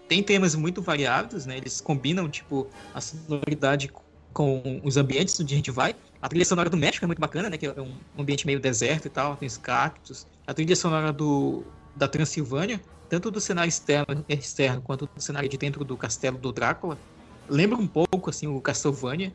Tem 0.08 0.22
temas 0.22 0.54
muito 0.54 0.80
variados, 0.80 1.44
né? 1.44 1.58
Eles 1.58 1.80
combinam, 1.80 2.28
tipo, 2.28 2.66
a 2.94 3.00
com 3.88 4.02
com 4.36 4.82
os 4.84 4.98
ambientes 4.98 5.40
onde 5.40 5.54
a 5.54 5.56
gente 5.56 5.70
vai. 5.70 5.96
A 6.20 6.28
trilha 6.28 6.44
sonora 6.44 6.68
do 6.68 6.76
México 6.76 7.02
é 7.02 7.06
muito 7.06 7.18
bacana, 7.18 7.48
né? 7.48 7.56
Que 7.56 7.64
é 7.64 7.80
um 7.80 7.96
ambiente 8.18 8.44
meio 8.44 8.60
deserto 8.60 9.06
e 9.06 9.08
tal, 9.08 9.34
tem 9.34 9.46
os 9.46 9.56
cactos. 9.56 10.26
A 10.46 10.52
trilha 10.52 10.76
sonora 10.76 11.10
do, 11.10 11.64
da 11.96 12.06
Transilvânia, 12.06 12.78
tanto 13.08 13.30
do 13.30 13.40
cenário 13.40 13.70
externo, 13.70 14.22
externo 14.28 14.82
quanto 14.82 15.06
do 15.06 15.22
cenário 15.22 15.48
de 15.48 15.56
dentro 15.56 15.82
do 15.86 15.96
castelo 15.96 16.36
do 16.36 16.52
Drácula, 16.52 16.98
lembra 17.48 17.78
um 17.78 17.86
pouco, 17.86 18.28
assim, 18.28 18.46
o 18.46 18.60
Castlevania. 18.60 19.34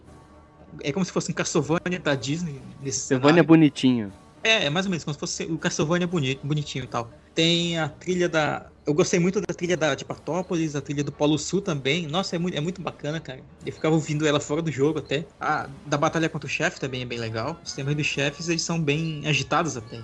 É 0.84 0.92
como 0.92 1.04
se 1.04 1.12
fosse 1.12 1.32
um 1.32 1.34
Castlevania 1.34 2.00
da 2.00 2.14
Disney 2.14 2.62
nesse 2.80 3.10
Castlevania 3.10 3.42
bonitinho. 3.42 4.14
É, 4.44 4.66
é 4.66 4.70
mais 4.70 4.86
ou 4.86 4.92
menos 4.92 5.04
como 5.04 5.16
se 5.16 5.20
fosse 5.20 5.44
o 5.46 5.58
Castlevania 5.58 6.06
bonito, 6.06 6.46
bonitinho 6.46 6.84
e 6.84 6.88
tal. 6.88 7.10
Tem 7.34 7.80
a 7.80 7.88
trilha 7.88 8.28
da. 8.28 8.68
Eu 8.86 8.94
gostei 8.94 9.20
muito 9.20 9.40
da 9.40 9.54
trilha 9.54 9.78
da, 9.78 9.94
de 9.94 10.04
Partópolis, 10.04 10.76
a 10.76 10.82
trilha 10.82 11.04
do 11.04 11.12
Polo 11.12 11.38
Sul 11.38 11.62
também. 11.62 12.08
Nossa, 12.08 12.36
é 12.36 12.40
muito, 12.40 12.58
é 12.58 12.62
muito 12.62 12.82
bacana, 12.82 13.20
cara. 13.20 13.42
Eu 13.66 13.72
ficava 13.72 13.94
ouvindo 13.94 14.28
ela 14.28 14.40
fora 14.40 14.62
do 14.62 14.72
jogo 14.72 15.00
até. 15.00 15.26
A 15.40 15.70
da 15.86 15.98
Batalha 15.98 16.28
contra 16.28 16.48
o 16.48 16.50
Chefe 16.50 16.80
também 16.80 17.04
é 17.04 17.06
bem 17.06 17.20
legal. 17.20 17.60
Os 17.64 17.74
temas 17.74 17.96
dos 17.96 18.08
chefes, 18.08 18.50
eles 18.50 18.64
são 18.64 18.82
bem 18.82 19.22
agitados 19.28 19.78
até. 19.78 20.02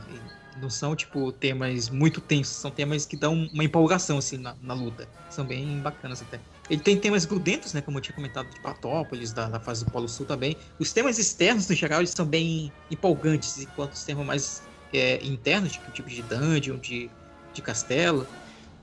Não 0.61 0.69
são, 0.69 0.95
tipo, 0.95 1.31
temas 1.31 1.89
muito 1.89 2.21
tensos. 2.21 2.55
São 2.55 2.71
temas 2.71 3.05
que 3.05 3.17
dão 3.17 3.49
uma 3.51 3.63
empolgação, 3.63 4.19
assim, 4.19 4.37
na, 4.37 4.55
na 4.61 4.73
luta. 4.73 5.07
São 5.29 5.45
bem 5.45 5.79
bacanas 5.79 6.21
até. 6.21 6.39
Ele 6.69 6.81
tem 6.81 6.97
temas 6.97 7.25
grudentos, 7.25 7.73
né? 7.73 7.81
Como 7.81 7.97
eu 7.97 8.01
tinha 8.01 8.15
comentado 8.15 8.49
de 8.49 8.59
Patópolis, 8.59 9.31
da, 9.31 9.47
da 9.49 9.59
fase 9.59 9.85
do 9.85 9.91
Polo 9.91 10.07
Sul 10.07 10.25
também. 10.25 10.57
Os 10.79 10.91
temas 10.91 11.17
externos, 11.17 11.67
no 11.67 11.75
geral, 11.75 11.99
eles 11.99 12.11
são 12.11 12.25
bem 12.25 12.71
empolgantes, 12.91 13.57
enquanto 13.59 13.93
os 13.93 14.03
temas 14.03 14.25
mais 14.25 14.63
é, 14.93 15.23
internos, 15.25 15.73
tipo, 15.73 15.91
tipo 15.91 16.09
de 16.09 16.21
dungeon, 16.23 16.77
de, 16.77 17.09
de 17.57 17.61
castelo, 17.61 18.25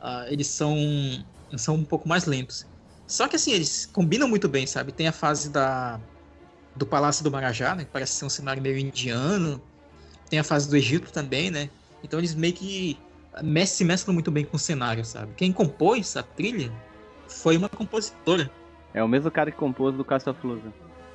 uh, 0.00 0.26
eles 0.28 0.48
são, 0.48 0.76
são 1.56 1.76
um 1.76 1.84
pouco 1.84 2.08
mais 2.08 2.26
lentos. 2.26 2.66
Só 3.06 3.28
que 3.28 3.36
assim, 3.36 3.52
eles 3.52 3.86
combinam 3.86 4.28
muito 4.28 4.48
bem, 4.48 4.66
sabe? 4.66 4.92
Tem 4.92 5.08
a 5.08 5.12
fase 5.12 5.50
da, 5.50 6.00
do 6.76 6.86
Palácio 6.86 7.24
do 7.24 7.30
Marajá, 7.30 7.74
né? 7.74 7.84
Que 7.84 7.90
parece 7.90 8.12
ser 8.14 8.24
um 8.24 8.30
cenário 8.30 8.62
meio 8.62 8.78
indiano. 8.78 9.60
Tem 10.28 10.38
a 10.38 10.44
fase 10.44 10.68
do 10.68 10.76
Egito 10.76 11.12
também, 11.12 11.50
né? 11.50 11.70
Então 12.02 12.18
eles 12.18 12.34
meio 12.34 12.52
que 12.52 12.98
se 13.66 13.84
mesclam 13.84 14.14
muito 14.14 14.30
bem 14.30 14.44
com 14.44 14.56
o 14.56 14.60
cenário, 14.60 15.04
sabe? 15.04 15.32
Quem 15.36 15.52
compôs 15.52 16.16
a 16.16 16.22
trilha 16.22 16.70
foi 17.28 17.56
uma 17.56 17.68
compositora. 17.68 18.50
É 18.92 19.02
o 19.02 19.08
mesmo 19.08 19.30
cara 19.30 19.50
que 19.50 19.56
compôs 19.56 19.94
do 19.94 20.04
Castle 20.04 20.34
of 20.34 20.60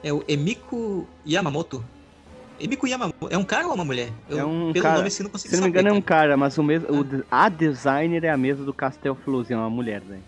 É 0.03 0.11
o 0.11 0.23
Emiko 0.27 1.07
Yamamoto. 1.25 1.83
Emiko 2.59 2.87
Yamamoto. 2.87 3.27
É 3.29 3.37
um 3.37 3.43
cara 3.43 3.67
ou 3.67 3.73
uma 3.73 3.85
mulher? 3.85 4.11
Eu, 4.29 4.39
é 4.39 4.45
um 4.45 4.73
pelo 4.73 4.83
cara. 4.83 4.95
nome 4.97 5.07
assim 5.07 5.23
não 5.23 5.29
consigo 5.29 5.53
Se 5.53 5.59
não 5.59 5.63
me 5.63 5.69
engano 5.69 5.89
é 5.89 5.93
um 5.93 6.01
cara, 6.01 6.35
mas 6.35 6.57
o 6.57 6.63
mesmo, 6.63 6.87
o, 6.89 7.23
a 7.31 7.49
designer 7.49 8.23
é 8.23 8.29
a 8.29 8.37
mesma 8.37 8.65
do 8.65 8.71
of 8.71 9.53
é 9.53 9.55
uma 9.55 9.69
mulher, 9.69 10.01
né? 10.07 10.19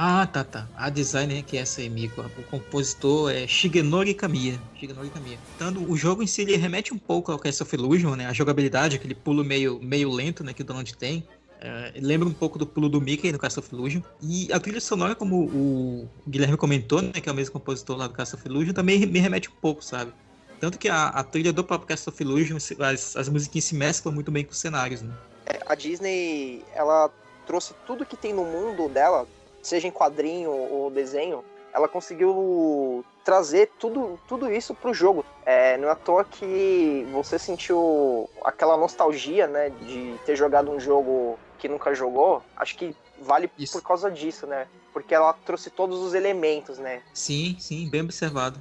Ah, 0.00 0.24
tá, 0.26 0.44
tá. 0.44 0.68
A 0.76 0.90
designer 0.90 1.42
que 1.42 1.56
é 1.56 1.60
essa 1.60 1.82
Emiko. 1.82 2.20
O 2.20 2.42
compositor 2.44 3.32
é 3.32 3.48
Shigenori 3.48 4.14
Kamiya. 4.14 4.60
Shigenori 4.78 5.10
Kamiya. 5.10 5.38
Então, 5.56 5.72
o 5.88 5.96
jogo 5.96 6.22
em 6.22 6.26
si 6.26 6.42
ele 6.42 6.56
remete 6.56 6.94
um 6.94 6.98
pouco 6.98 7.32
ao 7.32 7.38
Castle 7.38 7.66
of 7.66 7.74
Illusion, 7.74 8.14
né? 8.14 8.26
A 8.26 8.32
jogabilidade, 8.32 8.94
aquele 8.94 9.16
pulo 9.16 9.44
meio, 9.44 9.80
meio 9.82 10.08
lento, 10.12 10.44
né? 10.44 10.52
Que 10.52 10.62
o 10.62 10.64
Donald 10.64 10.96
tem. 10.96 11.24
É, 11.60 11.94
lembra 12.00 12.28
um 12.28 12.32
pouco 12.32 12.60
do 12.60 12.64
pulo 12.64 12.88
do 12.88 13.00
Mickey 13.00 13.32
no 13.32 13.38
Castle 13.40 13.60
of 13.60 13.74
Illusion. 13.74 14.00
E 14.22 14.48
a 14.52 14.60
trilha 14.60 14.80
sonora, 14.80 15.16
como 15.16 15.46
o 15.46 16.08
Guilherme 16.28 16.56
comentou, 16.56 17.02
né, 17.02 17.12
que 17.20 17.28
é 17.28 17.32
o 17.32 17.34
mesmo 17.34 17.52
compositor 17.52 17.96
lá 17.96 18.06
do 18.06 18.14
Castle 18.14 18.38
of 18.38 18.48
Illusion, 18.48 18.72
também 18.72 19.04
me 19.04 19.18
remete 19.18 19.48
um 19.48 19.60
pouco, 19.60 19.84
sabe? 19.84 20.12
Tanto 20.60 20.78
que 20.78 20.88
a, 20.88 21.08
a 21.08 21.22
trilha 21.22 21.52
do 21.52 21.62
próprio 21.62 21.88
Castle 21.88 22.12
of 22.12 22.22
Illusion, 22.22 22.56
as, 22.56 23.16
as 23.16 23.28
musiquinhas 23.28 23.64
se 23.64 23.74
mesclam 23.74 24.14
muito 24.14 24.30
bem 24.30 24.44
com 24.44 24.52
os 24.52 24.58
cenários, 24.58 25.02
né? 25.02 25.14
É, 25.46 25.60
a 25.66 25.74
Disney, 25.74 26.64
ela 26.74 27.10
trouxe 27.46 27.74
tudo 27.86 28.04
que 28.04 28.16
tem 28.16 28.32
no 28.32 28.44
mundo 28.44 28.88
dela, 28.88 29.26
seja 29.62 29.88
em 29.88 29.90
quadrinho 29.90 30.50
ou 30.50 30.90
desenho, 30.90 31.44
ela 31.72 31.88
conseguiu 31.88 33.04
trazer 33.24 33.70
tudo, 33.78 34.18
tudo 34.26 34.50
isso 34.50 34.74
pro 34.74 34.92
jogo. 34.92 35.24
É, 35.44 35.76
não 35.76 35.88
é 35.88 35.92
à 35.92 35.94
toa 35.94 36.24
que 36.24 37.06
você 37.12 37.38
sentiu 37.38 38.28
aquela 38.44 38.76
nostalgia, 38.76 39.46
né, 39.46 39.70
de 39.70 40.18
ter 40.24 40.36
jogado 40.36 40.70
um 40.70 40.80
jogo 40.80 41.38
que 41.58 41.68
nunca 41.68 41.94
jogou. 41.94 42.42
Acho 42.56 42.76
que 42.76 42.96
vale 43.20 43.50
isso. 43.58 43.74
por 43.74 43.86
causa 43.86 44.10
disso, 44.10 44.46
né? 44.46 44.66
Porque 44.92 45.14
ela 45.14 45.32
trouxe 45.32 45.70
todos 45.70 45.98
os 46.00 46.14
elementos, 46.14 46.78
né? 46.78 47.02
Sim, 47.12 47.56
sim, 47.58 47.88
bem 47.88 48.00
observado. 48.02 48.60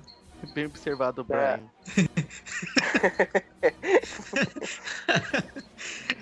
Bem 0.54 0.66
observado, 0.66 1.24
Brian. 1.24 1.40
É. 1.42 1.64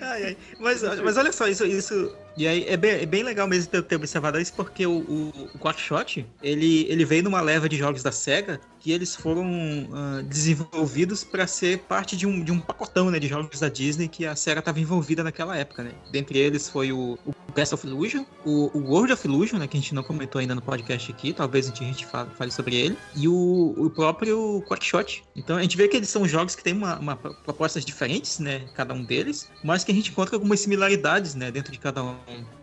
ai, 0.00 0.24
ai. 0.24 0.36
Mas, 0.58 0.82
mas 0.82 1.16
olha 1.16 1.32
só, 1.32 1.46
isso, 1.48 1.64
isso 1.64 2.14
e 2.36 2.46
aí 2.46 2.64
é 2.68 2.76
bem, 2.76 2.90
é 2.90 3.06
bem 3.06 3.22
legal 3.22 3.48
mesmo 3.48 3.70
ter, 3.70 3.82
ter 3.82 3.96
observado 3.96 4.38
isso, 4.38 4.52
porque 4.52 4.86
o, 4.86 4.98
o, 4.98 5.50
o 5.54 5.58
Quackshot, 5.58 6.26
ele, 6.42 6.86
ele 6.88 7.04
veio 7.04 7.22
numa 7.22 7.40
leva 7.40 7.68
de 7.68 7.76
jogos 7.76 8.02
da 8.02 8.12
SEGA 8.12 8.60
que 8.78 8.92
eles 8.92 9.16
foram 9.16 9.44
uh, 9.44 10.22
desenvolvidos 10.22 11.24
para 11.24 11.46
ser 11.46 11.80
parte 11.80 12.16
de 12.16 12.26
um, 12.26 12.44
de 12.44 12.52
um 12.52 12.60
pacotão 12.60 13.10
né, 13.10 13.18
de 13.18 13.26
jogos 13.26 13.58
da 13.58 13.68
Disney 13.68 14.06
que 14.06 14.24
a 14.24 14.36
SEGA 14.36 14.60
estava 14.60 14.78
envolvida 14.78 15.24
naquela 15.24 15.56
época. 15.56 15.82
Né? 15.82 15.92
Dentre 16.12 16.38
eles 16.38 16.68
foi 16.68 16.92
o, 16.92 17.18
o 17.26 17.34
Best 17.52 17.74
of 17.74 17.86
Illusion, 17.86 18.24
o, 18.44 18.70
o, 18.78 18.90
World 18.90 19.12
of 19.12 19.26
Illusion, 19.26 19.58
né, 19.58 19.66
que 19.66 19.76
a 19.76 19.80
gente 19.80 19.94
não 19.94 20.02
comentou 20.02 20.38
ainda 20.38 20.54
no 20.54 20.62
podcast 20.62 21.10
aqui, 21.10 21.32
talvez 21.32 21.68
a 21.68 21.74
gente 21.74 22.06
fale, 22.06 22.30
fale 22.36 22.50
sobre 22.52 22.76
ele, 22.76 22.96
e 23.16 23.26
o, 23.26 23.74
o 23.76 23.90
próprio 23.90 24.62
Quackshot. 24.68 25.24
Então 25.34 25.56
a 25.56 25.62
gente 25.62 25.76
vê 25.76 25.88
que 25.88 25.96
eles 25.96 26.08
são 26.08 26.28
jogos 26.28 26.54
que 26.54 26.62
têm 26.62 26.74
uma, 26.74 26.98
uma, 26.98 27.16
propostas 27.16 27.84
diferentes, 27.84 28.38
né, 28.38 28.66
cada 28.74 28.92
um 28.94 29.02
deles, 29.02 29.50
mas 29.64 29.82
que 29.82 29.90
a 29.90 29.94
gente 29.94 30.10
encontra 30.10 30.36
algumas 30.36 30.60
similaridades 30.60 31.34
né, 31.34 31.50
dentro 31.50 31.72
de 31.72 31.78
cada 31.78 32.04
um 32.04 32.16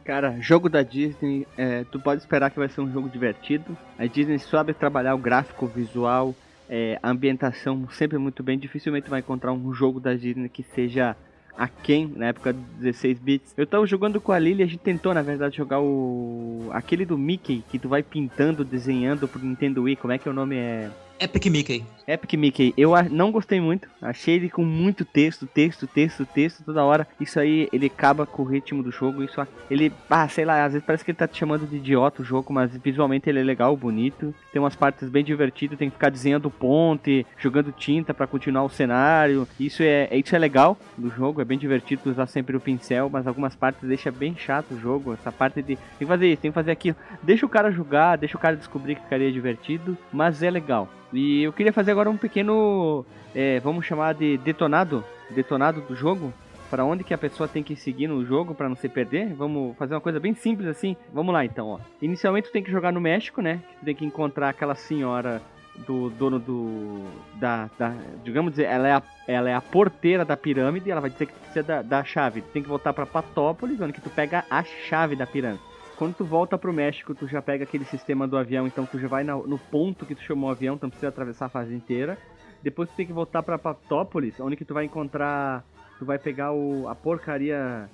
Cara, 0.04 0.36
jogo 0.42 0.68
da 0.68 0.84
Disney, 0.84 1.48
é, 1.58 1.86
tu 1.86 2.00
pode 2.00 2.22
esperar 2.22 2.50
que 2.50 2.60
vai 2.60 2.68
ser 2.68 2.82
um 2.82 2.92
jogo 2.92 3.10
divertido. 3.10 3.78
A 3.98 4.06
Disney 4.06 4.38
sabe 4.40 4.74
trabalhar 4.74 5.16
o 5.16 5.18
gráfico, 5.18 5.66
o 5.66 5.70
visual, 5.70 6.36
é, 6.70 7.00
a 7.02 7.10
ambientação 7.10 7.88
sempre 7.92 8.18
muito 8.18 8.44
bem. 8.44 8.60
Dificilmente 8.60 9.10
vai 9.10 9.22
encontrar 9.22 9.54
um 9.54 9.74
jogo 9.74 10.00
da 10.00 10.14
Disney 10.14 10.50
que 10.50 10.64
seja 10.64 11.16
aquém 11.58 12.12
na 12.16 12.28
época 12.28 12.52
dos 12.52 12.64
16 12.80 13.20
bits. 13.20 13.54
Eu 13.56 13.68
tava 13.68 13.86
jogando 13.86 14.20
com 14.20 14.32
a 14.32 14.40
Lily, 14.40 14.64
a 14.64 14.66
gente 14.66 14.80
tentou 14.80 15.14
na 15.14 15.22
verdade 15.22 15.56
jogar 15.56 15.80
o 15.80 16.70
aquele 16.72 17.06
do 17.06 17.18
Mickey 17.18 17.64
que 17.70 17.80
tu 17.80 17.88
vai 17.88 18.02
pintando, 18.02 18.66
desenhando 18.66 19.28
pro 19.28 19.44
Nintendo 19.44 19.84
Wii, 19.84 19.96
como 19.98 20.14
é 20.14 20.18
que 20.18 20.28
é 20.28 20.32
o 20.32 20.34
nome 20.34 20.56
é 20.56 20.90
Epic 21.24 21.46
Mickey. 21.46 21.86
Epic 22.06 22.34
Mickey. 22.34 22.74
Eu 22.78 22.92
não 23.10 23.32
gostei 23.32 23.62
muito. 23.62 23.88
Achei 24.02 24.36
ele 24.36 24.50
com 24.50 24.66
muito 24.66 25.06
texto, 25.06 25.48
texto, 25.48 25.88
texto, 25.88 26.26
texto 26.26 26.62
toda 26.66 26.84
hora. 26.84 27.08
Isso 27.18 27.40
aí, 27.40 27.70
ele 27.72 27.86
acaba 27.86 28.26
com 28.26 28.44
o 28.44 28.46
ritmo 28.46 28.84
do 28.84 28.92
jogo. 28.92 29.24
Isso 29.24 29.42
ele, 29.72 29.90
ah, 30.10 30.28
sei 30.28 30.44
lá, 30.44 30.66
às 30.66 30.74
vezes 30.74 30.86
parece 30.86 31.06
que 31.06 31.12
ele 31.12 31.18
tá 31.18 31.26
te 31.26 31.38
chamando 31.38 31.66
de 31.66 31.78
idiota 31.78 32.22
o 32.22 32.26
jogo, 32.26 32.52
mas 32.52 32.76
visualmente 32.76 33.30
ele 33.30 33.40
é 33.40 33.44
legal, 33.44 33.78
bonito. 33.78 34.36
Tem 34.52 34.62
umas 34.62 34.76
partes 34.76 35.08
bem 35.08 35.24
divertidas, 35.24 35.80
tem 35.80 35.90
que 35.90 35.96
ficar 35.96 36.10
desenhando 36.10 36.50
ponte, 36.50 37.26
jogando 37.38 37.72
tinta 37.72 38.14
para 38.14 38.28
continuar 38.28 38.64
o 38.64 38.70
cenário. 38.70 39.48
Isso 39.58 39.82
é, 39.82 40.10
isso 40.12 40.36
é 40.36 40.40
legal 40.40 40.78
do 40.98 41.10
jogo, 41.10 41.40
é 41.40 41.46
bem 41.46 41.58
divertido 41.58 42.12
usar 42.12 42.28
sempre 42.28 42.58
o 42.58 42.60
pincel, 42.60 43.10
mas 43.10 43.26
algumas 43.26 43.56
partes 43.56 43.88
deixa 43.88 44.12
bem 44.12 44.36
chato 44.36 44.74
o 44.74 44.80
jogo. 44.80 45.14
Essa 45.14 45.32
parte 45.32 45.62
de 45.62 45.78
tem 45.78 45.80
que 46.00 46.06
fazer 46.06 46.28
isso, 46.28 46.42
tem 46.42 46.52
que 46.52 46.56
fazer 46.56 46.72
aquilo. 46.72 46.98
Deixa 47.22 47.46
o 47.46 47.50
cara 47.50 47.72
jogar, 47.72 48.18
deixa 48.18 48.36
o 48.36 48.42
cara 48.42 48.58
descobrir 48.58 48.96
que 48.96 49.04
ficaria 49.04 49.32
divertido, 49.32 49.98
mas 50.12 50.44
é 50.44 50.52
legal. 50.52 50.90
E 51.14 51.44
eu 51.44 51.54
queria 51.54 51.72
fazer 51.72 51.92
agora 51.92 52.10
um 52.10 52.18
pequeno, 52.18 53.06
é, 53.36 53.60
vamos 53.60 53.86
chamar 53.86 54.14
de 54.14 54.38
detonado, 54.38 55.04
detonado 55.30 55.82
do 55.82 55.96
jogo. 55.96 56.34
Para 56.72 56.84
onde 56.84 57.04
que 57.04 57.14
a 57.14 57.18
pessoa 57.20 57.48
tem 57.48 57.62
que 57.62 57.76
seguir 57.76 58.08
no 58.08 58.26
jogo 58.26 58.56
para 58.56 58.68
não 58.68 58.76
se 58.76 58.90
perder? 58.90 59.32
Vamos 59.36 59.78
fazer 59.78 59.94
uma 59.94 60.02
coisa 60.02 60.20
bem 60.20 60.34
simples 60.34 60.68
assim. 60.68 60.98
Vamos 61.14 61.32
lá 61.32 61.46
então, 61.46 61.68
ó. 61.68 61.80
Inicialmente 62.02 62.48
tu 62.48 62.52
tem 62.52 62.64
que 62.64 62.72
jogar 62.72 62.92
no 62.92 63.00
México, 63.00 63.44
né? 63.44 63.62
Tu 63.80 63.86
tem 63.86 63.96
que 63.96 64.04
encontrar 64.04 64.50
aquela 64.50 64.74
senhora 64.74 65.40
do 65.86 66.10
dono 66.10 66.40
do 66.40 67.06
da, 67.36 67.70
da, 67.78 67.94
digamos 68.24 68.54
dizer, 68.54 68.66
ela 68.66 68.88
é 68.88 68.94
a, 68.94 69.04
ela 69.28 69.50
é 69.50 69.54
a 69.54 69.62
porteira 69.62 70.26
da 70.26 70.36
pirâmide, 70.36 70.90
ela 70.90 71.02
vai 71.02 71.12
dizer 71.12 71.28
que 71.28 71.34
precisa 71.34 71.62
da, 71.62 71.82
da 71.84 72.04
chave. 72.04 72.42
Tu 72.42 72.50
tem 72.50 72.64
que 72.64 72.70
voltar 72.70 72.92
para 72.92 73.06
Patópolis, 73.06 73.80
onde 73.80 73.94
que 73.94 74.02
tu 74.02 74.10
pega 74.10 74.44
a 74.50 74.64
chave 74.64 75.16
da 75.16 75.28
pirâmide. 75.28 75.73
Quando 75.96 76.16
tu 76.16 76.26
volta 76.26 76.58
pro 76.58 76.74
México, 76.74 77.14
tu 77.14 77.28
já 77.28 77.42
pega 77.42 77.64
aquele 77.64 77.86
sistema 77.86 78.28
do 78.28 78.36
avião, 78.38 78.66
então 78.66 78.86
tu 78.86 78.98
já 79.00 79.08
vai 79.08 79.24
na- 79.24 79.38
no 79.38 79.60
ponto 79.60 80.06
que 80.06 80.16
tu 80.16 80.22
chamou 80.24 80.50
o 80.50 80.52
avião, 80.52 80.76
então 80.76 80.90
precisa 80.90 81.10
atravessar 81.10 81.46
a 81.46 81.50
fase 81.50 81.74
inteira. 81.74 82.18
Depois 82.62 82.90
tu 82.90 82.96
tem 82.96 83.06
que 83.06 83.14
voltar 83.14 83.44
pra 83.44 83.58
Patópolis, 83.60 84.40
onde 84.40 84.56
que 84.56 84.66
tu 84.66 84.74
vai 84.74 84.86
encontrar. 84.86 85.64
Tu 86.00 86.06
vai 86.06 86.18
pegar 86.18 86.52
o, 86.52 86.88
a 86.88 86.96
porcaria. 86.96 87.90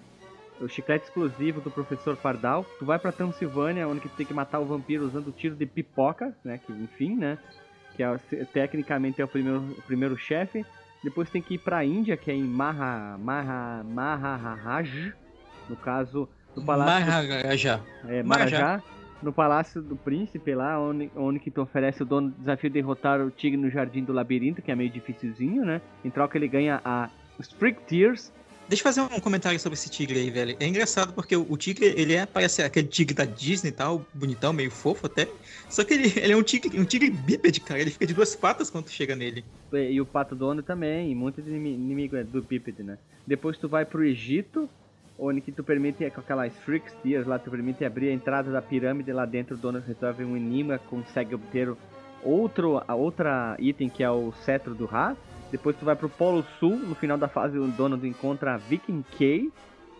O 0.61 0.67
chiclete 0.67 1.05
explosivo 1.05 1.61
do 1.61 1.71
professor 1.71 2.15
Pardal. 2.17 2.65
Tu 2.77 2.85
vai 2.85 2.99
pra 2.99 3.11
Transilvânia, 3.11 3.87
onde 3.87 4.01
que 4.01 4.09
tu 4.09 4.15
tem 4.15 4.25
que 4.25 4.33
matar 4.33 4.59
o 4.59 4.65
vampiro 4.65 5.05
usando 5.05 5.31
tiro 5.31 5.55
de 5.55 5.65
pipoca, 5.65 6.35
né? 6.43 6.59
Que 6.65 6.71
enfim, 6.71 7.15
né? 7.15 7.37
Que 7.95 8.03
é, 8.03 8.17
tecnicamente 8.53 9.21
é 9.21 9.25
o 9.25 9.27
primeiro, 9.27 9.59
o 9.59 9.81
primeiro 9.83 10.17
chefe. 10.17 10.65
Depois 11.03 11.29
tem 11.29 11.41
que 11.41 11.55
ir 11.55 11.59
pra 11.59 11.83
Índia, 11.85 12.17
que 12.17 12.29
é 12.29 12.33
em 12.33 12.43
Maha, 12.43 13.17
Maha, 13.17 13.83
Maharaj. 13.85 15.13
No 15.69 15.77
caso, 15.77 16.27
no 16.55 16.63
Palácio 16.63 17.05
do 17.05 17.11
Maharaja. 17.11 17.81
é, 18.07 18.23
Marajá. 18.23 18.59
Marajá, 18.59 18.83
no 19.21 19.33
Palácio 19.33 19.81
do 19.81 19.95
Príncipe, 19.95 20.55
lá 20.55 20.79
onde, 20.79 21.11
onde 21.15 21.39
que 21.39 21.51
tu 21.51 21.61
oferece 21.61 22.01
o 22.03 22.05
dono 22.05 22.29
do 22.29 22.37
desafio 22.39 22.69
de 22.69 22.75
derrotar 22.75 23.19
o 23.19 23.29
tigre 23.29 23.57
no 23.59 23.69
Jardim 23.69 24.03
do 24.03 24.13
Labirinto, 24.13 24.61
que 24.61 24.71
é 24.71 24.75
meio 24.75 24.89
dificilzinho, 24.89 25.65
né? 25.65 25.81
Em 26.05 26.09
troca 26.09 26.37
ele 26.37 26.47
ganha 26.47 26.81
a 26.85 27.09
Sprig 27.39 27.77
Tears. 27.87 28.31
Deixa 28.69 28.81
eu 28.81 28.83
fazer 28.83 29.01
um 29.01 29.19
comentário 29.19 29.59
sobre 29.59 29.73
esse 29.73 29.89
tigre 29.89 30.19
aí, 30.19 30.29
velho. 30.29 30.55
É 30.59 30.67
engraçado 30.67 31.11
porque 31.11 31.35
o, 31.35 31.43
o 31.49 31.57
tigre, 31.57 31.87
ele 31.97 32.13
é, 32.13 32.25
parece 32.27 32.61
aquele 32.61 32.87
tigre 32.87 33.15
da 33.15 33.25
Disney 33.25 33.69
e 33.69 33.73
tal, 33.73 34.05
bonitão, 34.13 34.53
meio 34.53 34.69
fofo 34.69 35.07
até. 35.07 35.27
Só 35.67 35.83
que 35.83 35.95
ele, 35.95 36.13
ele 36.15 36.33
é 36.33 36.37
um 36.37 36.43
tigre, 36.43 36.79
um 36.79 36.85
tigre 36.85 37.09
bípede, 37.09 37.61
cara. 37.61 37.81
Ele 37.81 37.89
fica 37.89 38.05
de 38.05 38.13
duas 38.13 38.35
patas 38.35 38.69
quando 38.69 38.85
tu 38.85 38.91
chega 38.91 39.15
nele. 39.15 39.43
E, 39.73 39.93
e 39.93 39.99
o 39.99 40.05
Pato 40.05 40.35
Dono 40.35 40.61
também, 40.61 41.11
e 41.11 41.15
muitos 41.15 41.47
inimi- 41.47 41.73
inimigos 41.73 42.19
é, 42.19 42.23
do 42.23 42.43
Pípede, 42.43 42.83
né? 42.83 42.99
Depois 43.25 43.57
tu 43.57 43.67
vai 43.67 43.85
pro 43.85 44.05
Egito, 44.05 44.69
onde 45.20 45.41
que 45.41 45.51
tu 45.51 45.63
permite, 45.63 46.09
com 46.11 46.22
aquelas 46.22 46.53
Sprig 46.53 46.84
Tears 47.03 47.28
lá, 47.28 47.38
tu 47.38 47.51
permite 47.51 47.84
abrir 47.84 48.09
a 48.09 48.13
entrada 48.13 48.51
da 48.51 48.61
pirâmide 48.61 49.11
lá 49.11 49.26
dentro, 49.26 49.55
o 49.55 49.57
dono 49.59 49.80
resolve 49.86 50.24
um 50.24 50.38
enigma, 50.38 50.80
consegue 50.80 51.36
obter 51.36 51.74
outro, 52.24 52.82
a 52.88 52.95
outra 52.95 53.55
item 53.59 53.89
que 53.89 54.03
é 54.03 54.09
o 54.09 54.32
cetro 54.32 54.74
do 54.74 54.86
Ra. 54.86 55.15
Depois 55.51 55.76
tu 55.78 55.84
vai 55.86 55.95
pro 55.95 56.09
Polo 56.09 56.43
Sul, 56.59 56.78
no 56.78 56.95
final 56.95 57.17
da 57.17 57.28
fase 57.28 57.57
o 57.57 57.67
dono 57.67 58.03
encontra 58.05 58.53
a 58.53 58.57
Viking 58.57 59.03
Kay, 59.17 59.51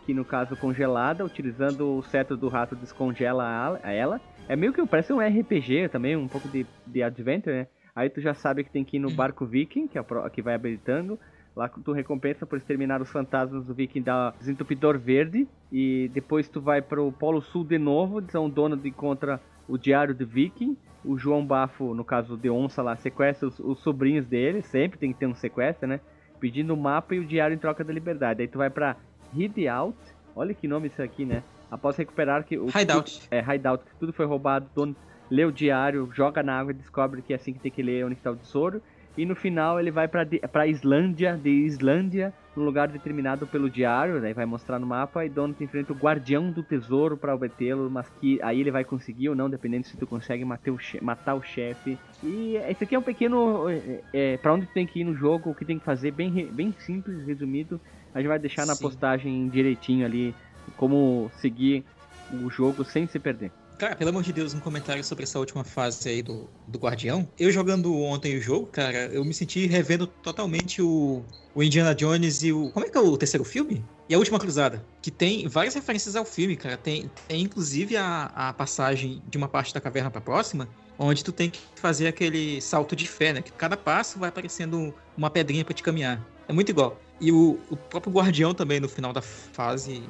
que 0.06 0.14
no 0.14 0.24
caso 0.24 0.56
congelada, 0.56 1.26
utilizando 1.26 1.98
o 1.98 2.04
cetro 2.04 2.38
do 2.38 2.48
rato 2.48 2.76
descongela 2.76 3.78
a 3.84 3.92
ela. 3.92 4.22
É 4.48 4.56
meio 4.56 4.74
que 4.74 4.86
parece 4.86 5.12
um 5.14 5.20
RPG 5.20 5.90
também, 5.90 6.16
um 6.16 6.28
pouco 6.28 6.48
de, 6.48 6.66
de 6.86 7.04
adventure, 7.04 7.56
né? 7.56 7.68
Aí 7.96 8.10
tu 8.10 8.22
já 8.22 8.34
sabe 8.34 8.64
que 8.64 8.72
tem 8.72 8.84
que 8.84 8.98
ir 8.98 9.00
no 9.00 9.10
Uhum. 9.10 9.16
barco 9.16 9.46
Viking, 9.46 9.88
que 9.88 9.98
é 9.98 10.02
pro- 10.02 10.28
que 10.30 10.42
vai 10.42 10.54
habilitando. 10.56 11.20
Lá 11.60 11.68
tu 11.68 11.92
recompensa 11.92 12.46
por 12.46 12.58
exterminar 12.58 13.02
os 13.02 13.12
fantasmas 13.12 13.66
do 13.66 13.74
Viking 13.74 14.02
da 14.02 14.32
Desentupidor 14.40 14.98
Verde. 14.98 15.46
E 15.70 16.10
depois 16.14 16.48
tu 16.48 16.62
vai 16.62 16.82
pro 16.82 17.12
Polo 17.12 17.42
Sul 17.42 17.66
de 17.66 17.78
novo, 17.78 18.22
então 18.22 18.46
o 18.46 18.50
dono 18.50 18.80
encontra 18.86 19.42
o 19.68 19.78
Diário 19.78 20.16
do 20.16 20.26
Viking. 20.26 20.78
O 21.04 21.18
João 21.18 21.46
Bafo, 21.46 21.94
no 21.94 22.06
caso 22.06 22.38
de 22.38 22.50
Onça 22.50 22.82
lá, 22.82 22.96
sequestra 22.96 23.46
os, 23.46 23.60
os 23.60 23.80
sobrinhos 23.80 24.26
dele, 24.26 24.62
sempre 24.62 24.98
tem 24.98 25.12
que 25.12 25.20
ter 25.20 25.28
um 25.28 25.36
sequestro, 25.36 25.86
né? 25.86 26.00
Pedindo 26.40 26.74
o 26.74 26.78
mapa 26.78 27.14
e 27.14 27.20
o 27.20 27.26
diário 27.26 27.54
em 27.54 27.60
troca 27.60 27.84
da 27.84 27.92
liberdade. 27.92 28.42
Aí 28.42 28.48
tu 28.48 28.58
vai 28.58 28.70
pra 28.70 28.96
Hideout, 29.34 29.98
olha 30.34 30.54
que 30.54 30.66
nome 30.66 30.88
isso 30.88 31.02
aqui, 31.02 31.26
né? 31.26 31.44
Após 31.70 31.98
recuperar 31.98 32.46
que 32.46 32.58
o 32.58 32.68
Hideout. 32.70 33.28
é, 33.30 33.40
Hideout, 33.40 33.84
que 33.84 33.96
tudo 33.98 34.14
foi 34.14 34.26
roubado, 34.26 34.66
dono 34.74 34.96
lê 35.30 35.44
o 35.44 35.52
diário, 35.52 36.10
joga 36.14 36.42
na 36.42 36.58
água 36.58 36.72
e 36.72 36.76
descobre 36.76 37.22
que 37.22 37.34
é 37.34 37.36
assim 37.36 37.52
que 37.52 37.60
tem 37.60 37.70
que 37.72 37.84
ler 37.84 38.06
onde 38.06 38.16
está 38.16 38.32
o 38.32 38.38
tesouro. 38.38 38.82
E 39.18 39.26
no 39.26 39.36
final 39.36 39.80
ele 39.80 39.92
vai 39.92 40.08
pra 40.08 40.68
Islândia, 40.68 41.38
de 41.38 41.50
Islândia, 41.50 42.34
num 42.56 42.64
lugar 42.64 42.88
determinado 42.88 43.46
pelo 43.48 43.70
diário, 43.70 44.22
daí 44.22 44.34
vai 44.34 44.46
mostrar 44.46 44.80
no 44.80 44.88
mapa, 44.88 45.26
e 45.26 45.30
Dono 45.30 45.56
enfrenta 45.60 45.94
o 45.94 45.96
guardião 45.96 46.52
do 46.52 46.64
tesouro 46.64 47.18
pra 47.18 47.36
obtê-lo, 47.36 47.90
mas 47.90 48.08
que 48.20 48.42
aí 48.42 48.62
ele 48.62 48.72
vai 48.72 48.84
conseguir 48.84 49.30
ou 49.30 49.36
não, 49.36 49.50
dependendo 49.50 49.86
se 49.88 49.98
tu 49.98 50.08
consegue 50.08 50.46
matar 50.46 50.72
o, 50.72 50.78
che- 50.78 51.02
matar 51.02 51.36
o 51.36 51.42
chefe. 51.42 51.98
E 52.24 52.56
esse 52.56 52.84
aqui 52.84 52.96
é 52.96 53.00
um 53.00 53.04
pequeno. 53.04 53.70
É, 53.70 54.02
é, 54.14 54.38
pra 54.38 54.54
onde 54.54 54.66
tu 54.68 54.74
tem 54.74 54.86
que 54.86 55.00
ir 55.00 55.04
no 55.04 55.16
jogo, 55.16 55.50
o 55.50 55.56
que 55.56 55.66
tem 55.66 55.80
que 55.80 55.86
fazer, 55.86 56.12
bem, 56.12 56.32
bem 56.54 56.74
simples, 56.80 57.26
resumido. 57.26 57.80
A 58.14 58.20
gente 58.20 58.28
vai 58.28 58.40
deixar 58.40 58.66
na 58.66 58.76
Sim. 58.76 58.84
postagem 58.84 59.50
direitinho 59.50 60.06
ali 60.06 60.34
como 60.76 61.30
seguir 61.38 61.84
o 62.32 62.50
jogo 62.50 62.84
sem 62.84 63.08
se 63.08 63.20
perder. 63.20 63.52
Cara, 63.80 63.96
pelo 63.96 64.10
amor 64.10 64.24
de 64.24 64.34
Deus, 64.34 64.54
um 64.54 64.60
comentário 64.60 65.02
sobre 65.06 65.24
essa 65.24 65.40
última 65.40 65.64
fase 65.64 66.10
aí 66.10 66.22
do, 66.22 66.50
do 66.68 66.78
Guardião. 66.78 67.26
Eu 67.40 67.50
jogando 67.50 67.96
ontem 67.96 68.38
o 68.38 68.42
jogo, 68.42 68.66
cara, 68.66 69.06
eu 69.06 69.24
me 69.24 69.34
senti 69.34 69.68
revendo 69.68 70.06
totalmente 70.06 70.82
o, 70.82 71.24
o 71.56 71.64
Indiana 71.64 71.96
Jones 71.96 72.44
e 72.44 72.52
o. 72.52 72.72
Como 72.72 72.86
é 72.86 72.90
que 72.90 72.98
é 72.98 73.00
o 73.00 73.16
terceiro 73.16 73.46
filme? 73.46 73.82
E 74.10 74.14
a 74.14 74.18
Última 74.18 74.38
Cruzada. 74.38 74.86
Que 75.02 75.10
tem 75.10 75.48
várias 75.48 75.76
referências 75.76 76.18
ao 76.18 76.26
filme, 76.26 76.58
cara. 76.58 76.76
Tem, 76.76 77.10
tem 77.26 77.42
inclusive 77.42 77.96
a, 77.96 78.26
a 78.36 78.52
passagem 78.52 79.24
de 79.30 79.38
uma 79.38 79.48
parte 79.48 79.74
da 79.74 79.80
caverna 79.80 80.12
pra 80.12 80.20
próxima, 80.20 80.68
onde 80.98 81.24
tu 81.24 81.32
tem 81.32 81.50
que 81.50 81.62
fazer 81.76 82.08
aquele 82.08 82.60
salto 82.60 82.98
de 82.98 83.08
fé, 83.08 83.32
né? 83.32 83.42
Que 83.42 83.54
cada 83.54 83.78
passo 83.78 84.20
vai 84.20 84.28
aparecendo 84.28 84.94
uma 85.16 85.30
pedrinha 85.30 85.64
pra 85.64 85.74
te 85.74 85.82
caminhar. 85.82 86.22
É 86.50 86.52
muito 86.52 86.68
igual. 86.68 87.00
E 87.22 87.32
o, 87.32 87.60
o 87.70 87.76
próprio 87.76 88.14
Guardião 88.14 88.54
também, 88.54 88.80
no 88.80 88.88
final 88.88 89.12
da 89.12 89.22
fase, 89.22 90.02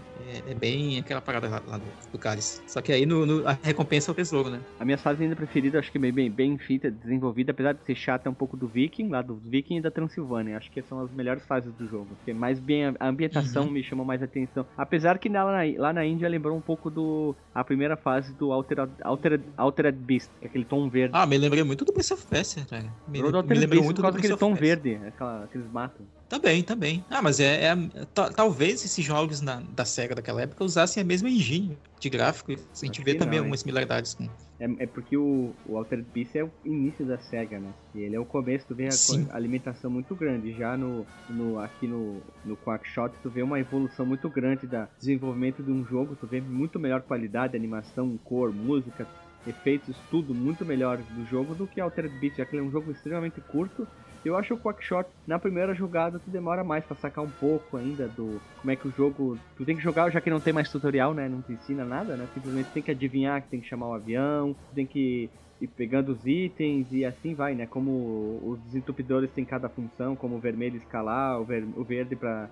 é, 0.48 0.52
é 0.52 0.54
bem 0.54 1.00
aquela 1.00 1.20
parada 1.20 1.50
lá, 1.50 1.60
lá 1.68 1.78
do, 1.78 1.86
do 2.12 2.20
cálice. 2.20 2.62
Só 2.68 2.82
que 2.82 2.92
aí 2.92 3.04
no, 3.06 3.26
no- 3.26 3.48
a 3.48 3.58
recompensa 3.64 4.12
é 4.12 4.14
o 4.14 4.16
tesouro, 4.16 4.50
né? 4.52 4.60
A 4.80 4.86
minha 4.86 4.98
fase 4.98 5.24
ainda 5.24 5.36
preferida, 5.36 5.80
acho 5.80 5.92
que 5.92 5.98
bem, 5.98 6.12
bem, 6.14 6.30
bem 6.30 6.58
feita, 6.60 6.92
desenvolvida, 6.92 7.52
apesar 7.52 7.74
de 7.74 7.84
ser 7.84 7.96
chata 7.96 8.30
um 8.30 8.34
pouco 8.34 8.56
do 8.56 8.68
Viking, 8.68 9.10
lá 9.10 9.24
do 9.24 9.36
Viking 9.38 9.78
e 9.78 9.82
da 9.82 9.90
Transilvânia. 9.90 10.56
Acho 10.58 10.70
que 10.72 10.84
são 10.84 11.00
as 11.00 11.12
melhores 11.12 11.44
fases 11.48 11.74
do 11.74 11.88
jogo. 11.88 12.16
Porque 12.16 12.32
mais 12.32 12.60
bem 12.60 12.86
a 12.86 12.96
ambientação 13.08 13.66
Uhum. 13.66 13.72
me 13.72 13.84
chamou 13.84 14.06
mais 14.06 14.22
atenção. 14.22 14.66
Apesar 14.78 15.18
que 15.18 15.30
lá 15.30 15.46
na, 15.46 15.82
lá 15.82 15.92
na 15.94 16.06
Índia 16.06 16.30
lembrou 16.30 16.56
um 16.56 16.62
pouco 16.62 16.92
do 16.92 17.36
a 17.56 17.64
primeira 17.64 17.98
fase 17.98 18.34
do 18.36 18.52
Altered, 18.52 18.92
Altered, 19.04 19.44
Altered 19.58 19.98
Beast, 19.98 20.30
que 20.40 20.46
é 20.46 20.48
aquele 20.48 20.66
tom 20.66 20.88
verde. 20.90 21.12
Ah, 21.16 21.26
me 21.26 21.38
lembrei 21.40 21.64
muito 21.64 21.84
do 21.84 21.92
Prince 21.92 22.14
of 22.14 22.26
Persia, 22.28 22.64
cara. 22.70 22.86
Me, 23.08 23.20
do 23.20 23.44
me 23.44 23.68
Beast 23.68 23.74
muito 23.84 23.88
por 23.88 23.94
do 23.96 24.02
causa 24.04 24.18
Prince 24.18 24.30
daquele 24.30 24.38
tom 24.38 24.54
verde, 24.54 24.96
aquela, 25.08 25.44
aqueles 25.46 25.72
matos. 25.72 26.06
Também, 26.30 26.62
também. 26.62 26.99
Ah, 27.10 27.22
mas 27.22 27.40
é, 27.40 27.66
é- 27.66 27.76
ta- 28.14 28.30
talvez 28.32 28.84
esses 28.84 29.04
jogos 29.04 29.42
na- 29.42 29.62
da 29.62 29.86
SEGA 29.86 30.16
daquela 30.16 30.42
época 30.42 30.64
usassem 30.64 31.02
a 31.02 31.06
mesma 31.06 31.30
engine 31.30 31.78
de 32.00 32.10
gráfico. 32.10 32.52
A 32.52 32.56
gente 32.56 33.00
Acho 33.00 33.04
vê 33.04 33.14
também 33.16 33.34
hein? 33.34 33.40
algumas 33.40 33.60
similaridades 33.62 34.14
com. 34.14 34.24
É, 34.60 34.84
é 34.84 34.88
porque 34.88 35.16
o, 35.16 35.54
o 35.66 35.78
Altered 35.78 36.06
Beast 36.14 36.36
é 36.36 36.44
o 36.44 36.52
início 36.66 37.06
da 37.06 37.18
SEGA, 37.18 37.60
né? 37.60 37.72
E 37.96 38.00
ele 38.00 38.16
é 38.16 38.20
o 38.20 38.26
começo, 38.26 38.68
tu 38.68 38.76
vê 38.76 38.88
a, 38.88 38.90
a 39.32 39.36
alimentação 39.38 39.90
muito 39.90 40.14
grande. 40.16 40.54
Já 40.58 40.76
no, 40.76 41.06
no 41.30 41.58
aqui 41.60 41.88
no, 41.88 42.22
no 42.44 42.58
Quackshot, 42.58 43.14
tu 43.24 43.30
vê 43.30 43.42
uma 43.42 43.60
evolução 43.60 44.06
muito 44.06 44.30
grande 44.30 44.68
da 44.68 44.88
desenvolvimento 45.00 45.64
de 45.64 45.72
um 45.72 45.86
jogo, 45.86 46.16
tu 46.16 46.28
vê 46.28 46.42
muito 46.42 46.78
melhor 46.78 47.02
qualidade, 47.04 47.56
animação, 47.56 48.18
cor, 48.26 48.52
música, 48.54 49.08
efeitos, 49.48 49.96
tudo 50.12 50.34
muito 50.34 50.66
melhor 50.66 50.98
do 50.98 51.26
jogo 51.26 51.56
do 51.56 51.66
que 51.66 51.80
Altered 51.80 52.14
Beast, 52.20 52.38
já 52.38 52.46
que 52.46 52.56
ele 52.56 52.64
é 52.64 52.68
um 52.68 52.72
jogo 52.72 52.92
extremamente 52.92 53.40
curto. 53.42 53.88
Eu 54.24 54.36
acho 54.36 54.54
o 54.54 54.58
Quackshot, 54.58 55.08
na 55.26 55.40
primeira 55.40 55.74
jogada, 55.74 56.20
tu 56.20 56.30
demora 56.30 56.64
mais 56.64 56.84
pra 56.84 56.96
sacar 56.96 57.24
um 57.24 57.30
pouco 57.30 57.78
ainda 57.78 58.08
do 58.08 58.42
como 58.60 58.72
é 58.72 58.76
que 58.76 58.88
o 58.88 58.92
jogo. 58.92 59.38
Tu 59.56 59.66
tem 59.66 59.76
que 59.76 59.82
jogar, 59.82 60.12
já 60.12 60.20
que 60.20 60.30
não 60.30 60.40
tem 60.40 60.52
mais 60.52 60.70
tutorial, 60.70 61.14
né? 61.14 61.30
Não 61.30 61.42
te 61.42 61.54
ensina 61.54 61.86
nada, 61.86 62.16
né? 62.16 62.28
Simplesmente 62.34 62.70
tem 62.72 62.84
que 62.84 62.92
adivinhar 62.92 63.42
que 63.42 63.50
tem 63.50 63.62
que 63.62 63.68
chamar 63.68 63.88
o 63.88 63.94
avião, 63.94 64.56
tem 64.76 64.86
que 64.86 65.30
ir 65.62 65.68
pegando 65.68 66.12
os 66.12 66.26
itens 66.26 66.88
e 66.92 67.06
assim 67.06 67.34
vai, 67.34 67.56
né? 67.56 67.66
Como 67.66 68.42
os 68.44 68.60
desentupidores 68.62 69.32
têm 69.32 69.46
cada 69.46 69.70
função, 69.70 70.16
como 70.16 70.36
o 70.36 70.40
vermelho 70.40 70.78
escalar, 70.78 71.40
o, 71.40 71.46
ver, 71.46 71.66
o 71.76 71.84
verde 71.84 72.16
pra 72.16 72.50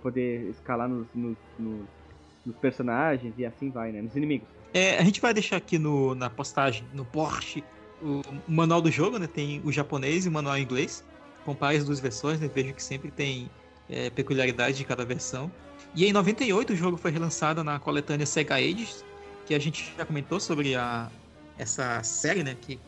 poder 0.00 0.50
escalar 0.50 0.88
nos, 0.88 1.06
nos, 1.14 1.36
nos, 1.58 1.86
nos 2.46 2.56
personagens 2.56 3.34
e 3.36 3.44
assim 3.44 3.70
vai, 3.70 3.92
né? 3.92 4.02
Nos 4.02 4.14
inimigos. 4.16 4.48
É, 4.72 4.98
a 4.98 5.02
gente 5.02 5.20
vai 5.20 5.32
deixar 5.32 5.56
aqui 5.56 5.78
no, 5.78 6.14
na 6.14 6.28
postagem, 6.28 6.84
no 6.92 7.04
Porsche, 7.04 7.64
o, 8.02 8.22
manual 8.46 8.80
do 8.80 8.90
jogo, 8.90 9.18
né? 9.18 9.26
Tem 9.26 9.60
o 9.64 9.72
japonês 9.72 10.26
e 10.26 10.28
o 10.28 10.32
manual 10.32 10.56
em 10.56 10.62
inglês. 10.62 11.04
Compare 11.44 11.76
as 11.76 11.84
duas 11.84 12.00
versões, 12.00 12.40
né? 12.40 12.50
Vejo 12.52 12.74
que 12.74 12.82
sempre 12.82 13.10
tem 13.10 13.50
é, 13.88 14.10
peculiaridade 14.10 14.76
de 14.76 14.84
cada 14.84 15.04
versão. 15.04 15.50
E 15.94 16.04
em 16.04 16.12
98 16.12 16.72
o 16.72 16.76
jogo 16.76 16.96
foi 16.96 17.10
relançado 17.10 17.64
na 17.64 17.78
coletânea 17.78 18.26
Sega 18.26 18.56
Ages, 18.56 19.04
que 19.46 19.54
a 19.54 19.58
gente 19.58 19.92
já 19.96 20.04
comentou 20.04 20.38
sobre 20.38 20.74
a, 20.74 21.10
essa 21.56 22.02
série, 22.02 22.42
né? 22.42 22.56
Que 22.60 22.78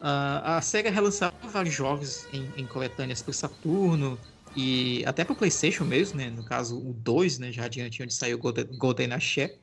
ah, 0.00 0.58
a 0.58 0.60
Sega 0.60 0.90
relançava 0.90 1.34
vários 1.44 1.74
jogos 1.74 2.26
em, 2.32 2.48
em 2.56 2.66
coletâneas 2.66 3.22
para 3.22 3.32
Saturno 3.32 4.18
e 4.54 5.02
até 5.06 5.24
para 5.24 5.32
o 5.32 5.36
PlayStation 5.36 5.84
mesmo, 5.84 6.18
né? 6.18 6.30
No 6.30 6.44
caso 6.44 6.76
o 6.76 6.92
2, 6.92 7.38
né? 7.38 7.52
Já 7.52 7.64
adiante 7.64 8.02
onde 8.02 8.12
saiu 8.12 8.38
Golden, 8.38 8.66
Golden 8.76 9.12
Axé. 9.12 9.54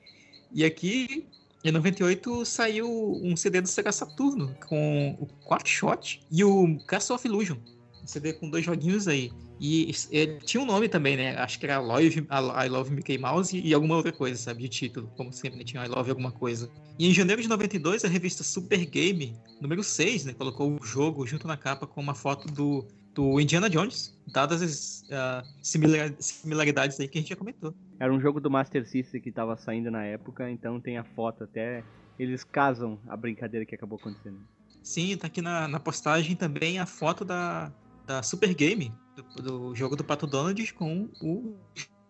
E 0.52 0.66
aqui 0.66 1.28
em 1.64 1.72
98 1.72 2.46
saiu 2.46 2.90
um 3.22 3.36
CD 3.36 3.60
do 3.62 3.68
Sega 3.68 3.92
Saturno 3.92 4.56
com 4.68 5.18
o 5.20 5.28
Quackshot 5.46 6.22
e 6.32 6.44
o 6.44 6.78
Castle 6.86 7.16
of 7.16 7.28
Illusion. 7.28 7.58
Um 8.02 8.08
CD 8.08 8.34
com 8.34 8.50
dois 8.50 8.64
joguinhos 8.64 9.08
aí. 9.08 9.32
E 9.60 9.94
ele 10.10 10.40
tinha 10.40 10.64
um 10.64 10.66
nome 10.66 10.88
também, 10.88 11.18
né? 11.18 11.36
Acho 11.36 11.60
que 11.60 11.66
era 11.66 11.80
Love, 11.80 12.26
I 12.30 12.70
Love 12.70 12.92
Mickey 12.92 13.18
Mouse 13.18 13.60
e, 13.60 13.74
alguma 13.74 13.98
outra 13.98 14.12
coisa, 14.12 14.38
sabe? 14.38 14.62
De 14.62 14.70
título. 14.70 15.12
Como 15.18 15.34
sempre, 15.34 15.60
né? 15.60 15.66
tinha 15.66 15.86
I 15.86 15.90
Love 15.90 16.12
alguma 16.12 16.32
coisa. 16.32 16.72
E 16.98 17.10
em 17.10 17.14
janeiro 17.14 17.42
de 17.42 17.50
92, 17.50 18.06
a 18.06 18.08
revista 18.08 18.42
Super 18.42 18.86
Game, 18.86 19.36
número 19.60 19.84
6, 19.84 20.26
né? 20.26 20.34
Colocou 20.34 20.78
o 20.80 20.86
jogo 20.86 21.28
junto 21.28 21.46
na 21.46 21.58
capa 21.58 21.86
com 21.86 22.00
uma 22.00 22.16
foto 22.16 22.48
do, 22.48 22.88
do 23.14 23.38
Indiana 23.38 23.70
Jones, 23.70 24.18
dadas 24.32 24.62
as 24.62 25.04
ah, 25.12 25.44
similar- 25.62 26.16
similaridades 26.20 26.98
aí 27.02 27.10
que 27.10 27.18
a 27.18 27.22
gente 27.22 27.30
já 27.30 27.36
comentou. 27.36 27.76
Era 28.00 28.14
um 28.14 28.20
jogo 28.20 28.40
do 28.40 28.50
Master 28.50 28.88
System 28.88 29.20
que 29.22 29.32
tava 29.32 29.58
saindo 29.58 29.92
na 29.92 30.06
época, 30.06 30.50
então 30.50 30.80
tem 30.80 30.98
a 30.98 31.04
foto 31.04 31.44
até. 31.44 31.84
Eles 32.18 32.44
casam 32.44 32.98
a 33.08 33.18
brincadeira 33.18 33.66
que 33.66 33.76
acabou 33.76 34.00
acontecendo. 34.00 34.40
Sim, 34.82 35.18
tá 35.18 35.28
aqui 35.28 35.42
na, 35.42 35.68
na 35.68 35.80
postagem 35.80 36.36
também 36.36 36.80
a 36.80 36.86
foto 36.86 37.26
da, 37.26 37.72
da 38.06 38.24
Super 38.24 38.54
Game, 38.54 38.94
do, 39.16 39.44
do 39.44 39.76
jogo 39.76 39.96
do 39.96 40.04
Pato 40.04 40.26
Donald 40.26 40.74
com 40.74 41.10
o 41.22 41.58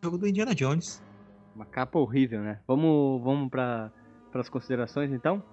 jogo 0.03 0.17
do 0.17 0.27
Indiana 0.27 0.53
Jones. 0.53 1.03
Uma 1.55 1.65
capa 1.65 1.97
horrível, 1.97 2.41
né? 2.41 2.59
Vamos, 2.67 3.23
vamos 3.23 3.49
para 3.49 3.91
as 4.33 4.49
considerações 4.49 5.11
então? 5.11 5.43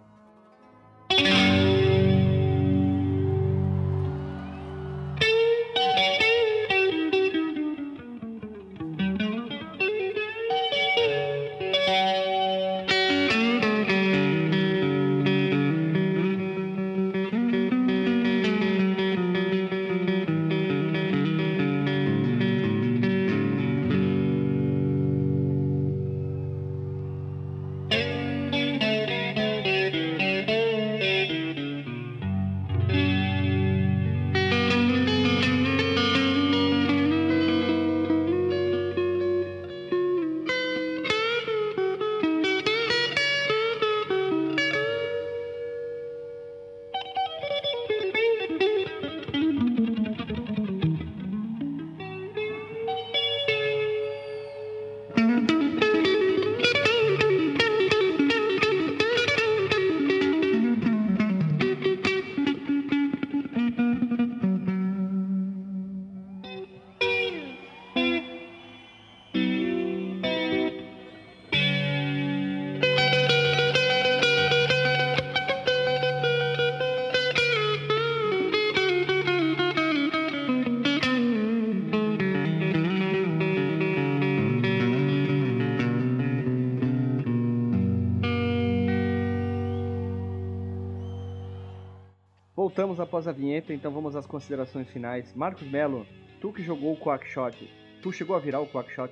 Voltamos 92.76 93.00
após 93.00 93.26
a 93.26 93.32
vinheta, 93.32 93.72
então 93.72 93.90
vamos 93.90 94.14
às 94.14 94.26
considerações 94.26 94.86
finais. 94.90 95.32
Marcos 95.34 95.66
Melo, 95.66 96.06
tu 96.42 96.52
que 96.52 96.62
jogou 96.62 96.92
o 96.92 96.96
Quackshot, 96.98 97.70
tu 98.02 98.12
chegou 98.12 98.36
a 98.36 98.38
virar 98.38 98.60
o 98.60 98.66
Quackshot? 98.66 99.10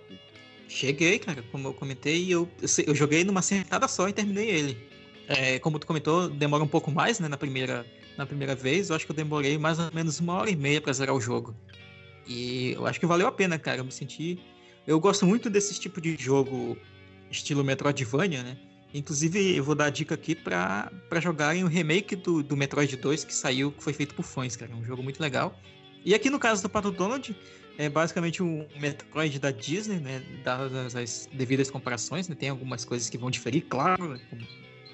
Cheguei, 0.68 1.18
cara, 1.18 1.42
como 1.50 1.68
eu 1.68 1.72
comentei, 1.72 2.30
eu, 2.30 2.46
eu 2.86 2.94
joguei 2.94 3.24
numa 3.24 3.40
sentada 3.40 3.88
só 3.88 4.06
e 4.06 4.12
terminei 4.12 4.50
ele. 4.50 4.88
É, 5.26 5.58
como 5.60 5.78
tu 5.78 5.86
comentou, 5.86 6.28
demora 6.28 6.62
um 6.62 6.68
pouco 6.68 6.90
mais, 6.90 7.18
né, 7.18 7.26
na 7.26 7.38
primeira, 7.38 7.86
na 8.18 8.26
primeira 8.26 8.54
vez. 8.54 8.90
Eu 8.90 8.96
acho 8.96 9.06
que 9.06 9.12
eu 9.12 9.16
demorei 9.16 9.56
mais 9.56 9.78
ou 9.78 9.90
menos 9.94 10.20
uma 10.20 10.34
hora 10.34 10.50
e 10.50 10.56
meia 10.56 10.78
para 10.78 10.92
zerar 10.92 11.14
o 11.14 11.20
jogo. 11.20 11.56
E 12.28 12.72
eu 12.72 12.84
acho 12.86 13.00
que 13.00 13.06
valeu 13.06 13.26
a 13.26 13.32
pena, 13.32 13.58
cara. 13.58 13.78
Eu 13.78 13.84
me 13.86 13.92
senti. 13.92 14.38
Eu 14.86 15.00
gosto 15.00 15.24
muito 15.24 15.48
desse 15.48 15.80
tipo 15.80 16.02
de 16.02 16.14
jogo, 16.22 16.76
estilo 17.30 17.64
Metroidvania, 17.64 18.42
né? 18.42 18.58
Inclusive, 18.94 19.56
eu 19.56 19.64
vou 19.64 19.74
dar 19.74 19.86
a 19.86 19.90
dica 19.90 20.14
aqui 20.14 20.36
para 20.36 20.88
jogarem 21.20 21.64
o 21.64 21.66
remake 21.66 22.14
do, 22.14 22.44
do 22.44 22.56
Metroid 22.56 22.96
2 22.96 23.24
que 23.24 23.34
saiu, 23.34 23.72
que 23.72 23.82
foi 23.82 23.92
feito 23.92 24.14
por 24.14 24.22
fãs, 24.22 24.54
cara. 24.54 24.70
É 24.70 24.74
um 24.76 24.84
jogo 24.84 25.02
muito 25.02 25.20
legal. 25.20 25.58
E 26.04 26.14
aqui 26.14 26.30
no 26.30 26.38
caso 26.38 26.62
do 26.62 26.68
Pato 26.68 26.92
Donald, 26.92 27.36
é 27.76 27.88
basicamente 27.88 28.40
um 28.40 28.64
Metroid 28.78 29.40
da 29.40 29.50
Disney, 29.50 29.98
né? 29.98 30.22
Dadas 30.44 30.94
as 30.94 31.28
devidas 31.32 31.72
comparações, 31.72 32.28
né? 32.28 32.36
Tem 32.38 32.48
algumas 32.50 32.84
coisas 32.84 33.10
que 33.10 33.18
vão 33.18 33.32
diferir, 33.32 33.64
claro. 33.68 34.10
Né? 34.10 34.20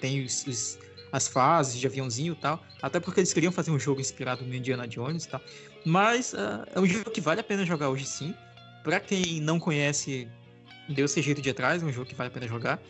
Tem 0.01 0.25
os, 0.25 0.47
os, 0.47 0.79
as 1.13 1.29
fases 1.29 1.79
de 1.79 1.87
aviãozinho 1.87 2.33
e 2.33 2.37
tal. 2.37 2.65
Até 2.81 3.01
porque 3.01 3.21
eles 3.21 3.35
queriam 3.35 3.53
fazer 3.53 3.71
um 3.71 3.79
jogo 3.79 4.01
inspirado 4.01 4.47
no 4.47 4.55
Indiana 4.55 4.89
Jones 4.89 5.25
e 5.25 5.29
tal. 5.29 5.43
Mas 5.85 6.33
uh, 6.33 6.65
é 6.75 6.81
um 6.81 6.87
jogo 6.87 7.11
que 7.11 7.21
vale 7.21 7.43
a 7.43 7.45
pena 7.45 7.67
jogar 7.67 7.91
hoje 7.91 8.07
sim. 8.07 8.35
Para 8.83 8.99
quem 8.99 9.43
não 9.43 9.61
conhece, 9.61 10.27
deu 10.89 11.05
esse 11.05 11.21
jeito 11.21 11.43
de 11.43 11.51
atrás, 11.51 11.83
é 11.83 11.87
um 11.87 11.93
jogo 11.93 12.09
que 12.09 12.15
vale 12.15 12.29
a 12.29 12.33
pena 12.33 12.49
jogar 12.49 12.81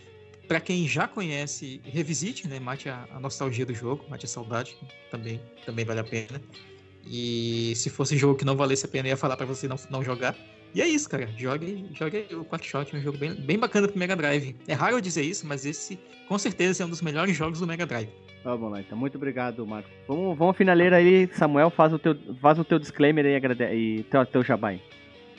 para 0.50 0.58
quem 0.58 0.84
já 0.88 1.06
conhece, 1.06 1.80
revisite, 1.84 2.48
né? 2.48 2.58
Mate 2.58 2.88
a, 2.88 3.06
a, 3.14 3.20
nostalgia 3.20 3.64
do 3.64 3.72
jogo, 3.72 4.04
mate 4.10 4.26
a 4.26 4.28
saudade, 4.28 4.76
também, 5.08 5.40
também 5.64 5.84
vale 5.84 6.00
a 6.00 6.04
pena. 6.04 6.42
E 7.06 7.72
se 7.76 7.88
fosse 7.88 8.16
jogo 8.16 8.34
que 8.34 8.44
não 8.44 8.56
valesse 8.56 8.84
a 8.84 8.88
pena, 8.88 9.06
eu 9.06 9.10
ia 9.10 9.16
falar 9.16 9.36
para 9.36 9.46
você 9.46 9.68
não, 9.68 9.76
não 9.88 10.02
jogar. 10.02 10.36
E 10.74 10.82
é 10.82 10.88
isso, 10.88 11.08
cara. 11.08 11.28
Jogue, 11.38 11.86
jogue 11.92 12.26
o 12.32 12.44
Quackshot, 12.44 12.92
é 12.92 12.98
um 12.98 13.00
jogo 13.00 13.16
bem, 13.16 13.32
bem 13.32 13.60
bacana 13.60 13.86
pro 13.86 13.96
Mega 13.96 14.16
Drive. 14.16 14.56
É 14.66 14.74
raro 14.74 14.96
eu 14.96 15.00
dizer 15.00 15.22
isso, 15.22 15.46
mas 15.46 15.64
esse 15.64 15.96
com 16.26 16.36
certeza 16.36 16.82
é 16.82 16.86
um 16.86 16.90
dos 16.90 17.00
melhores 17.00 17.36
jogos 17.36 17.60
do 17.60 17.66
Mega 17.68 17.86
Drive. 17.86 18.10
Vamos 18.42 18.72
lá, 18.72 18.80
então. 18.80 18.98
Muito 18.98 19.14
obrigado, 19.14 19.64
Marco. 19.64 19.88
Vamos, 20.08 20.36
vamos 20.36 20.56
finaleira 20.56 20.96
aí, 20.96 21.28
Samuel. 21.32 21.70
Faz 21.70 21.92
o 21.92 21.98
teu, 21.98 22.18
faz 22.42 22.58
o 22.58 22.64
teu 22.64 22.80
disclaimer 22.80 23.24
aí 23.24 23.36
e 23.72 24.02
teu, 24.02 24.26
teu 24.26 24.42
jabai. 24.42 24.82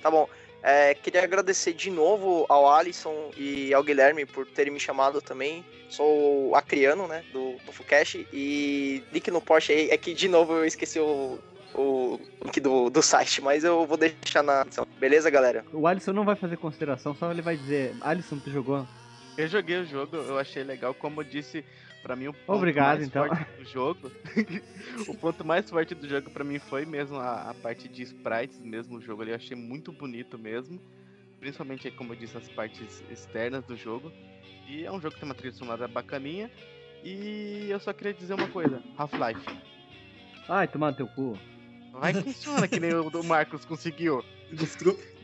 Tá 0.02 0.10
bom. 0.10 0.30
É, 0.64 0.94
queria 0.94 1.24
agradecer 1.24 1.74
de 1.74 1.90
novo 1.90 2.46
ao 2.48 2.72
Alisson 2.72 3.32
e 3.36 3.74
ao 3.74 3.84
Guilherme 3.84 4.26
por 4.26 4.46
terem 4.46 4.72
me 4.72 4.80
chamado 4.80 5.22
também. 5.22 5.66
Sou 5.90 6.50
o 6.50 6.56
acriano, 6.56 7.08
né, 7.08 7.24
do, 7.34 7.56
do 7.66 7.72
Fucash. 7.72 8.18
E 8.32 9.04
link 9.12 9.30
no 9.32 9.42
post 9.42 9.72
aí, 9.72 9.90
é 9.90 9.98
que 9.98 10.14
de 10.14 10.30
novo 10.30 10.54
eu 10.54 10.66
esqueci 10.66 11.00
o, 11.00 11.40
o 11.74 12.20
link 12.46 12.60
do, 12.60 12.90
do 12.90 13.02
site, 13.02 13.42
mas 13.42 13.64
eu 13.64 13.86
vou 13.86 13.98
deixar 13.98 14.44
na 14.44 14.64
descrição. 14.64 14.88
Beleza, 15.00 15.30
galera? 15.30 15.66
O 15.74 15.88
Alisson 15.88 16.14
não 16.14 16.24
vai 16.24 16.36
fazer 16.36 16.58
consideração, 16.58 17.16
só 17.16 17.32
ele 17.32 17.42
vai 17.42 17.58
dizer: 17.58 17.96
Alisson, 18.02 18.38
tu 18.38 18.52
jogou? 18.52 18.88
Eu 19.38 19.48
joguei 19.48 19.78
o 19.78 19.86
jogo, 19.86 20.16
eu 20.18 20.38
achei 20.38 20.64
legal. 20.64 20.94
Como 20.94 21.22
eu 21.22 21.26
disse, 21.26 21.66
para 22.02 22.16
mim 22.16 22.28
o 22.28 22.34
ponto 22.34 22.58
Obrigado, 22.58 22.98
mais 22.98 23.08
então. 23.08 23.28
forte 23.28 23.58
do 23.58 23.66
jogo, 23.66 24.12
o 25.08 25.16
ponto 25.16 25.46
mais 25.46 25.70
forte 25.70 25.96
do 25.96 26.08
jogo 26.08 26.30
para 26.30 26.44
mim 26.44 26.60
foi 26.60 26.86
mesmo 26.86 27.18
a, 27.18 27.50
a, 27.50 27.54
parte 27.54 27.88
de 27.88 28.04
sprites 28.04 28.60
mesmo 28.60 28.98
o 28.98 29.02
jogo 29.02 29.22
ali, 29.22 29.32
eu 29.32 29.36
achei 29.36 29.56
muito 29.56 29.92
bonito 29.92 30.38
mesmo, 30.38 30.80
principalmente 31.40 31.90
como 31.92 32.14
eu 32.14 32.18
disse 32.18 32.38
as 32.38 32.50
partes 32.50 33.04
externas 33.10 33.64
do 33.66 33.76
jogo. 33.76 34.12
E 34.68 34.86
é 34.86 34.92
um 34.92 35.02
jogo 35.02 35.14
que 35.14 35.20
tem 35.20 35.28
uma 35.28 35.36
trilha 35.36 35.54
sonora 35.54 35.86
bacaninha. 35.86 36.50
E 37.04 37.68
eu 37.70 37.80
só 37.80 37.92
queria 37.92 38.14
dizer 38.14 38.34
uma 38.36 38.48
coisa, 38.48 38.82
Half-Life. 38.98 39.42
Ai, 40.48 40.68
tomar 40.68 40.94
teu 40.94 41.08
cu. 41.08 41.38
Vai 41.92 42.14
que 42.14 42.22
funciona 42.22 42.68
que 42.68 42.80
nem 42.80 42.94
o 42.94 43.10
do 43.10 43.24
Marcos 43.24 43.66
conseguiu. 43.66 44.24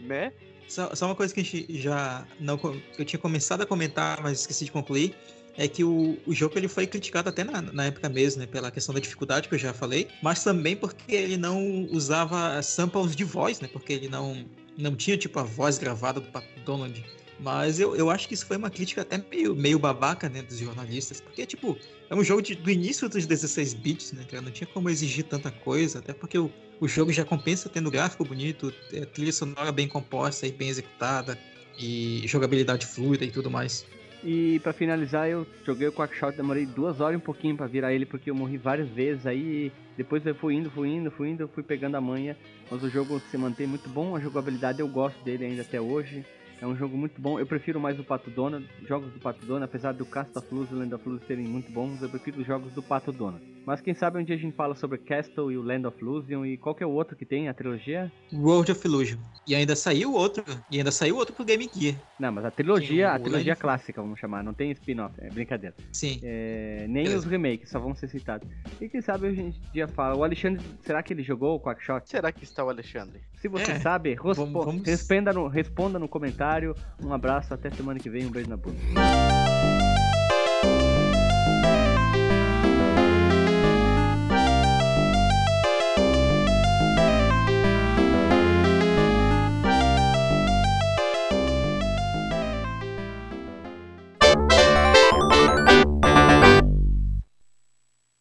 né? 0.01 0.33
Só, 0.67 0.93
só, 0.93 1.05
uma 1.05 1.15
coisa 1.15 1.33
que 1.33 1.39
a 1.39 1.43
gente 1.43 1.79
já 1.79 2.27
não 2.39 2.59
eu 2.97 3.05
tinha 3.05 3.19
começado 3.19 3.61
a 3.61 3.65
comentar, 3.65 4.21
mas 4.21 4.41
esqueci 4.41 4.65
de 4.65 4.71
concluir 4.71 5.15
é 5.57 5.67
que 5.67 5.83
o, 5.83 6.17
o 6.25 6.33
jogo 6.33 6.57
ele 6.57 6.67
foi 6.67 6.85
criticado 6.85 7.29
até 7.29 7.43
na, 7.43 7.61
na 7.61 7.85
época 7.85 8.07
mesmo, 8.07 8.41
né, 8.41 8.47
pela 8.47 8.69
questão 8.69 8.93
da 8.93 9.01
dificuldade 9.01 9.49
que 9.49 9.55
eu 9.55 9.59
já 9.59 9.73
falei, 9.73 10.07
mas 10.21 10.43
também 10.43 10.75
porque 10.75 11.15
ele 11.15 11.35
não 11.35 11.87
usava 11.91 12.61
samples 12.61 13.15
de 13.15 13.23
voz, 13.23 13.59
né, 13.59 13.67
porque 13.67 13.91
ele 13.91 14.07
não, 14.07 14.45
não 14.77 14.95
tinha 14.95 15.17
tipo 15.17 15.39
a 15.39 15.43
voz 15.43 15.79
gravada 15.79 16.19
do 16.19 16.31
Pato 16.31 16.47
Donald. 16.63 17.03
Mas 17.39 17.79
eu, 17.79 17.95
eu 17.95 18.09
acho 18.09 18.27
que 18.27 18.33
isso 18.33 18.45
foi 18.45 18.57
uma 18.57 18.69
crítica 18.69 19.01
até 19.01 19.23
meio, 19.29 19.55
meio 19.55 19.77
babaca, 19.77 20.27
né, 20.27 20.41
dos 20.41 20.57
jornalistas, 20.57 21.21
porque, 21.21 21.45
tipo, 21.45 21.77
é 22.09 22.15
um 22.15 22.23
jogo 22.23 22.41
de, 22.41 22.55
do 22.55 22.69
início 22.69 23.07
dos 23.07 23.25
16 23.25 23.73
bits, 23.75 24.11
né, 24.13 24.23
cara? 24.23 24.41
Não 24.41 24.51
tinha 24.51 24.67
como 24.67 24.89
exigir 24.89 25.23
tanta 25.23 25.51
coisa, 25.51 25.99
até 25.99 26.13
porque 26.13 26.37
o, 26.39 26.51
o 26.79 26.87
jogo 26.87 27.13
já 27.13 27.23
compensa 27.23 27.69
tendo 27.69 27.91
gráfico 27.91 28.25
bonito, 28.25 28.73
é, 28.91 29.05
trilha 29.05 29.31
sonora 29.31 29.71
bem 29.71 29.87
composta 29.87 30.47
e 30.47 30.51
bem 30.51 30.69
executada, 30.69 31.37
e 31.77 32.23
jogabilidade 32.25 32.87
fluida 32.87 33.23
e 33.23 33.29
tudo 33.29 33.51
mais. 33.51 33.85
E 34.29 34.59
para 34.59 34.73
finalizar, 34.73 35.29
eu 35.29 35.47
joguei 35.65 35.87
o 35.87 35.93
Quackshot, 35.93 36.35
demorei 36.35 36.65
duas 36.65 36.99
horas 36.99 37.13
e 37.13 37.17
um 37.17 37.23
pouquinho 37.23 37.55
para 37.55 37.65
virar 37.65 37.93
ele, 37.93 38.05
porque 38.05 38.29
eu 38.29 38.35
morri 38.35 38.57
várias 38.57 38.89
vezes. 38.89 39.25
Aí 39.25 39.71
depois 39.95 40.25
eu 40.25 40.35
fui 40.35 40.53
indo, 40.53 40.69
fui 40.69 40.89
indo, 40.89 41.09
fui 41.09 41.29
indo, 41.29 41.47
fui 41.47 41.63
pegando 41.63 41.95
a 41.95 42.01
manha. 42.01 42.35
Mas 42.69 42.83
o 42.83 42.89
jogo 42.89 43.21
se 43.21 43.37
mantém 43.37 43.65
muito 43.65 43.87
bom, 43.87 44.17
a 44.17 44.19
jogabilidade 44.19 44.81
eu 44.81 44.87
gosto 44.89 45.23
dele 45.23 45.45
ainda 45.45 45.61
até 45.61 45.79
hoje. 45.79 46.25
É 46.61 46.67
um 46.67 46.75
jogo 46.75 46.97
muito 46.97 47.21
bom. 47.21 47.39
Eu 47.39 47.45
prefiro 47.45 47.79
mais 47.79 47.97
o 48.01 48.03
Pato 48.03 48.29
Donald, 48.29 48.67
jogos 48.85 49.13
do 49.13 49.19
Pato 49.21 49.45
Donald, 49.45 49.63
apesar 49.63 49.93
do 49.93 50.05
Cast 50.05 50.37
of 50.37 50.53
Luz 50.53 50.69
e 50.71 50.73
Land 50.73 50.93
of 50.93 51.07
Luz 51.07 51.21
serem 51.25 51.47
muito 51.47 51.71
bons, 51.71 52.01
eu 52.01 52.09
prefiro 52.09 52.41
os 52.41 52.45
jogos 52.45 52.73
do 52.73 52.83
Pato 52.83 53.13
Donald. 53.13 53.56
Mas 53.67 53.81
quem 53.81 53.93
sabe 53.93 54.17
um 54.17 54.23
dia 54.23 54.37
a 54.37 54.39
gente 54.39 54.55
fala 54.55 54.73
sobre 54.75 54.97
Castle 54.97 55.51
e 55.51 55.57
o 55.57 55.61
Land 55.61 55.85
of 55.87 55.99
Illusion 56.01 56.45
e 56.45 56.55
qual 56.57 56.73
que 56.73 56.81
é 56.81 56.87
o 56.87 56.89
outro 56.91 57.17
que 57.17 57.25
tem, 57.25 57.49
a 57.49 57.53
trilogia? 57.53 58.09
World 58.31 58.71
of 58.71 58.87
Illusion. 58.87 59.17
E 59.45 59.53
ainda 59.53 59.75
saiu 59.75 60.13
outro, 60.13 60.41
e 60.71 60.77
ainda 60.77 60.89
saiu 60.89 61.17
outro 61.17 61.35
pro 61.35 61.43
Game 61.43 61.69
Gear. 61.75 61.95
Não, 62.17 62.31
mas 62.31 62.45
a 62.45 62.49
trilogia, 62.51 63.11
a 63.11 63.19
trilogia 63.19 63.51
Land- 63.51 63.59
clássica, 63.61 64.01
vamos 64.01 64.17
chamar, 64.21 64.41
não 64.41 64.53
tem 64.53 64.71
spin-off, 64.71 65.13
é 65.19 65.29
brincadeira. 65.29 65.75
Sim. 65.91 66.17
É, 66.23 66.85
nem 66.87 67.03
Beleza. 67.03 67.17
os 67.17 67.25
remakes, 67.25 67.69
só 67.69 67.77
vão 67.77 67.93
ser 67.93 68.07
citados. 68.07 68.47
E 68.79 68.87
quem 68.87 69.01
sabe 69.01 69.27
a 69.27 69.33
gente 69.33 69.59
um 69.59 69.71
dia 69.73 69.85
fala, 69.89 70.15
o 70.15 70.23
Alexandre, 70.23 70.63
será 70.81 71.03
que 71.03 71.11
ele 71.11 71.21
jogou 71.21 71.57
o 71.57 71.59
Quackshot? 71.59 72.09
Será 72.09 72.31
que 72.31 72.45
está 72.45 72.63
o 72.63 72.69
Alexandre? 72.69 73.19
Se 73.35 73.49
você 73.49 73.73
É, 73.73 73.79
sabe, 73.81 74.11
respo- 74.11 74.33
vamos- 74.33 74.65
vamos- 74.65 74.87
Responda, 74.87 75.33
no, 75.33 75.47
responda 75.49 75.99
no 75.99 76.07
comentário. 76.07 76.73
Um 77.03 77.11
abraço, 77.11 77.53
até 77.53 77.69
semana 77.69 77.99
que 77.99 78.09
vem, 78.09 78.25
um 78.27 78.31
beijo 78.31 78.49
na 78.49 78.55
bunda. 78.55 78.77